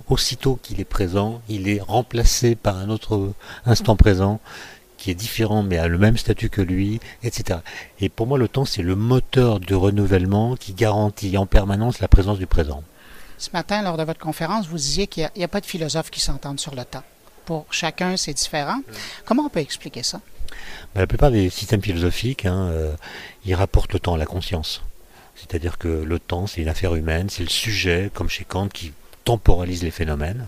aussitôt 0.10 0.60
qu'il 0.62 0.82
est 0.82 0.86
présent, 0.86 1.42
il 1.50 1.70
est 1.70 1.82
remplacé 1.82 2.56
par 2.56 2.78
un 2.78 2.90
autre 2.90 3.32
instant 3.66 3.96
présent 3.96 4.40
qui 4.98 5.12
est 5.12 5.16
différent 5.16 5.62
mais 5.62 5.78
a 5.78 5.88
le 5.88 5.98
même 5.98 6.18
statut 6.18 6.50
que 6.50 6.62
lui, 6.62 7.00
etc. 7.24 7.60
Et 8.00 8.10
pour 8.10 8.28
moi, 8.28 8.38
le 8.38 8.48
temps, 8.48 8.66
c'est 8.66 8.82
le 8.82 8.96
moteur 8.96 9.60
de 9.60 9.76
renouvellement 9.76 10.56
qui 10.56 10.74
garantit 10.74 11.38
en 11.38 11.46
permanence 11.46 12.00
la 12.00 12.08
présence 12.08 12.38
du 12.38 12.48
présent. 12.48 12.84
Ce 13.38 13.50
matin, 13.54 13.82
lors 13.82 13.98
de 13.98 14.04
votre 14.04 14.20
conférence, 14.20 14.68
vous 14.68 14.78
disiez 14.78 15.08
qu'il 15.08 15.30
n'y 15.36 15.44
a, 15.44 15.48
pas 15.48 15.62
de 15.62 15.66
philosophe 15.66 16.10
qui 16.10 16.22
s'entendent 16.22 16.60
sur 16.60 16.74
le 16.74 16.86
temps. 16.86 17.04
Pour 17.46 17.66
chacun, 17.70 18.18
c'est 18.18 18.34
différent. 18.34 18.80
Comment 19.26 19.44
on 19.44 19.50
peut 19.50 19.60
expliquer 19.60 20.04
ça? 20.04 20.22
Ben, 20.94 21.02
la 21.02 21.08
plupart 21.08 21.32
des 21.32 21.50
systèmes 21.50 21.82
philosophiques, 21.82 22.46
hein, 22.46 22.70
euh, 22.72 22.94
ils 23.46 23.56
rapportent 23.56 23.94
le 23.94 24.00
temps 24.00 24.14
à 24.14 24.18
la 24.18 24.26
conscience. 24.26 24.84
C'est-à-dire 25.36 25.78
que 25.78 25.88
le 25.88 26.18
temps, 26.18 26.48
c'est 26.48 26.62
une 26.62 26.70
affaire 26.70 26.96
humaine, 26.96 27.30
c'est 27.30 27.44
le 27.44 27.50
sujet, 27.50 28.10
comme 28.14 28.30
chez 28.30 28.46
Kant, 28.46 28.70
qui 28.70 28.94
temporalise 29.26 29.84
les 29.84 29.92
phénomènes. 29.92 30.46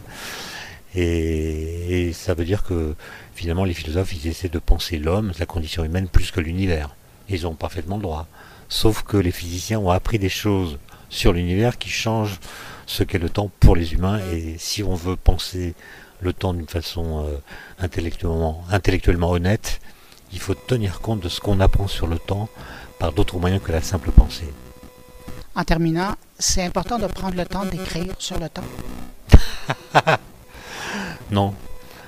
Et, 0.96 2.08
et, 2.08 2.14
ça 2.14 2.34
veut 2.34 2.46
dire 2.46 2.64
que 2.64 2.96
finalement, 3.36 3.66
les 3.66 3.74
philosophes, 3.74 4.14
ils 4.14 4.28
essaient 4.28 4.50
de 4.50 4.60
penser 4.60 4.98
l'homme, 4.98 5.34
la 5.38 5.46
condition 5.46 5.84
humaine, 5.84 6.08
plus 6.08 6.32
que 6.32 6.40
l'univers. 6.40 6.96
Ils 7.28 7.46
ont 7.46 7.54
parfaitement 7.54 7.98
le 7.98 8.04
droit. 8.04 8.28
Sauf 8.70 9.04
que 9.04 9.18
les 9.18 9.32
physiciens 9.32 9.80
ont 9.80 9.90
appris 9.90 10.20
des 10.20 10.30
choses 10.30 10.80
sur 11.10 11.34
l'univers 11.34 11.78
qui 11.78 11.90
changent 11.90 12.40
ce 12.88 13.04
qu'est 13.04 13.20
le 13.20 13.30
temps 13.30 13.52
pour 13.60 13.76
les 13.76 13.94
humains. 13.94 14.20
Et 14.32 14.56
si 14.58 14.82
on 14.82 14.96
veut 14.96 15.16
penser 15.16 15.76
le 16.22 16.34
temps 16.34 16.54
d'une 16.54 16.68
façon 16.68 17.26
euh, 17.26 17.38
intellectuellement, 17.80 18.64
intellectuellement 18.72 19.30
honnête, 19.30 19.80
il 20.34 20.40
faut 20.40 20.56
tenir 20.56 21.00
compte 21.02 21.20
de 21.20 21.30
ce 21.30 21.40
qu'on 21.40 21.60
apprend 21.60 21.88
sur 21.88 22.08
le 22.08 22.18
temps 22.18 22.50
par 23.00 23.14
d'autres 23.14 23.38
moyens 23.38 23.62
que 23.64 23.72
la 23.72 23.82
simple 23.82 24.12
pensée. 24.12 24.52
En 25.56 25.64
terminant, 25.64 26.16
c'est 26.40 26.64
important 26.64 26.98
de 26.98 27.08
prendre 27.08 27.36
le 27.36 27.46
temps 27.46 27.66
d'écrire 27.66 28.14
sur 28.18 28.40
le 28.40 28.50
temps. 28.50 28.64
non. 31.32 31.54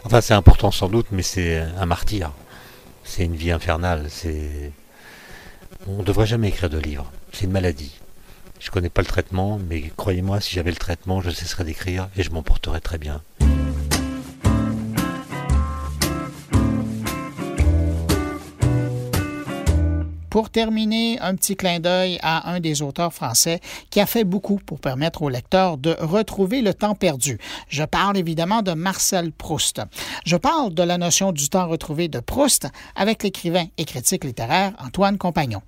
Enfin, 0.03 0.21
c'est 0.21 0.33
important 0.33 0.71
sans 0.71 0.87
doute, 0.87 1.07
mais 1.11 1.23
c'est 1.23 1.57
un 1.57 1.85
martyr. 1.85 2.31
C'est 3.03 3.25
une 3.25 3.35
vie 3.35 3.51
infernale. 3.51 4.07
C'est. 4.09 4.71
On 5.87 5.97
ne 5.97 6.03
devrait 6.03 6.27
jamais 6.27 6.49
écrire 6.49 6.69
de 6.69 6.77
livres. 6.77 7.11
C'est 7.33 7.45
une 7.45 7.51
maladie. 7.51 7.99
Je 8.59 8.71
connais 8.71 8.89
pas 8.89 9.01
le 9.01 9.07
traitement, 9.07 9.57
mais 9.69 9.91
croyez-moi, 9.95 10.41
si 10.41 10.53
j'avais 10.53 10.71
le 10.71 10.77
traitement, 10.77 11.21
je 11.21 11.29
cesserais 11.29 11.63
d'écrire 11.63 12.09
et 12.17 12.23
je 12.23 12.29
m'en 12.31 12.43
porterais 12.43 12.81
très 12.81 12.97
bien. 12.97 13.21
Pour 20.29 20.51
terminer, 20.51 21.17
un 21.21 21.35
petit 21.35 21.55
clin 21.55 21.79
d'œil 21.79 22.19
à 22.21 22.51
un 22.51 22.59
des 22.59 22.83
auteurs 22.83 23.13
français 23.13 23.61
qui 23.89 23.99
a 23.99 24.05
fait 24.05 24.23
beaucoup 24.23 24.57
pour 24.63 24.79
permettre 24.79 25.23
aux 25.23 25.29
lecteurs 25.29 25.77
de 25.77 25.95
retrouver 25.99 26.61
le 26.61 26.73
temps 26.73 26.93
perdu. 26.93 27.39
Je 27.67 27.83
parle 27.83 28.15
évidemment 28.17 28.61
de 28.61 28.73
Marcel 28.73 29.31
Proust. 29.31 29.81
Je 30.25 30.35
parle 30.35 30.73
de 30.73 30.83
la 30.83 30.99
notion 30.99 31.31
du 31.31 31.49
temps 31.49 31.67
retrouvé 31.67 32.09
de 32.09 32.19
Proust 32.19 32.67
avec 32.95 33.23
l'écrivain 33.23 33.65
et 33.77 33.85
critique 33.85 34.23
littéraire 34.23 34.73
Antoine 34.77 35.17
Compagnon. 35.17 35.63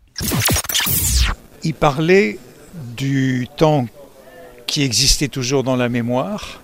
Il 1.64 1.74
parlait 1.74 2.38
du 2.74 3.48
temps 3.58 3.88
qui 4.68 4.84
existait 4.84 5.28
toujours 5.28 5.64
dans 5.64 5.76
la 5.76 5.90
mémoire, 5.90 6.62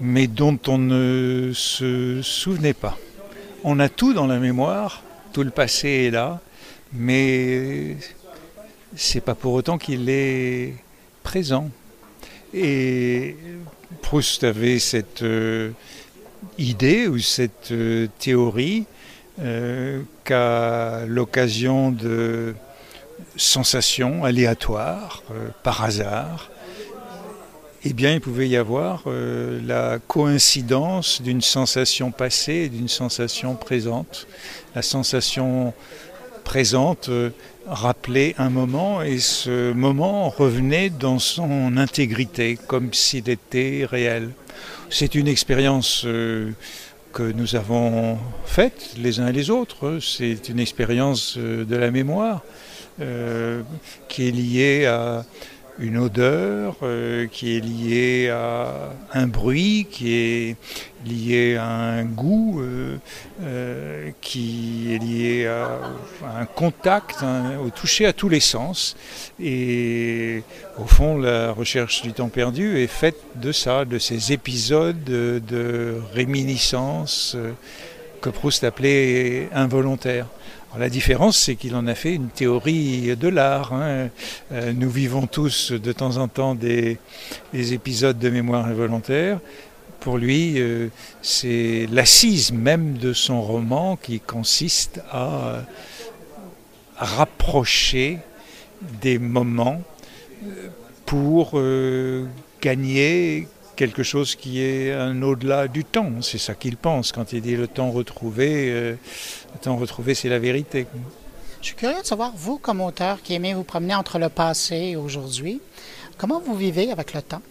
mais 0.00 0.26
dont 0.26 0.58
on 0.66 0.78
ne 0.78 1.52
se 1.54 2.20
souvenait 2.22 2.74
pas. 2.74 2.98
On 3.64 3.78
a 3.80 3.88
tout 3.88 4.12
dans 4.12 4.26
la 4.26 4.38
mémoire, 4.38 5.02
tout 5.32 5.42
le 5.42 5.50
passé 5.50 5.88
est 5.88 6.10
là, 6.10 6.40
mais 6.92 7.96
c'est 8.94 9.20
pas 9.20 9.34
pour 9.34 9.52
autant 9.54 9.78
qu'il 9.78 10.08
est 10.08 10.74
présent. 11.22 11.70
Et 12.54 13.36
Proust 14.02 14.44
avait 14.44 14.78
cette 14.78 15.22
euh, 15.22 15.70
idée 16.58 17.06
ou 17.06 17.18
cette 17.18 17.72
euh, 17.72 18.08
théorie 18.18 18.86
euh, 19.40 20.02
qu'à 20.24 21.04
l'occasion 21.06 21.90
de 21.90 22.54
sensations 23.36 24.24
aléatoires, 24.24 25.22
par 25.62 25.82
hasard, 25.84 26.50
eh 27.84 27.92
bien, 27.92 28.14
il 28.14 28.20
pouvait 28.20 28.48
y 28.48 28.56
avoir 28.56 29.04
la 29.06 29.98
coïncidence 29.98 31.22
d'une 31.22 31.40
sensation 31.40 32.10
passée 32.10 32.64
et 32.64 32.68
d'une 32.68 32.88
sensation 32.88 33.54
présente. 33.54 34.26
La 34.74 34.82
sensation 34.82 35.72
présente 36.42 37.10
rappeler 37.66 38.34
un 38.38 38.50
moment 38.50 39.02
et 39.02 39.18
ce 39.18 39.72
moment 39.72 40.28
revenait 40.28 40.90
dans 40.90 41.18
son 41.18 41.76
intégrité, 41.76 42.58
comme 42.66 42.92
s'il 42.94 43.28
était 43.28 43.86
réel. 43.88 44.30
C'est 44.88 45.14
une 45.14 45.28
expérience 45.28 46.02
euh, 46.04 46.52
que 47.12 47.24
nous 47.24 47.56
avons 47.56 48.18
faite 48.44 48.94
les 48.98 49.18
uns 49.20 49.28
et 49.28 49.32
les 49.32 49.50
autres. 49.50 49.98
C'est 50.00 50.48
une 50.48 50.60
expérience 50.60 51.36
euh, 51.38 51.64
de 51.64 51.76
la 51.76 51.90
mémoire 51.90 52.42
euh, 53.00 53.62
qui 54.08 54.28
est 54.28 54.30
liée 54.30 54.86
à 54.86 55.24
une 55.78 55.98
odeur 55.98 56.76
euh, 56.82 57.26
qui 57.26 57.56
est 57.56 57.60
liée 57.60 58.30
à 58.30 58.90
un 59.12 59.26
bruit, 59.26 59.86
qui 59.90 60.14
est 60.14 60.56
lié 61.04 61.56
à 61.56 61.68
un 61.68 62.04
goût, 62.04 62.62
euh, 62.62 64.10
qui 64.22 64.94
est 64.94 64.98
lié 64.98 65.46
à, 65.46 66.40
un 66.40 66.46
contact, 66.46 67.18
au 67.62 67.68
toucher 67.68 68.06
à 68.06 68.14
tous 68.14 68.30
les 68.30 68.40
sens. 68.40 68.96
Et 69.38 70.42
au 70.78 70.86
fond, 70.86 71.18
la 71.18 71.52
recherche 71.52 72.00
du 72.00 72.14
temps 72.14 72.30
perdu 72.30 72.78
est 72.78 72.86
faite 72.86 73.18
de 73.34 73.52
ça, 73.52 73.84
de 73.84 73.98
ces 73.98 74.32
épisodes 74.32 75.04
de, 75.04 75.42
de 75.46 75.96
réminiscence 76.14 77.36
que 78.22 78.30
Proust 78.30 78.64
appelait 78.64 79.48
involontaires 79.52 80.28
la 80.78 80.88
différence, 80.88 81.38
c'est 81.38 81.56
qu'il 81.56 81.74
en 81.74 81.86
a 81.86 81.94
fait 81.94 82.14
une 82.14 82.28
théorie 82.28 83.16
de 83.16 83.28
l'art. 83.28 83.72
Hein. 83.72 84.10
Euh, 84.52 84.72
nous 84.74 84.90
vivons 84.90 85.26
tous 85.26 85.72
de 85.72 85.92
temps 85.92 86.18
en 86.18 86.28
temps 86.28 86.54
des, 86.54 86.98
épisodes 87.54 88.18
de 88.18 88.28
mémoire 88.28 88.66
involontaire. 88.66 89.40
Pour 90.00 90.18
lui, 90.18 90.60
euh, 90.60 90.88
c'est 91.22 91.86
l'assise 91.90 92.52
même 92.52 92.98
de 92.98 93.12
son 93.12 93.40
roman 93.40 93.96
qui 93.96 94.20
consiste 94.20 95.00
à, 95.10 95.62
rapprocher 96.98 98.18
des 99.02 99.18
moments 99.18 99.82
euh, 100.44 100.68
pour 101.04 101.60
gagner 102.60 103.48
quelque 103.76 104.02
chose 104.02 104.34
qui 104.34 104.60
est 104.60 104.92
un 104.92 105.22
au-delà 105.22 105.68
du 105.68 105.84
temps. 105.84 106.10
C'est 106.22 106.38
ça 106.38 106.54
qu'il 106.54 106.76
pense 106.76 107.12
quand 107.12 107.32
il 107.32 107.42
dit 107.42 107.56
le 107.56 107.68
temps 107.68 107.90
retrouvé. 107.90 108.70
Euh, 108.70 108.96
le 109.52 109.58
temps 109.60 109.76
retrouvé, 109.76 110.14
c'est 110.14 110.28
la 110.28 110.38
vérité. 110.38 110.86
Je 111.60 111.66
suis 111.66 111.76
curieux 111.76 112.00
de 112.00 112.06
savoir, 112.06 112.32
vous, 112.36 112.58
comme 112.58 112.80
auteur 112.80 113.22
qui 113.22 113.34
aimez 113.34 113.54
vous 113.54 113.64
promener 113.64 113.94
entre 113.94 114.18
le 114.18 114.28
passé 114.28 114.76
et 114.76 114.96
aujourd'hui, 114.96 115.60
comment 116.16 116.40
vous 116.40 116.54
vivez 116.54 116.90
avec 116.90 117.12
le 117.14 117.22
temps? 117.22 117.42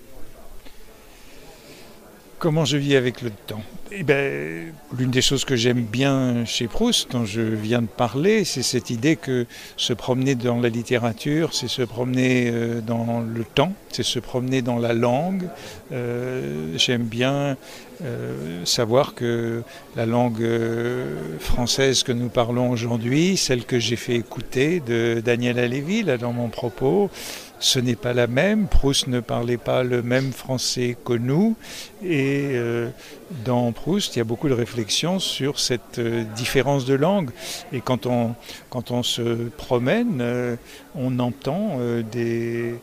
Comment 2.37 2.65
je 2.65 2.75
vis 2.75 2.97
avec 2.97 3.21
le 3.21 3.29
temps 3.29 3.63
eh 3.91 4.03
ben, 4.03 4.73
L'une 4.97 5.09
des 5.09 5.21
choses 5.21 5.45
que 5.45 5.55
j'aime 5.55 5.83
bien 5.83 6.43
chez 6.43 6.67
Proust, 6.67 7.11
dont 7.11 7.23
je 7.23 7.41
viens 7.41 7.81
de 7.81 7.87
parler, 7.87 8.43
c'est 8.43 8.61
cette 8.61 8.89
idée 8.89 9.15
que 9.15 9.45
se 9.77 9.93
promener 9.93 10.35
dans 10.35 10.59
la 10.59 10.67
littérature, 10.67 11.53
c'est 11.53 11.69
se 11.69 11.81
promener 11.81 12.51
euh, 12.51 12.81
dans 12.81 13.21
le 13.21 13.43
temps, 13.45 13.71
c'est 13.89 14.03
se 14.03 14.19
promener 14.19 14.61
dans 14.61 14.77
la 14.77 14.93
langue. 14.93 15.47
Euh, 15.93 16.73
j'aime 16.75 17.03
bien 17.03 17.55
euh, 18.03 18.65
savoir 18.65 19.15
que 19.15 19.63
la 19.95 20.05
langue 20.05 20.45
française 21.39 22.03
que 22.03 22.11
nous 22.11 22.29
parlons 22.29 22.69
aujourd'hui, 22.69 23.37
celle 23.37 23.63
que 23.63 23.79
j'ai 23.79 23.95
fait 23.95 24.15
écouter 24.15 24.81
de 24.85 25.21
Daniel 25.23 25.57
Alévi, 25.57 26.03
dans 26.03 26.33
mon 26.33 26.49
propos, 26.49 27.09
ce 27.65 27.79
n'est 27.79 27.95
pas 27.95 28.13
la 28.13 28.27
même. 28.27 28.67
Proust 28.67 29.07
ne 29.07 29.19
parlait 29.21 29.57
pas 29.57 29.81
le 29.81 30.03
même 30.03 30.31
français 30.33 30.95
que 31.03 31.13
nous. 31.13 31.55
Et 32.03 32.51
euh, 32.53 32.89
dans 33.43 33.71
Proust, 33.71 34.15
il 34.15 34.19
y 34.19 34.21
a 34.21 34.23
beaucoup 34.23 34.47
de 34.47 34.53
réflexions 34.53 35.17
sur 35.17 35.59
cette 35.59 35.97
euh, 35.97 36.23
différence 36.35 36.85
de 36.85 36.93
langue. 36.93 37.31
Et 37.73 37.81
quand 37.81 38.05
on, 38.05 38.35
quand 38.69 38.91
on 38.91 39.01
se 39.01 39.49
promène, 39.57 40.19
euh, 40.21 40.55
on 40.93 41.17
entend 41.17 41.79
des, 42.11 42.75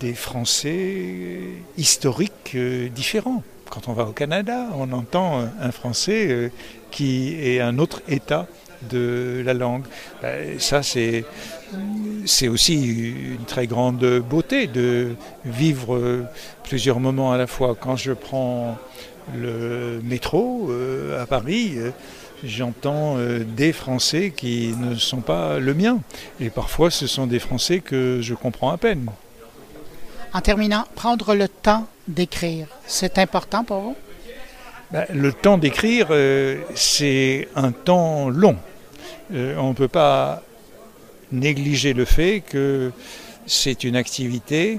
des 0.00 0.14
Français 0.14 1.40
historiques 1.76 2.56
différents. 2.94 3.42
Quand 3.68 3.88
on 3.88 3.92
va 3.92 4.04
au 4.04 4.12
Canada, 4.12 4.68
on 4.78 4.90
entend 4.92 5.46
un 5.60 5.70
Français 5.70 6.50
qui 6.90 7.34
est 7.34 7.60
un 7.60 7.78
autre 7.78 8.00
état 8.08 8.46
de 8.90 9.42
la 9.44 9.54
langue. 9.54 9.84
Ben, 10.22 10.58
ça, 10.58 10.82
c'est 10.82 11.24
c'est 12.24 12.48
aussi 12.48 12.82
une 13.36 13.44
très 13.46 13.66
grande 13.66 14.20
beauté 14.20 14.66
de 14.66 15.14
vivre 15.44 16.26
plusieurs 16.64 17.00
moments 17.00 17.32
à 17.32 17.38
la 17.38 17.46
fois. 17.46 17.76
Quand 17.78 17.96
je 17.96 18.12
prends 18.12 18.78
le 19.36 20.00
métro 20.02 20.68
euh, 20.70 21.22
à 21.22 21.26
Paris, 21.26 21.74
euh, 21.76 21.90
j'entends 22.44 23.16
euh, 23.16 23.44
des 23.44 23.72
Français 23.72 24.32
qui 24.36 24.74
ne 24.78 24.94
sont 24.94 25.20
pas 25.20 25.58
le 25.58 25.74
mien. 25.74 25.98
Et 26.40 26.50
parfois, 26.50 26.90
ce 26.90 27.06
sont 27.06 27.26
des 27.26 27.38
Français 27.38 27.80
que 27.80 28.20
je 28.22 28.34
comprends 28.34 28.70
à 28.70 28.78
peine. 28.78 29.10
En 30.32 30.40
terminant, 30.40 30.84
prendre 30.94 31.34
le 31.34 31.48
temps 31.48 31.86
d'écrire, 32.06 32.66
c'est 32.86 33.18
important 33.18 33.64
pour 33.64 33.80
vous? 33.80 33.96
Ben, 34.90 35.06
Le 35.12 35.32
temps 35.32 35.58
d'écrire, 35.58 36.08
c'est 36.74 37.48
un 37.54 37.72
temps 37.72 38.28
long. 38.28 38.56
On 39.30 39.68
ne 39.68 39.74
peut 39.74 39.88
pas 39.88 40.42
négliger 41.32 41.92
le 41.92 42.04
fait 42.04 42.40
que 42.40 42.90
c'est 43.46 43.84
une 43.84 43.96
activité 43.96 44.78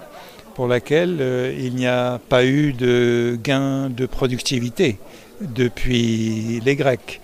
pour 0.55 0.67
laquelle 0.67 1.17
euh, 1.21 1.55
il 1.57 1.75
n'y 1.75 1.87
a 1.87 2.19
pas 2.29 2.45
eu 2.45 2.73
de 2.73 3.39
gain 3.41 3.89
de 3.89 4.05
productivité 4.05 4.97
depuis 5.41 6.61
les 6.65 6.75
Grecs. 6.75 7.21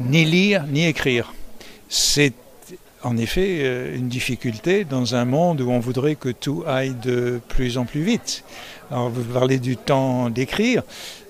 Ni 0.00 0.24
lire, 0.24 0.64
ni 0.68 0.86
écrire. 0.86 1.32
C'est 1.88 2.34
en 3.02 3.16
effet 3.16 3.60
euh, 3.60 3.96
une 3.96 4.08
difficulté 4.08 4.84
dans 4.84 5.14
un 5.14 5.24
monde 5.24 5.60
où 5.60 5.70
on 5.70 5.80
voudrait 5.80 6.14
que 6.14 6.28
tout 6.28 6.62
aille 6.66 6.94
de 7.02 7.40
plus 7.48 7.78
en 7.78 7.84
plus 7.84 8.02
vite. 8.02 8.44
Alors 8.90 9.08
vous 9.08 9.24
parlez 9.24 9.58
du 9.58 9.76
temps 9.76 10.30
d'écrire. 10.30 10.82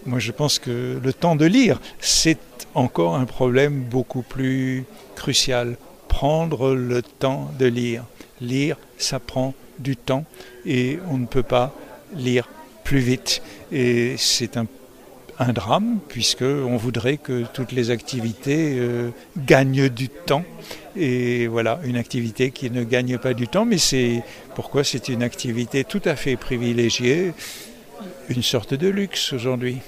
Moi 0.07 0.19
je 0.19 0.33
pense 0.33 0.59
que 0.59 1.01
le 1.03 1.13
temps 1.13 1.37
de 1.37 1.47
lire, 1.47 1.81
c'est 2.01 2.39
encore 2.77 3.17
un 3.17 3.25
problème 3.25 3.81
beaucoup 3.81 4.23
plus 4.23 4.85
crucial 5.15 5.77
prendre 6.09 6.75
le 6.75 7.03
temps 7.03 7.51
de 7.59 7.67
lire. 7.67 8.05
Lire, 8.41 8.77
ça 8.99 9.19
prend 9.19 9.55
du 9.79 9.97
temps 9.97 10.25
et 10.65 10.99
on 11.11 11.19
ne 11.19 11.27
peut 11.27 11.43
pas 11.43 11.75
lire 12.15 12.49
plus 12.85 12.99
vite. 12.99 13.43
Et 13.73 14.15
c'est 14.19 14.57
un, 14.57 14.67
drame 15.53 15.99
puisqu'on 16.09 16.77
voudrait 16.77 17.19
que 17.19 17.45
toutes 17.53 17.73
les 17.73 17.91
activités 17.91 18.79
euh, 18.79 19.11
gagnent 19.37 19.89
du 19.89 20.09
temps. 20.09 20.45
Et 20.97 21.47
voilà, 21.47 21.81
une 21.85 21.97
activité 21.97 22.51
qui 22.51 22.71
ne 22.71 22.85
gagne 22.85 23.19
pas 23.19 23.35
du 23.35 23.49
temps, 23.49 23.67
mais 23.67 23.77
c'est 23.77 24.23
pourquoi 24.55 24.85
c'est 24.85 25.09
une 25.09 25.23
activité 25.23 25.85
tout 25.85 26.01
à 26.07 26.17
fait 26.17 26.37
privilégiée, 26.37 27.35
une 28.31 28.43
sorte 28.43 28.73
de 28.73 28.89
luxe 28.89 29.35
aujourd'hui. 29.35 29.79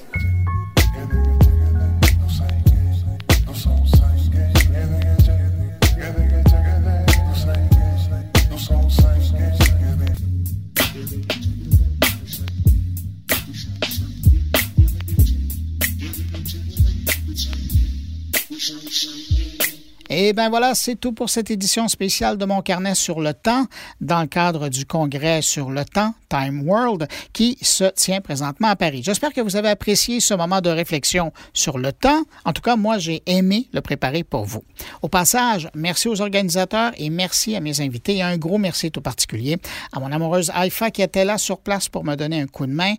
Et 20.29 20.35
bien 20.35 20.51
voilà, 20.51 20.75
c'est 20.75 20.97
tout 20.97 21.13
pour 21.13 21.31
cette 21.31 21.51
édition 21.51 21.89
spéciale 21.89 22.37
de 22.37 22.45
mon 22.45 22.61
carnet 22.61 22.95
sur 22.95 23.19
le 23.21 23.33
temps 23.33 23.65
dans 24.03 24.21
le 24.21 24.27
cadre 24.27 24.69
du 24.69 24.85
congrès 24.85 25.41
sur 25.41 25.71
le 25.71 25.87
temps, 25.87 26.13
Time 26.29 26.69
World, 26.69 27.09
qui 27.33 27.57
se 27.63 27.85
tient 27.85 28.21
présentement 28.21 28.69
à 28.69 28.77
Paris. 28.77 29.01
J'espère 29.03 29.33
que 29.33 29.41
vous 29.41 29.57
avez 29.57 29.71
apprécié 29.71 30.21
ce 30.21 30.35
moment 30.35 30.61
de 30.61 30.69
réflexion 30.69 31.33
sur 31.55 31.79
le 31.79 31.95
temps. 31.95 32.25
En 32.45 32.53
tout 32.53 32.61
cas, 32.61 32.77
moi, 32.77 32.99
j'ai 32.99 33.23
aimé 33.25 33.71
le 33.73 33.81
préparer 33.81 34.23
pour 34.23 34.45
vous. 34.45 34.65
Au 35.01 35.09
passage, 35.09 35.71
merci 35.75 36.09
aux 36.09 36.21
organisateurs 36.21 36.93
et 36.99 37.09
merci 37.09 37.57
à 37.57 37.61
mes 37.61 37.81
invités. 37.81 38.17
Et 38.17 38.23
un 38.23 38.37
gros 38.37 38.59
merci 38.59 38.91
tout 38.91 39.01
particulier 39.01 39.57
à 39.95 39.99
mon 39.99 40.13
amoureuse 40.13 40.53
Alpha 40.55 40.91
qui 40.91 41.01
était 41.01 41.25
là 41.25 41.39
sur 41.39 41.59
place 41.59 41.89
pour 41.89 42.05
me 42.05 42.17
donner 42.17 42.43
un 42.43 42.47
coup 42.47 42.67
de 42.67 42.73
main 42.73 42.93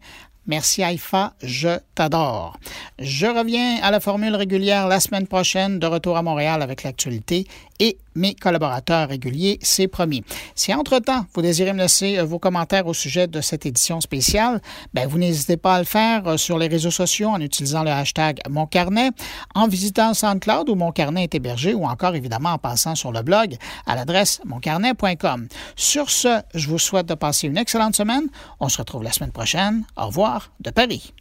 Merci 0.49 0.81
Haïfa, 0.81 1.33
je 1.43 1.77
t'adore. 1.93 2.57
Je 2.97 3.27
reviens 3.27 3.77
à 3.83 3.91
la 3.91 3.99
formule 3.99 4.35
régulière 4.35 4.87
la 4.87 4.99
semaine 4.99 5.27
prochaine, 5.27 5.77
de 5.77 5.85
retour 5.85 6.17
à 6.17 6.23
Montréal 6.23 6.63
avec 6.63 6.81
l'actualité 6.81 7.45
et 7.79 7.99
mes 8.15 8.33
collaborateurs 8.33 9.07
réguliers, 9.07 9.59
c'est 9.61 9.87
promis. 9.87 10.23
Si 10.55 10.73
entre-temps, 10.73 11.25
vous 11.33 11.41
désirez 11.41 11.71
me 11.71 11.77
laisser 11.77 12.17
euh, 12.17 12.25
vos 12.25 12.39
commentaires 12.39 12.87
au 12.87 12.93
sujet 12.93 13.27
de 13.27 13.39
cette 13.39 13.65
édition 13.65 14.01
spéciale, 14.01 14.59
ben, 14.93 15.07
vous 15.07 15.17
n'hésitez 15.19 15.55
pas 15.55 15.75
à 15.75 15.79
le 15.79 15.85
faire 15.85 16.27
euh, 16.27 16.35
sur 16.35 16.57
les 16.57 16.67
réseaux 16.67 16.91
sociaux 16.91 17.29
en 17.29 17.39
utilisant 17.39 17.83
le 17.83 17.91
hashtag 17.91 18.39
Mon 18.49 18.65
Carnet, 18.65 19.11
en 19.55 19.67
visitant 19.67 20.13
SoundCloud 20.13 20.67
où 20.67 20.75
Mon 20.75 20.91
Carnet 20.91 21.23
est 21.23 21.35
hébergé 21.35 21.73
ou 21.73 21.85
encore 21.85 22.15
évidemment 22.15 22.53
en 22.53 22.57
passant 22.57 22.95
sur 22.95 23.11
le 23.11 23.21
blog 23.21 23.55
à 23.85 23.95
l'adresse 23.95 24.41
moncarnet.com. 24.45 25.47
Sur 25.77 26.09
ce, 26.09 26.41
je 26.55 26.67
vous 26.67 26.79
souhaite 26.79 27.05
de 27.05 27.13
passer 27.13 27.47
une 27.47 27.57
excellente 27.57 27.95
semaine. 27.95 28.27
On 28.59 28.67
se 28.67 28.79
retrouve 28.79 29.03
la 29.03 29.13
semaine 29.13 29.31
prochaine. 29.31 29.85
Au 29.95 30.07
revoir 30.07 30.38
de 30.59 30.71
Paris. 30.71 31.13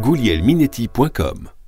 goulielminetti.com 0.00 1.61